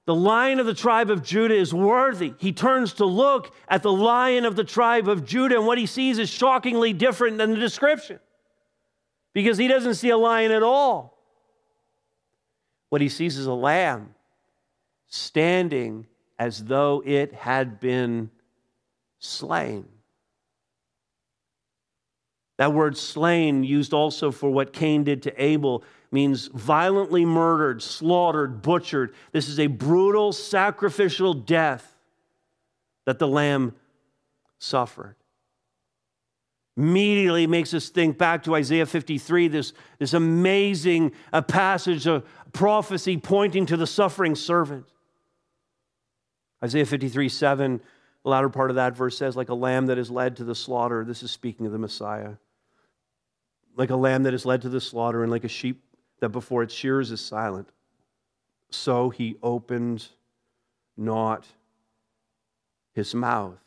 the 0.07 0.15
lion 0.15 0.61
of 0.61 0.67
the 0.67 0.75
tribe 0.75 1.11
of 1.11 1.23
Judah 1.23 1.55
is 1.55 1.75
worthy. 1.75 2.33
He 2.39 2.53
turns 2.53 2.95
to 2.95 3.05
look 3.05 3.53
at 3.69 3.83
the 3.83 3.93
lion 3.93 4.45
of 4.45 4.55
the 4.55 4.65
tribe 4.65 5.09
of 5.09 5.27
Judah, 5.27 5.57
and 5.57 5.67
what 5.67 5.79
he 5.79 5.87
sees 5.87 6.19
is 6.19 6.31
shockingly 6.31 6.93
different 6.93 7.39
than 7.39 7.51
the 7.51 7.59
description 7.59 8.21
because 9.35 9.59
he 9.59 9.69
doesn't 9.69 9.97
see 9.97 10.11
a 10.11 10.17
lion 10.17 10.53
at 10.53 10.63
all. 10.63 11.19
What 12.89 13.01
he 13.01 13.09
sees 13.09 13.37
is 13.37 13.47
a 13.47 13.53
lamb 13.53 14.15
standing 15.09 16.07
as 16.39 16.65
though 16.65 17.03
it 17.05 17.33
had 17.35 17.81
been 17.81 18.31
slain. 19.19 19.89
That 22.59 22.73
word 22.73 22.97
slain, 22.97 23.65
used 23.65 23.93
also 23.93 24.31
for 24.31 24.51
what 24.51 24.73
Cain 24.73 25.05
did 25.05 25.23
to 25.25 25.43
Abel, 25.43 25.83
means 26.11 26.47
violently 26.49 27.25
murdered, 27.25 27.83
slaughtered, 27.83 28.63
butchered. 28.63 29.15
This 29.33 29.49
is 29.49 29.59
a 29.59 29.67
brutal 29.67 30.33
sacrificial 30.33 31.35
death 31.35 31.97
that 33.05 33.19
the 33.19 33.29
lamb 33.29 33.75
suffered. 34.59 35.17
Immediately 36.77 37.47
makes 37.47 37.73
us 37.73 37.89
think 37.89 38.19
back 38.19 38.43
to 38.45 38.55
Isaiah 38.55 38.85
53, 38.85 39.49
this, 39.49 39.73
this 39.99 40.13
amazing 40.13 41.13
a 41.33 41.41
passage 41.41 42.07
of 42.07 42.27
prophecy 42.53 43.17
pointing 43.17 43.65
to 43.67 43.79
the 43.79 43.87
suffering 43.87 44.35
servant. 44.35 44.85
Isaiah 46.63 46.85
53 46.85 47.29
7, 47.29 47.81
the 48.23 48.29
latter 48.29 48.51
part 48.51 48.71
of 48.71 48.77
that 48.77 48.95
verse 48.95 49.17
says, 49.17 49.37
like 49.37 49.49
a 49.49 49.55
lamb 49.55 49.87
that 49.87 49.99
is 49.99 50.11
led 50.11 50.37
to 50.37 50.45
the 50.45 50.55
slaughter. 50.55 51.05
This 51.05 51.23
is 51.23 51.31
speaking 51.31 51.65
of 51.65 51.73
the 51.73 51.79
Messiah. 51.79 52.35
Like 53.77 53.91
a 53.91 53.97
lamb 53.97 54.25
that 54.25 54.35
is 54.35 54.45
led 54.45 54.63
to 54.63 54.69
the 54.69 54.81
slaughter, 54.81 55.23
and 55.23 55.31
like 55.31 55.45
a 55.45 55.49
sheep 55.49 55.83
that 56.21 56.31
before 56.31 56.63
its 56.63 56.75
shears 56.75 57.11
is 57.11 57.21
silent, 57.21 57.69
so 58.71 59.11
he 59.11 59.37
opened 59.43 60.09
not 60.97 61.47
his 62.95 63.15
mouth. 63.15 63.59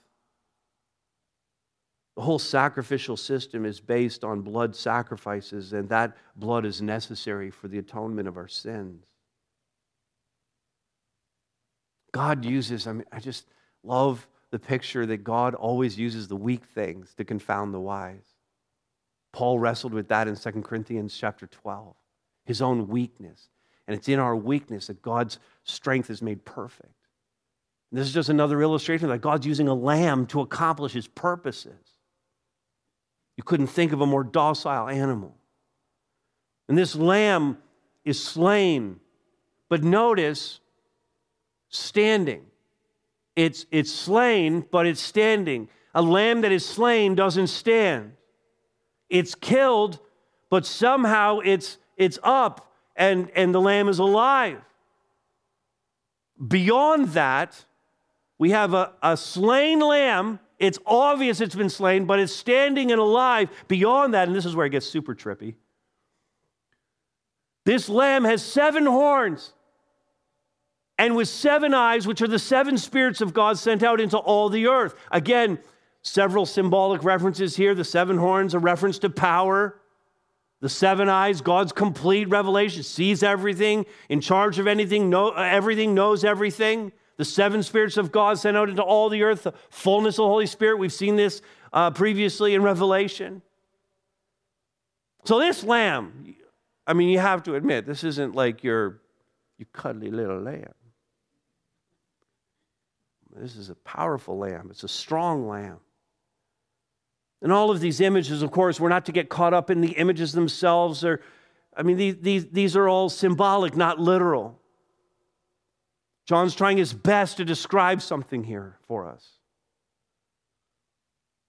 The 2.15 2.23
whole 2.23 2.39
sacrificial 2.39 3.15
system 3.15 3.65
is 3.65 3.79
based 3.79 4.23
on 4.25 4.41
blood 4.41 4.75
sacrifices, 4.75 5.71
and 5.71 5.87
that 5.89 6.17
blood 6.35 6.65
is 6.65 6.81
necessary 6.81 7.49
for 7.49 7.67
the 7.67 7.77
atonement 7.77 8.27
of 8.27 8.35
our 8.35 8.47
sins. 8.47 9.05
God 12.11 12.43
uses, 12.43 12.87
I 12.87 12.93
mean, 12.93 13.05
I 13.11 13.19
just 13.19 13.45
love 13.83 14.27
the 14.51 14.59
picture 14.59 15.05
that 15.05 15.23
God 15.23 15.53
always 15.53 15.97
uses 15.97 16.27
the 16.27 16.35
weak 16.35 16.65
things 16.65 17.13
to 17.15 17.23
confound 17.23 17.73
the 17.73 17.79
wise. 17.79 18.35
Paul 19.31 19.59
wrestled 19.59 19.93
with 19.93 20.07
that 20.07 20.27
in 20.27 20.35
2 20.35 20.51
Corinthians 20.63 21.15
chapter 21.17 21.47
12, 21.47 21.95
his 22.49 22.63
own 22.63 22.87
weakness. 22.87 23.47
And 23.87 23.95
it's 23.95 24.09
in 24.09 24.17
our 24.17 24.35
weakness 24.35 24.87
that 24.87 25.03
God's 25.03 25.37
strength 25.63 26.09
is 26.09 26.19
made 26.19 26.43
perfect. 26.45 26.95
And 27.91 27.99
this 27.99 28.07
is 28.07 28.13
just 28.13 28.29
another 28.29 28.61
illustration 28.63 29.07
that 29.09 29.21
God's 29.21 29.45
using 29.45 29.67
a 29.67 29.73
lamb 29.73 30.25
to 30.27 30.41
accomplish 30.41 30.93
his 30.93 31.07
purposes. 31.07 31.97
You 33.37 33.43
couldn't 33.43 33.67
think 33.67 33.93
of 33.93 34.01
a 34.01 34.07
more 34.07 34.23
docile 34.23 34.89
animal. 34.89 35.37
And 36.67 36.75
this 36.75 36.95
lamb 36.95 37.59
is 38.03 38.21
slain. 38.21 38.99
But 39.69 39.83
notice, 39.83 40.59
standing. 41.69 42.47
It's, 43.35 43.67
it's 43.69 43.91
slain, 43.91 44.65
but 44.71 44.87
it's 44.87 45.01
standing. 45.01 45.69
A 45.93 46.01
lamb 46.01 46.41
that 46.41 46.51
is 46.51 46.65
slain 46.65 47.13
doesn't 47.13 47.47
stand. 47.47 48.13
It's 49.07 49.35
killed, 49.35 49.99
but 50.49 50.65
somehow 50.65 51.41
it's, 51.43 51.77
it's 51.99 52.17
up 52.23 52.73
and, 52.95 53.29
and 53.35 53.53
the 53.53 53.61
lamb 53.61 53.87
is 53.87 53.99
alive. 53.99 54.59
Beyond 56.47 57.09
that, 57.09 57.65
we 58.39 58.51
have 58.51 58.73
a, 58.73 58.93
a 59.03 59.15
slain 59.17 59.81
lamb. 59.81 60.39
It's 60.57 60.79
obvious 60.85 61.41
it's 61.41 61.55
been 61.55 61.69
slain, 61.69 62.05
but 62.05 62.19
it's 62.19 62.33
standing 62.33 62.91
and 62.91 62.99
alive. 62.99 63.49
Beyond 63.67 64.13
that, 64.13 64.27
and 64.27 64.35
this 64.35 64.45
is 64.45 64.55
where 64.55 64.65
it 64.65 64.71
gets 64.71 64.87
super 64.87 65.13
trippy, 65.13 65.55
this 67.65 67.89
lamb 67.89 68.23
has 68.23 68.41
seven 68.41 68.85
horns 68.85 69.53
and 70.97 71.15
with 71.15 71.27
seven 71.27 71.73
eyes, 71.73 72.07
which 72.07 72.21
are 72.21 72.27
the 72.27 72.39
seven 72.39 72.77
spirits 72.77 73.21
of 73.21 73.33
God 73.33 73.57
sent 73.57 73.83
out 73.83 74.01
into 74.01 74.17
all 74.17 74.49
the 74.49 74.67
earth. 74.67 74.95
Again, 75.11 75.59
several 76.01 76.45
symbolic 76.45 77.03
references 77.03 77.55
here. 77.55 77.75
The 77.75 77.83
seven 77.83 78.17
horns, 78.17 78.53
a 78.53 78.59
reference 78.59 78.99
to 78.99 79.09
power. 79.09 79.78
The 80.61 80.69
seven 80.69 81.07
eyes, 81.07 81.41
God's 81.41 81.71
complete 81.71 82.27
revelation, 82.29 82.83
sees 82.83 83.23
everything, 83.23 83.85
in 84.09 84.19
charge 84.19 84.59
of 84.59 84.67
anything, 84.67 85.09
know, 85.09 85.31
everything, 85.31 85.93
knows 85.93 86.25
everything. 86.25 86.91
The 87.15 87.25
seven 87.25 87.63
spirits 87.63 87.97
of 87.97 88.11
God 88.11 88.39
sent 88.39 88.57
out 88.57 88.69
into 88.69 88.83
all 88.83 89.09
the 89.09 89.23
earth, 89.23 89.43
the 89.43 89.53
fullness 89.69 90.15
of 90.15 90.23
the 90.23 90.29
Holy 90.29 90.45
Spirit. 90.45 90.77
We've 90.77 90.91
seen 90.91 91.15
this 91.15 91.41
uh, 91.71 91.91
previously 91.91 92.55
in 92.55 92.63
Revelation. 92.63 93.41
So, 95.25 95.39
this 95.39 95.63
lamb, 95.63 96.35
I 96.87 96.93
mean, 96.93 97.09
you 97.09 97.19
have 97.19 97.43
to 97.43 97.55
admit, 97.55 97.85
this 97.85 98.03
isn't 98.03 98.35
like 98.35 98.63
your, 98.63 99.01
your 99.57 99.67
cuddly 99.73 100.11
little 100.11 100.39
lamb. 100.39 100.73
This 103.35 103.55
is 103.55 103.69
a 103.69 103.75
powerful 103.75 104.37
lamb, 104.37 104.67
it's 104.71 104.83
a 104.83 104.89
strong 104.89 105.47
lamb. 105.47 105.79
And 107.41 107.51
all 107.51 107.71
of 107.71 107.79
these 107.79 108.01
images, 108.01 108.41
of 108.41 108.51
course, 108.51 108.79
we're 108.79 108.89
not 108.89 109.05
to 109.05 109.11
get 109.11 109.29
caught 109.29 109.53
up 109.53 109.69
in 109.69 109.81
the 109.81 109.91
images 109.91 110.33
themselves. 110.33 111.03
Or, 111.03 111.21
I 111.75 111.83
mean, 111.83 111.97
these, 111.97 112.15
these, 112.19 112.47
these 112.47 112.75
are 112.75 112.89
all 112.89 113.09
symbolic, 113.09 113.77
not 113.77 113.99
literal. 113.99 114.59
John's 116.25 116.53
trying 116.53 116.77
his 116.77 116.93
best 116.93 117.37
to 117.37 117.45
describe 117.45 118.01
something 118.01 118.43
here 118.43 118.77
for 118.87 119.07
us. 119.07 119.25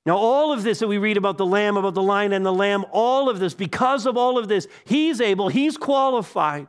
Now, 0.06 0.16
all 0.16 0.52
of 0.52 0.62
this 0.62 0.78
that 0.78 0.88
we 0.88 0.98
read 0.98 1.16
about 1.16 1.36
the 1.36 1.44
lamb, 1.44 1.76
about 1.76 1.94
the 1.94 2.02
lion 2.02 2.32
and 2.32 2.46
the 2.46 2.52
lamb, 2.52 2.84
all 2.90 3.28
of 3.28 3.38
this, 3.38 3.52
because 3.52 4.06
of 4.06 4.16
all 4.16 4.38
of 4.38 4.48
this, 4.48 4.66
he's 4.84 5.20
able, 5.20 5.48
he's 5.48 5.76
qualified, 5.76 6.68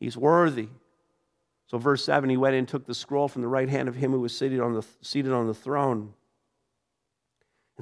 he's 0.00 0.16
worthy 0.16 0.68
so, 1.72 1.78
verse 1.78 2.04
7 2.04 2.28
he 2.28 2.36
went 2.36 2.54
and 2.54 2.68
took 2.68 2.84
the 2.84 2.94
scroll 2.94 3.28
from 3.28 3.40
the 3.40 3.48
right 3.48 3.68
hand 3.68 3.88
of 3.88 3.94
him 3.94 4.10
who 4.10 4.20
was 4.20 4.36
seated 4.36 4.60
on 4.60 4.74
the, 4.74 4.82
seated 5.00 5.32
on 5.32 5.46
the 5.46 5.54
throne. 5.54 6.12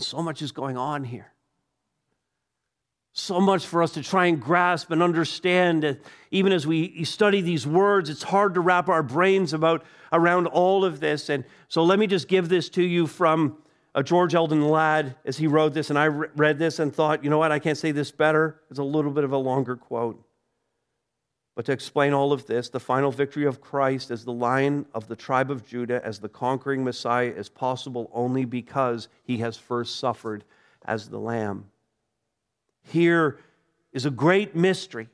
And 0.01 0.07
so 0.07 0.23
much 0.23 0.41
is 0.41 0.51
going 0.51 0.79
on 0.79 1.05
here. 1.05 1.31
So 3.13 3.39
much 3.39 3.67
for 3.67 3.83
us 3.83 3.93
to 3.93 4.03
try 4.03 4.25
and 4.27 4.41
grasp 4.41 4.91
and 4.91 5.03
understand. 5.03 5.99
Even 6.31 6.53
as 6.53 6.67
we 6.67 7.05
study 7.05 7.43
these 7.43 7.67
words, 7.67 8.09
it's 8.09 8.23
hard 8.23 8.55
to 8.55 8.61
wrap 8.61 8.89
our 8.89 9.03
brains 9.03 9.53
about 9.53 9.85
around 10.11 10.47
all 10.47 10.87
of 10.87 11.01
this. 11.01 11.29
And 11.29 11.45
so 11.69 11.85
let 11.85 11.99
me 11.99 12.07
just 12.07 12.29
give 12.29 12.49
this 12.49 12.71
to 12.71 12.83
you 12.83 13.07
from 13.07 13.59
George 14.03 14.35
Eldon 14.35 14.67
Ladd 14.67 15.17
as 15.27 15.37
he 15.37 15.47
wrote 15.47 15.75
this. 15.75 15.91
And 15.91 15.99
I 15.99 16.07
read 16.07 16.59
this 16.59 16.79
and 16.79 16.95
thought, 16.95 17.23
you 17.23 17.29
know 17.29 17.37
what, 17.37 17.53
I 17.53 17.59
can't 17.59 17.77
say 17.77 17.93
this 17.93 18.11
better. 18.11 18.59
It's 18.71 18.79
a 18.79 18.83
little 18.83 19.11
bit 19.11 19.25
of 19.25 19.33
a 19.33 19.37
longer 19.37 19.77
quote. 19.77 20.25
But 21.55 21.67
to 21.67 21.73
explain 21.73 22.13
all 22.13 22.33
of 22.33 22.47
this, 22.47 22.69
the 22.69 22.81
final 22.81 23.11
victory 23.11 23.45
of 23.45 23.61
Christ 23.61 24.11
as 24.11 24.25
the 24.25 24.33
lion 24.33 24.87
of 24.95 25.09
the 25.09 25.17
tribe 25.17 25.51
of 25.51 25.67
Judah, 25.67 26.01
as 26.05 26.21
the 26.21 26.29
conquering 26.29 26.85
Messiah, 26.85 27.33
is 27.37 27.49
possible 27.49 28.11
only 28.15 28.45
because 28.45 29.09
he 29.25 29.39
has 29.39 29.57
first 29.57 29.99
suffered 29.99 30.45
as 30.85 31.09
the 31.09 31.19
lamb. 31.19 31.67
Here 32.83 33.39
is 33.93 34.07
a 34.07 34.11
great 34.11 34.55
mystery, 34.55 35.09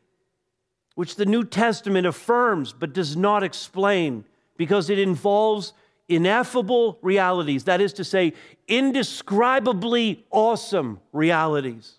which 0.94 1.16
the 1.16 1.26
New 1.26 1.44
Testament 1.44 2.06
affirms 2.06 2.72
but 2.72 2.92
does 2.92 3.16
not 3.16 3.42
explain 3.42 4.24
because 4.56 4.90
it 4.90 4.98
involves 4.98 5.72
ineffable 6.08 6.98
realities, 7.02 7.64
that 7.64 7.80
is 7.80 7.92
to 7.94 8.04
say, 8.04 8.32
indescribably 8.68 10.24
awesome 10.30 11.00
realities. 11.12 11.94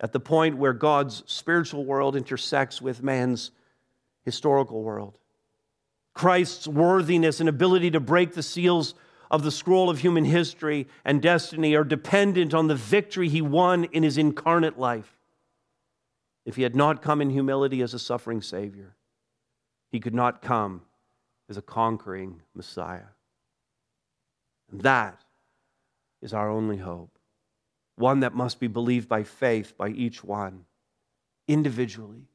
At 0.00 0.12
the 0.12 0.20
point 0.20 0.56
where 0.56 0.72
God's 0.72 1.22
spiritual 1.26 1.84
world 1.84 2.16
intersects 2.16 2.80
with 2.80 3.02
man's 3.02 3.50
historical 4.24 4.82
world. 4.82 5.18
Christ's 6.14 6.66
worthiness 6.66 7.40
and 7.40 7.48
ability 7.48 7.90
to 7.92 8.00
break 8.00 8.34
the 8.34 8.42
seals 8.42 8.94
of 9.30 9.42
the 9.42 9.50
scroll 9.50 9.88
of 9.88 9.98
human 9.98 10.24
history 10.24 10.88
and 11.04 11.22
destiny 11.22 11.74
are 11.74 11.84
dependent 11.84 12.52
on 12.52 12.66
the 12.66 12.74
victory 12.74 13.28
he 13.28 13.40
won 13.40 13.84
in 13.84 14.02
his 14.02 14.18
incarnate 14.18 14.78
life. 14.78 15.18
If 16.44 16.56
he 16.56 16.62
had 16.62 16.74
not 16.74 17.02
come 17.02 17.20
in 17.20 17.30
humility 17.30 17.80
as 17.82 17.94
a 17.94 17.98
suffering 17.98 18.42
Savior, 18.42 18.96
he 19.92 20.00
could 20.00 20.14
not 20.14 20.42
come 20.42 20.82
as 21.48 21.56
a 21.56 21.62
conquering 21.62 22.42
Messiah. 22.54 23.12
And 24.72 24.80
that 24.80 25.20
is 26.22 26.32
our 26.32 26.50
only 26.50 26.78
hope, 26.78 27.18
one 28.00 28.20
that 28.20 28.34
must 28.34 28.58
be 28.58 28.66
believed 28.66 29.08
by 29.08 29.22
faith 29.22 29.76
by 29.76 29.90
each 29.90 30.24
one, 30.24 30.64
individually, 31.46 32.26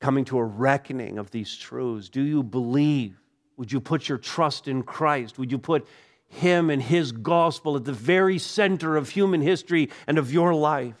coming 0.00 0.24
to 0.26 0.38
a 0.38 0.44
reckoning 0.44 1.18
of 1.18 1.30
these 1.30 1.56
truths. 1.56 2.08
Do 2.08 2.22
you 2.22 2.42
believe? 2.42 3.20
Would 3.56 3.72
you 3.72 3.80
put 3.80 4.08
your 4.08 4.18
trust 4.18 4.68
in 4.68 4.82
Christ? 4.82 5.38
Would 5.38 5.50
you 5.50 5.58
put 5.58 5.88
Him 6.28 6.68
and 6.70 6.82
His 6.82 7.10
gospel 7.10 7.76
at 7.76 7.84
the 7.84 7.92
very 7.92 8.38
center 8.38 8.96
of 8.96 9.08
human 9.08 9.40
history 9.40 9.88
and 10.06 10.18
of 10.18 10.32
your 10.32 10.54
life? 10.54 10.94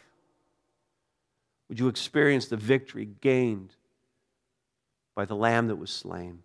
Would 1.68 1.78
you 1.78 1.88
experience 1.88 2.46
the 2.46 2.56
victory 2.56 3.08
gained 3.20 3.74
by 5.14 5.26
the 5.26 5.36
Lamb 5.36 5.68
that 5.68 5.76
was 5.76 5.90
slain? 5.90 6.42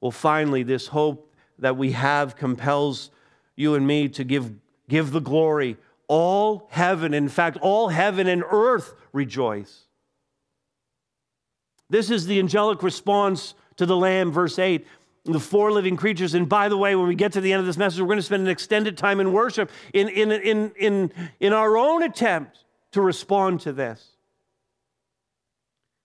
Well, 0.00 0.10
finally, 0.10 0.62
this 0.62 0.88
hope 0.88 1.32
that 1.58 1.76
we 1.76 1.92
have 1.92 2.36
compels 2.36 3.10
you 3.56 3.74
and 3.74 3.86
me 3.86 4.08
to 4.08 4.24
give, 4.24 4.52
give 4.88 5.12
the 5.12 5.20
glory. 5.20 5.76
All 6.08 6.68
heaven, 6.70 7.14
in 7.14 7.28
fact, 7.28 7.58
all 7.60 7.88
heaven 7.88 8.26
and 8.26 8.42
earth 8.50 8.94
rejoice. 9.12 9.84
This 11.88 12.10
is 12.10 12.26
the 12.26 12.38
angelic 12.38 12.82
response 12.82 13.54
to 13.76 13.86
the 13.86 13.96
Lamb, 13.96 14.32
verse 14.32 14.58
8 14.58 14.86
the 15.24 15.40
four 15.40 15.70
living 15.70 15.96
creatures. 15.96 16.34
And 16.34 16.48
by 16.48 16.68
the 16.68 16.76
way, 16.76 16.94
when 16.96 17.06
we 17.06 17.14
get 17.14 17.32
to 17.32 17.40
the 17.40 17.52
end 17.52 17.60
of 17.60 17.66
this 17.66 17.76
message, 17.76 18.00
we're 18.00 18.06
going 18.06 18.18
to 18.18 18.22
spend 18.22 18.42
an 18.42 18.48
extended 18.48 18.96
time 18.96 19.20
in 19.20 19.32
worship 19.32 19.70
in, 19.92 20.08
in, 20.08 20.32
in, 20.32 20.72
in, 20.78 21.12
in 21.40 21.52
our 21.52 21.76
own 21.76 22.02
attempt 22.02 22.64
to 22.92 23.02
respond 23.02 23.60
to 23.60 23.72
this. 23.72 24.16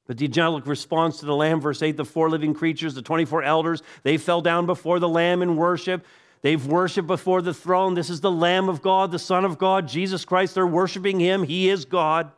But 0.08 0.18
the 0.18 0.26
angelic 0.26 0.68
response 0.68 1.20
to 1.20 1.26
the 1.26 1.36
Lamb, 1.36 1.62
verse 1.62 1.82
8 1.82 1.98
the 1.98 2.06
four 2.06 2.30
living 2.30 2.54
creatures, 2.54 2.94
the 2.94 3.02
24 3.02 3.44
elders, 3.44 3.82
they 4.04 4.18
fell 4.18 4.42
down 4.42 4.66
before 4.66 5.00
the 5.00 5.10
Lamb 5.10 5.42
in 5.42 5.56
worship. 5.56 6.06
They've 6.46 6.64
worshiped 6.64 7.08
before 7.08 7.42
the 7.42 7.56
throne. 7.56 7.96
This 7.96 8.12
is 8.12 8.22
the 8.22 8.30
Lamb 8.30 8.70
of 8.70 8.84
God, 8.84 9.12
the 9.12 9.18
Son 9.18 9.46
of 9.46 9.58
God, 9.58 9.88
Jesus 9.88 10.26
Christ. 10.26 10.54
They're 10.54 10.68
worshiping 10.68 11.20
Him. 11.20 11.42
He 11.42 11.70
is 11.70 11.86
God. 11.86 12.30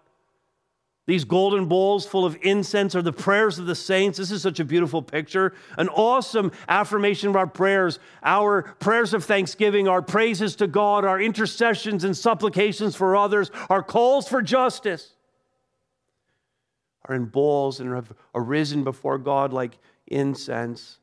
These 1.08 1.26
golden 1.26 1.66
bowls 1.66 2.05
full 2.05 2.24
of 2.24 2.38
incense 2.41 2.95
are 2.95 3.01
the 3.01 3.12
prayers 3.12 3.60
of 3.60 3.66
the 3.66 3.76
saints. 3.76 4.18
This 4.18 4.32
is 4.32 4.41
such 4.41 4.62
a 4.62 4.64
beautiful 4.64 5.01
picture. 5.01 5.53
An 5.78 5.89
awesome 5.89 6.53
affirmation 6.70 7.28
of 7.28 7.36
our 7.36 7.47
prayers, 7.47 7.99
our 8.24 8.62
prayers 8.80 9.14
of 9.14 9.26
thanksgiving, 9.26 9.89
our 9.89 10.01
praises 10.01 10.55
to 10.55 10.68
God, 10.68 11.03
our 11.03 11.20
intercessions 11.20 12.05
and 12.05 12.16
supplications 12.16 12.95
for 12.95 13.18
others, 13.18 13.51
our 13.70 13.84
calls 13.84 14.30
for 14.30 14.41
justice 14.41 15.16
are 17.03 17.16
in 17.16 17.26
bowls 17.26 17.82
and 17.82 17.93
have 17.93 18.14
arisen 18.34 18.86
before 18.86 19.18
God 19.18 19.51
like 19.51 19.78
incense. 20.08 20.99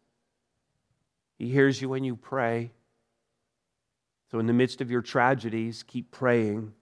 He 1.36 1.50
hears 1.50 1.82
you 1.82 1.90
when 1.90 2.02
you 2.02 2.16
pray. 2.16 2.70
So, 4.34 4.40
in 4.40 4.48
the 4.48 4.52
midst 4.52 4.80
of 4.80 4.90
your 4.90 5.00
tragedies, 5.00 5.84
keep 5.84 6.10
praying. 6.10 6.72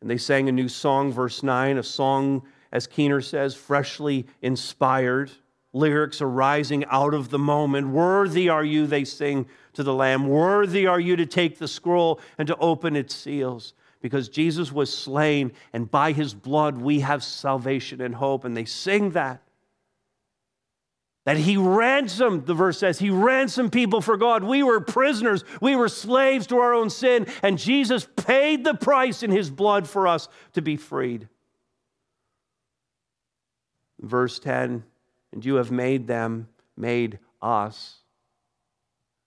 And 0.00 0.08
they 0.08 0.18
sang 0.18 0.48
a 0.48 0.52
new 0.52 0.68
song, 0.68 1.10
verse 1.10 1.42
9, 1.42 1.78
a 1.78 1.82
song, 1.82 2.44
as 2.70 2.86
Keener 2.86 3.20
says, 3.20 3.56
freshly 3.56 4.24
inspired. 4.40 5.32
Lyrics 5.72 6.22
arising 6.22 6.84
out 6.92 7.12
of 7.12 7.30
the 7.30 7.40
moment. 7.40 7.88
Worthy 7.88 8.48
are 8.48 8.62
you, 8.62 8.86
they 8.86 9.02
sing 9.02 9.48
to 9.72 9.82
the 9.82 9.92
Lamb. 9.92 10.28
Worthy 10.28 10.86
are 10.86 11.00
you 11.00 11.16
to 11.16 11.26
take 11.26 11.58
the 11.58 11.66
scroll 11.66 12.20
and 12.38 12.46
to 12.46 12.56
open 12.58 12.94
its 12.94 13.16
seals 13.16 13.74
because 14.00 14.28
Jesus 14.28 14.70
was 14.70 14.96
slain, 14.96 15.50
and 15.72 15.90
by 15.90 16.12
his 16.12 16.34
blood 16.34 16.78
we 16.78 17.00
have 17.00 17.24
salvation 17.24 18.00
and 18.00 18.14
hope. 18.14 18.44
And 18.44 18.56
they 18.56 18.64
sing 18.64 19.10
that. 19.10 19.42
That 21.28 21.36
he 21.36 21.58
ransomed, 21.58 22.46
the 22.46 22.54
verse 22.54 22.78
says, 22.78 22.98
he 22.98 23.10
ransomed 23.10 23.70
people 23.70 24.00
for 24.00 24.16
God. 24.16 24.42
We 24.42 24.62
were 24.62 24.80
prisoners, 24.80 25.44
we 25.60 25.76
were 25.76 25.90
slaves 25.90 26.46
to 26.46 26.56
our 26.56 26.72
own 26.72 26.88
sin, 26.88 27.26
and 27.42 27.58
Jesus 27.58 28.08
paid 28.16 28.64
the 28.64 28.72
price 28.72 29.22
in 29.22 29.30
his 29.30 29.50
blood 29.50 29.86
for 29.86 30.08
us 30.08 30.30
to 30.54 30.62
be 30.62 30.78
freed. 30.78 31.28
Verse 34.00 34.38
10 34.38 34.82
And 35.34 35.44
you 35.44 35.56
have 35.56 35.70
made 35.70 36.06
them, 36.06 36.48
made 36.78 37.18
us, 37.42 37.98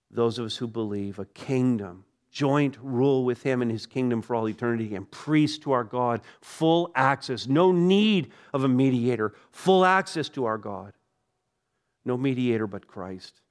those 0.10 0.40
of 0.40 0.48
us 0.48 0.58
who 0.58 0.68
believe, 0.68 1.20
a 1.20 1.26
kingdom 1.26 2.06
joint 2.32 2.80
rule 2.82 3.24
with 3.24 3.44
him 3.44 3.62
in 3.62 3.70
his 3.70 3.86
kingdom 3.86 4.24
for 4.24 4.36
all 4.36 4.50
eternity 4.50 4.96
and 4.96 5.12
priest 5.12 5.62
to 5.62 5.72
our 5.72 5.84
God, 5.84 6.22
full 6.42 6.92
access, 6.96 7.46
no 7.46 7.72
need 7.72 8.32
of 8.54 8.64
a 8.64 8.68
mediator, 8.68 9.36
full 9.52 9.86
access 9.86 10.30
to 10.30 10.46
our 10.46 10.58
God. 10.58 10.94
No 12.06 12.18
mediator 12.18 12.68
but 12.68 12.88
Christ. 12.88 13.42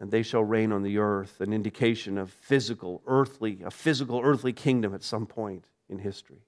And 0.00 0.10
they 0.10 0.22
shall 0.22 0.42
reign 0.42 0.72
on 0.72 0.82
the 0.82 0.98
earth, 0.98 1.40
an 1.40 1.52
indication 1.52 2.16
of 2.16 2.30
physical, 2.30 3.02
earthly, 3.06 3.60
a 3.64 3.70
physical, 3.70 4.20
earthly 4.22 4.52
kingdom 4.52 4.94
at 4.94 5.02
some 5.02 5.26
point 5.26 5.66
in 5.88 5.98
history. 5.98 6.44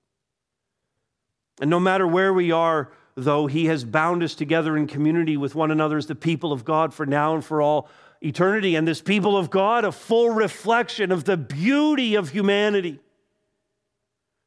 And 1.61 1.68
no 1.68 1.78
matter 1.78 2.07
where 2.07 2.32
we 2.32 2.50
are, 2.50 2.90
though, 3.14 3.46
he 3.46 3.66
has 3.66 3.84
bound 3.84 4.22
us 4.22 4.34
together 4.34 4.76
in 4.76 4.86
community 4.86 5.36
with 5.36 5.55
one 5.55 5.70
another 5.70 5.98
as 5.98 6.07
the 6.07 6.14
people 6.14 6.53
of 6.53 6.64
God 6.64 6.94
for 6.94 7.05
now 7.05 7.34
and 7.34 7.44
for 7.44 7.61
all 7.61 7.88
eternity 8.22 8.74
and 8.74 8.88
this 8.88 9.03
people 9.03 9.36
of 9.36 9.50
God, 9.50 9.84
a 9.84 9.92
full 9.92 10.30
reflection 10.30 11.12
of 11.12 11.24
the 11.24 11.36
beauty 11.36 12.14
of 12.14 12.30
humanity. 12.30 13.00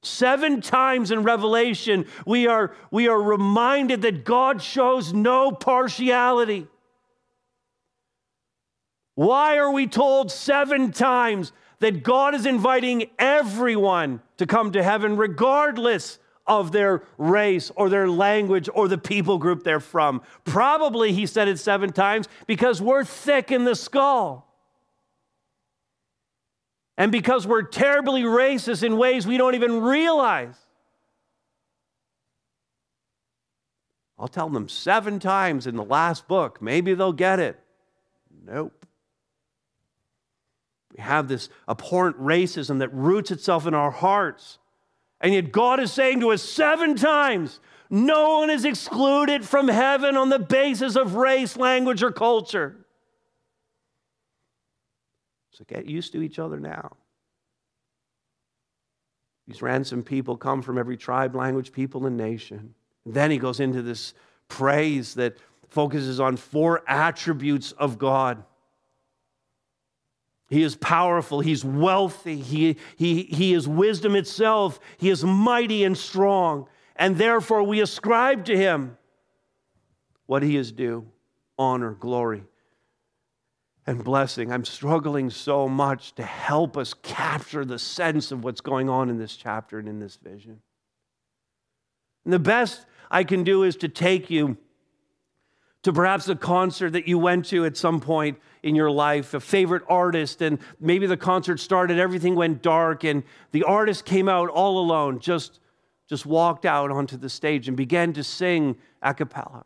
Seven 0.05 0.61
times 0.61 1.11
in 1.11 1.23
Revelation, 1.23 2.05
we 2.25 2.47
are, 2.47 2.75
we 2.91 3.07
are 3.07 3.21
reminded 3.21 4.03
that 4.03 4.23
God 4.23 4.61
shows 4.61 5.13
no 5.13 5.51
partiality. 5.51 6.67
Why 9.15 9.57
are 9.57 9.71
we 9.71 9.87
told 9.87 10.31
seven 10.31 10.91
times 10.91 11.51
that 11.79 12.03
God 12.03 12.35
is 12.35 12.45
inviting 12.45 13.09
everyone 13.17 14.21
to 14.37 14.45
come 14.45 14.71
to 14.73 14.83
heaven, 14.83 15.17
regardless 15.17 16.19
of 16.47 16.71
their 16.71 17.03
race 17.17 17.71
or 17.75 17.89
their 17.89 18.07
language 18.07 18.69
or 18.73 18.87
the 18.87 18.97
people 18.97 19.37
group 19.37 19.63
they're 19.63 19.79
from. 19.79 20.21
Probably, 20.43 21.11
he 21.11 21.25
said 21.25 21.47
it 21.47 21.57
seven 21.57 21.91
times, 21.91 22.27
because 22.45 22.81
we're 22.81 23.03
thick 23.03 23.51
in 23.51 23.63
the 23.63 23.75
skull. 23.75 24.44
And 26.97 27.11
because 27.11 27.45
we're 27.45 27.63
terribly 27.63 28.23
racist 28.23 28.83
in 28.83 28.97
ways 28.97 29.27
we 29.27 29.37
don't 29.37 29.55
even 29.55 29.81
realize. 29.81 30.55
I'll 34.17 34.29
tell 34.29 34.49
them 34.49 34.69
seven 34.69 35.19
times 35.19 35.67
in 35.67 35.75
the 35.75 35.83
last 35.83 36.27
book. 36.27 36.61
Maybe 36.61 36.93
they'll 36.93 37.11
get 37.11 37.39
it. 37.39 37.59
Nope. 38.45 38.85
We 40.95 41.03
have 41.03 41.27
this 41.27 41.49
abhorrent 41.67 42.17
racism 42.17 42.79
that 42.79 42.93
roots 42.93 43.29
itself 43.31 43.67
in 43.67 43.73
our 43.73 43.91
hearts. 43.91 44.59
And 45.19 45.33
yet, 45.33 45.51
God 45.51 45.81
is 45.81 45.91
saying 45.91 46.21
to 46.21 46.31
us 46.31 46.41
seven 46.41 46.95
times 46.95 47.59
no 47.89 48.39
one 48.39 48.49
is 48.49 48.63
excluded 48.63 49.43
from 49.43 49.67
heaven 49.67 50.15
on 50.15 50.29
the 50.29 50.39
basis 50.39 50.95
of 50.95 51.15
race, 51.15 51.57
language, 51.57 52.01
or 52.01 52.11
culture. 52.11 52.84
So 55.55 55.63
get 55.65 55.85
used 55.85 56.11
to 56.13 56.21
each 56.21 56.39
other 56.39 56.59
now. 56.59 56.95
These 59.47 59.61
ransomed 59.61 60.05
people 60.05 60.37
come 60.37 60.61
from 60.61 60.77
every 60.77 60.97
tribe, 60.97 61.35
language, 61.35 61.71
people, 61.71 62.05
and 62.05 62.17
nation. 62.17 62.73
And 63.05 63.13
then 63.13 63.31
he 63.31 63.37
goes 63.37 63.59
into 63.59 63.81
this 63.81 64.13
praise 64.47 65.13
that 65.15 65.37
focuses 65.69 66.19
on 66.19 66.37
four 66.37 66.83
attributes 66.87 67.71
of 67.73 67.97
God 67.97 68.43
he 70.49 70.61
is 70.63 70.75
powerful. 70.75 71.39
He's 71.39 71.65
wealthy. 71.65 72.37
He, 72.37 72.77
he, 72.95 73.23
he 73.23 73.53
is 73.53 73.67
wisdom 73.67 74.15
itself. 74.15 74.79
He 74.97 75.09
is 75.09 75.23
mighty 75.23 75.83
and 75.83 75.97
strong. 75.97 76.67
and 76.95 77.17
therefore 77.17 77.63
we 77.63 77.81
ascribe 77.81 78.45
to 78.45 78.55
him 78.55 78.97
what 80.27 80.43
he 80.43 80.55
is 80.55 80.71
due 80.71 81.05
honor, 81.57 81.91
glory, 81.91 82.43
and 83.87 84.03
blessing. 84.03 84.51
I'm 84.51 84.65
struggling 84.65 85.29
so 85.29 85.67
much 85.67 86.15
to 86.15 86.23
help 86.23 86.77
us 86.77 86.93
capture 86.93 87.65
the 87.65 87.79
sense 87.79 88.31
of 88.31 88.43
what's 88.43 88.61
going 88.61 88.89
on 88.89 89.09
in 89.09 89.17
this 89.17 89.35
chapter 89.35 89.77
and 89.77 89.87
in 89.87 89.99
this 89.99 90.15
vision. 90.15 90.61
And 92.23 92.33
the 92.33 92.39
best 92.39 92.85
I 93.11 93.23
can 93.23 93.43
do 93.43 93.63
is 93.63 93.75
to 93.77 93.87
take 93.87 94.29
you 94.29 94.57
to 95.83 95.93
perhaps 95.93 96.27
a 96.27 96.35
concert 96.35 96.93
that 96.93 97.07
you 97.07 97.19
went 97.19 97.45
to 97.45 97.63
at 97.63 97.77
some 97.77 97.99
point 97.99 98.39
in 98.63 98.73
your 98.73 98.89
life, 98.89 99.35
a 99.35 99.39
favorite 99.39 99.83
artist, 99.87 100.41
and 100.41 100.57
maybe 100.79 101.05
the 101.05 101.15
concert 101.15 101.59
started, 101.59 101.99
everything 101.99 102.33
went 102.33 102.63
dark, 102.63 103.03
and 103.03 103.21
the 103.51 103.61
artist 103.61 104.03
came 104.03 104.27
out 104.27 104.49
all 104.49 104.79
alone, 104.79 105.19
just, 105.19 105.59
just 106.09 106.25
walked 106.25 106.65
out 106.65 106.89
onto 106.89 107.17
the 107.17 107.29
stage 107.29 107.67
and 107.67 107.77
began 107.77 108.13
to 108.13 108.23
sing 108.23 108.75
a 109.03 109.13
cappella. 109.13 109.63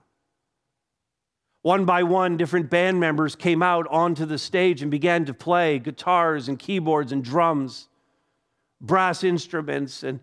One 1.61 1.83
by 1.85 2.03
one, 2.03 2.37
different 2.37 2.69
band 2.69 2.99
members 2.99 3.35
came 3.35 3.61
out 3.61 3.85
onto 3.89 4.25
the 4.25 4.37
stage 4.37 4.81
and 4.81 4.89
began 4.89 5.25
to 5.25 5.33
play 5.33 5.79
guitars 5.79 6.47
and 6.47 6.57
keyboards 6.57 7.11
and 7.11 7.23
drums, 7.23 7.89
brass 8.79 9.23
instruments, 9.23 10.03
and 10.03 10.21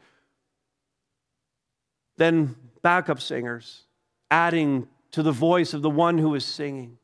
then 2.17 2.57
backup 2.81 3.21
singers, 3.21 3.83
adding 4.31 4.89
to 5.11 5.23
the 5.23 5.33
voice 5.33 5.75
of 5.75 5.83
the 5.83 5.91
one 5.91 6.17
who 6.17 6.31
was 6.31 6.45
singing. 6.45 6.97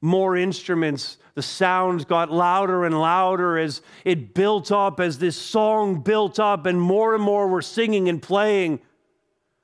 More 0.00 0.36
instruments, 0.36 1.18
the 1.34 1.42
sounds 1.42 2.04
got 2.04 2.30
louder 2.30 2.84
and 2.84 3.00
louder 3.00 3.58
as 3.58 3.82
it 4.04 4.32
built 4.34 4.70
up, 4.70 5.00
as 5.00 5.18
this 5.18 5.36
song 5.36 6.02
built 6.02 6.38
up, 6.38 6.66
and 6.66 6.80
more 6.80 7.16
and 7.16 7.22
more 7.22 7.48
were 7.48 7.62
singing 7.62 8.08
and 8.08 8.22
playing 8.22 8.78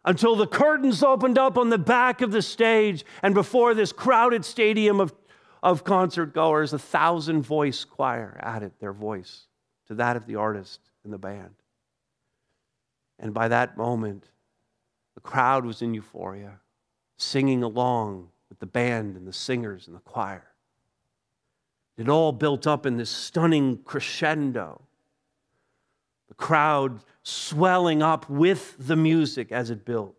until 0.04 0.36
the 0.36 0.46
curtains 0.46 1.02
opened 1.02 1.38
up 1.38 1.56
on 1.56 1.70
the 1.70 1.78
back 1.78 2.20
of 2.20 2.30
the 2.30 2.42
stage, 2.42 3.04
and 3.22 3.34
before 3.34 3.74
this 3.74 3.92
crowded 3.92 4.44
stadium 4.44 5.00
of, 5.00 5.14
of 5.62 5.84
concert 5.84 6.34
goers, 6.34 6.72
a 6.72 6.78
thousand 6.78 7.42
voice 7.42 7.84
choir 7.84 8.38
added 8.42 8.72
their 8.80 8.92
voice 8.92 9.46
to 9.86 9.94
that 9.94 10.16
of 10.16 10.26
the 10.26 10.36
artist 10.36 10.80
and 11.04 11.12
the 11.12 11.18
band. 11.18 11.54
And 13.18 13.32
by 13.32 13.48
that 13.48 13.76
moment, 13.76 14.28
the 15.14 15.20
crowd 15.20 15.64
was 15.64 15.80
in 15.80 15.94
euphoria, 15.94 16.60
singing 17.16 17.62
along 17.62 18.28
with 18.48 18.58
the 18.58 18.66
band 18.66 19.16
and 19.16 19.26
the 19.26 19.32
singers 19.32 19.86
and 19.86 19.96
the 19.96 20.00
choir. 20.00 20.44
It 21.96 22.08
all 22.08 22.32
built 22.32 22.66
up 22.66 22.86
in 22.86 22.96
this 22.96 23.10
stunning 23.10 23.78
crescendo. 23.84 24.82
The 26.28 26.34
crowd 26.34 27.00
swelling 27.24 28.02
up 28.02 28.30
with 28.30 28.76
the 28.78 28.94
music 28.94 29.50
as 29.50 29.70
it 29.70 29.84
builds. 29.84 30.14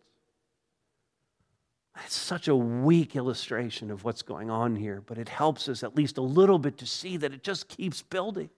It's 2.03 2.15
such 2.15 2.49
a 2.49 2.55
weak 2.55 3.15
illustration 3.15 3.89
of 3.89 4.03
what's 4.03 4.21
going 4.21 4.49
on 4.49 4.75
here, 4.75 5.01
but 5.05 5.17
it 5.17 5.29
helps 5.29 5.69
us 5.69 5.81
at 5.81 5.95
least 5.95 6.17
a 6.17 6.21
little 6.21 6.59
bit 6.59 6.77
to 6.79 6.85
see 6.85 7.15
that 7.15 7.31
it 7.31 7.41
just 7.41 7.69
keeps 7.69 8.01
building. 8.01 8.49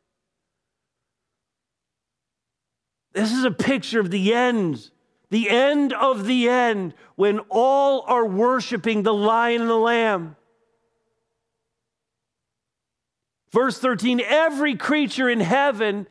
This 3.14 3.32
is 3.32 3.44
a 3.44 3.52
picture 3.52 4.00
of 4.00 4.10
the 4.10 4.34
end 4.34 4.90
the 5.30 5.50
end 5.50 5.94
of 5.94 6.26
the 6.26 6.50
end, 6.50 6.94
when 7.16 7.40
all 7.50 8.02
are 8.08 8.26
worshiping 8.26 9.04
the 9.04 9.14
lion 9.14 9.62
and 9.62 9.70
the 9.70 9.76
lamb. 9.76 10.36
Verse 13.52 13.78
13 13.80 14.22
every 14.22 14.76
creature 14.76 15.30
in 15.30 15.40
heaven, 15.40 16.08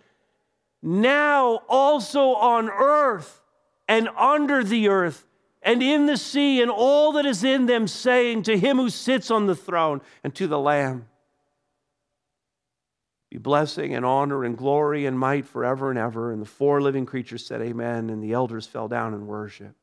now 0.86 1.62
also 1.68 2.34
on 2.34 2.70
earth 2.70 3.42
and 3.88 4.08
under 4.16 4.62
the 4.62 4.88
earth 4.88 5.26
and 5.62 5.82
in 5.82 6.06
the 6.06 6.16
sea 6.16 6.62
and 6.62 6.70
all 6.70 7.12
that 7.12 7.26
is 7.26 7.42
in 7.42 7.66
them, 7.66 7.88
saying 7.88 8.44
to 8.44 8.56
him 8.56 8.76
who 8.76 8.88
sits 8.88 9.30
on 9.30 9.46
the 9.46 9.56
throne 9.56 10.00
and 10.22 10.34
to 10.36 10.46
the 10.46 10.58
Lamb 10.58 11.06
be 13.36 13.38
blessing 13.38 13.94
and 13.94 14.06
honor 14.06 14.44
and 14.44 14.56
glory 14.56 15.04
and 15.04 15.18
might 15.18 15.44
forever 15.44 15.90
and 15.90 15.98
ever. 15.98 16.32
And 16.32 16.40
the 16.40 16.46
four 16.46 16.80
living 16.80 17.04
creatures 17.04 17.44
said, 17.44 17.60
Amen. 17.60 18.08
And 18.08 18.22
the 18.22 18.32
elders 18.32 18.66
fell 18.66 18.88
down 18.88 19.12
and 19.12 19.26
worshiped. 19.26 19.74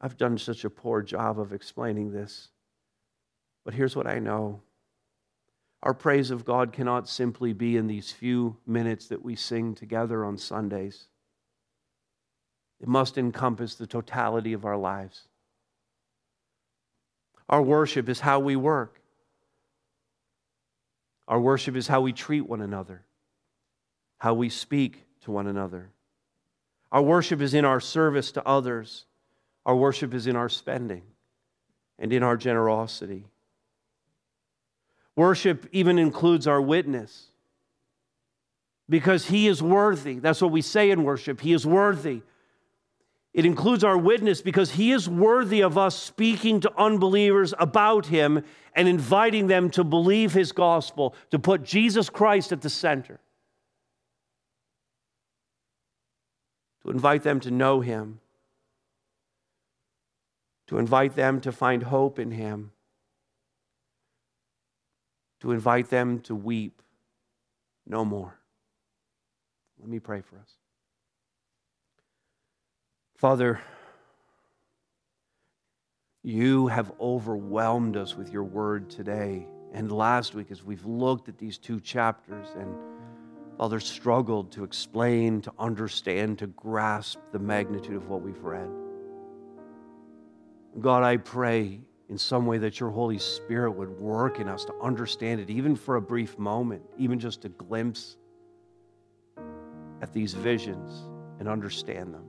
I've 0.00 0.16
done 0.16 0.36
such 0.38 0.64
a 0.64 0.70
poor 0.70 1.00
job 1.00 1.38
of 1.38 1.52
explaining 1.52 2.10
this. 2.10 2.48
But 3.64 3.74
here's 3.74 3.94
what 3.94 4.08
I 4.08 4.18
know 4.18 4.62
our 5.86 5.94
praise 5.94 6.32
of 6.32 6.44
God 6.44 6.72
cannot 6.72 7.08
simply 7.08 7.52
be 7.52 7.76
in 7.76 7.86
these 7.86 8.10
few 8.10 8.56
minutes 8.66 9.06
that 9.06 9.24
we 9.24 9.36
sing 9.36 9.72
together 9.72 10.24
on 10.24 10.36
Sundays, 10.36 11.06
it 12.80 12.88
must 12.88 13.16
encompass 13.16 13.76
the 13.76 13.86
totality 13.86 14.52
of 14.52 14.64
our 14.64 14.76
lives. 14.76 15.28
Our 17.48 17.62
worship 17.62 18.08
is 18.08 18.18
how 18.18 18.40
we 18.40 18.56
work. 18.56 19.00
Our 21.28 21.38
worship 21.38 21.76
is 21.76 21.86
how 21.86 22.00
we 22.00 22.12
treat 22.12 22.48
one 22.48 22.62
another, 22.62 23.02
how 24.18 24.34
we 24.34 24.48
speak 24.48 25.04
to 25.22 25.30
one 25.30 25.46
another. 25.46 25.90
Our 26.90 27.02
worship 27.02 27.40
is 27.40 27.54
in 27.54 27.64
our 27.64 27.78
service 27.78 28.32
to 28.32 28.44
others. 28.44 29.04
Our 29.64 29.76
worship 29.76 30.14
is 30.14 30.26
in 30.26 30.34
our 30.34 30.48
spending 30.48 31.02
and 31.96 32.12
in 32.12 32.24
our 32.24 32.36
generosity. 32.36 33.26
Worship 35.16 35.66
even 35.72 35.98
includes 35.98 36.46
our 36.46 36.60
witness 36.60 37.30
because 38.88 39.26
He 39.26 39.48
is 39.48 39.62
worthy. 39.62 40.18
That's 40.18 40.40
what 40.40 40.52
we 40.52 40.62
say 40.62 40.90
in 40.90 41.02
worship. 41.02 41.40
He 41.40 41.52
is 41.52 41.66
worthy. 41.66 42.22
It 43.36 43.44
includes 43.44 43.84
our 43.84 43.98
witness 43.98 44.40
because 44.40 44.70
he 44.70 44.92
is 44.92 45.10
worthy 45.10 45.60
of 45.60 45.76
us 45.76 45.94
speaking 45.94 46.60
to 46.60 46.72
unbelievers 46.78 47.52
about 47.58 48.06
him 48.06 48.42
and 48.74 48.88
inviting 48.88 49.46
them 49.46 49.68
to 49.72 49.84
believe 49.84 50.32
his 50.32 50.52
gospel, 50.52 51.14
to 51.30 51.38
put 51.38 51.62
Jesus 51.62 52.08
Christ 52.08 52.50
at 52.50 52.62
the 52.62 52.70
center, 52.70 53.20
to 56.82 56.90
invite 56.90 57.24
them 57.24 57.38
to 57.40 57.50
know 57.50 57.82
him, 57.82 58.20
to 60.68 60.78
invite 60.78 61.14
them 61.14 61.42
to 61.42 61.52
find 61.52 61.82
hope 61.82 62.18
in 62.18 62.30
him, 62.30 62.72
to 65.40 65.52
invite 65.52 65.90
them 65.90 66.20
to 66.20 66.34
weep 66.34 66.82
no 67.86 68.04
more. 68.04 68.38
Let 69.78 69.88
me 69.88 70.00
pray 70.00 70.20
for 70.20 70.36
us. 70.38 70.50
Father, 73.16 73.60
you 76.22 76.66
have 76.66 76.92
overwhelmed 77.00 77.96
us 77.96 78.16
with 78.16 78.32
your 78.32 78.44
word 78.44 78.90
today 78.90 79.46
and 79.72 79.92
last 79.92 80.34
week 80.34 80.50
as 80.50 80.64
we've 80.64 80.84
looked 80.84 81.28
at 81.28 81.38
these 81.38 81.58
two 81.58 81.80
chapters 81.80 82.48
and 82.58 82.74
Father 83.56 83.80
struggled 83.80 84.52
to 84.52 84.64
explain, 84.64 85.40
to 85.40 85.52
understand, 85.58 86.38
to 86.40 86.46
grasp 86.48 87.18
the 87.32 87.38
magnitude 87.38 87.96
of 87.96 88.08
what 88.08 88.20
we've 88.20 88.42
read. 88.42 88.68
God, 90.78 91.02
I 91.02 91.16
pray 91.16 91.80
in 92.08 92.16
some 92.16 92.46
way 92.46 92.58
that 92.58 92.78
your 92.78 92.90
Holy 92.90 93.18
Spirit 93.18 93.72
would 93.72 93.90
work 93.90 94.38
in 94.38 94.48
us 94.48 94.64
to 94.64 94.74
understand 94.80 95.40
it, 95.40 95.50
even 95.50 95.74
for 95.74 95.96
a 95.96 96.00
brief 96.00 96.38
moment, 96.38 96.82
even 96.96 97.18
just 97.18 97.44
a 97.44 97.48
glimpse 97.48 98.16
at 100.00 100.12
these 100.12 100.34
visions 100.34 101.08
and 101.40 101.48
understand 101.48 102.14
them. 102.14 102.24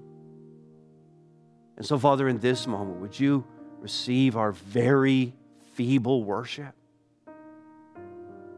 And 1.77 1.85
so, 1.85 1.99
Father, 1.99 2.27
in 2.27 2.39
this 2.39 2.65
moment, 2.65 2.99
would 2.99 3.19
you 3.19 3.45
receive 3.79 4.35
our 4.35 4.51
very 4.51 5.35
feeble 5.73 6.23
worship? 6.23 6.73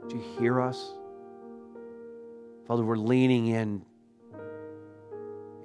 Would 0.01 0.13
you 0.13 0.24
hear 0.39 0.61
us? 0.61 0.93
Father, 2.65 2.84
we're 2.84 2.95
leaning 2.95 3.47
in, 3.47 3.84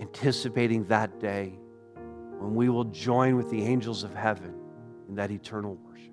anticipating 0.01 0.85
that 0.87 1.21
day 1.21 1.57
when 2.39 2.57
we 2.57 2.69
will 2.69 2.85
join 2.85 3.37
with 3.37 3.51
the 3.51 3.63
angels 3.63 4.03
of 4.03 4.13
heaven 4.15 4.64
in 5.09 5.15
that 5.17 5.31
eternal 5.31 5.77
worship. 5.77 6.13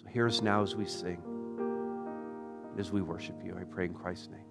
So 0.00 0.08
hear 0.08 0.26
us 0.26 0.42
now 0.42 0.62
as 0.62 0.74
we 0.74 0.86
sing 0.86 1.22
as 2.78 2.92
we 2.92 3.02
worship 3.02 3.36
you. 3.44 3.56
I 3.58 3.64
pray 3.64 3.86
in 3.86 3.94
Christ's 3.94 4.28
name. 4.28 4.47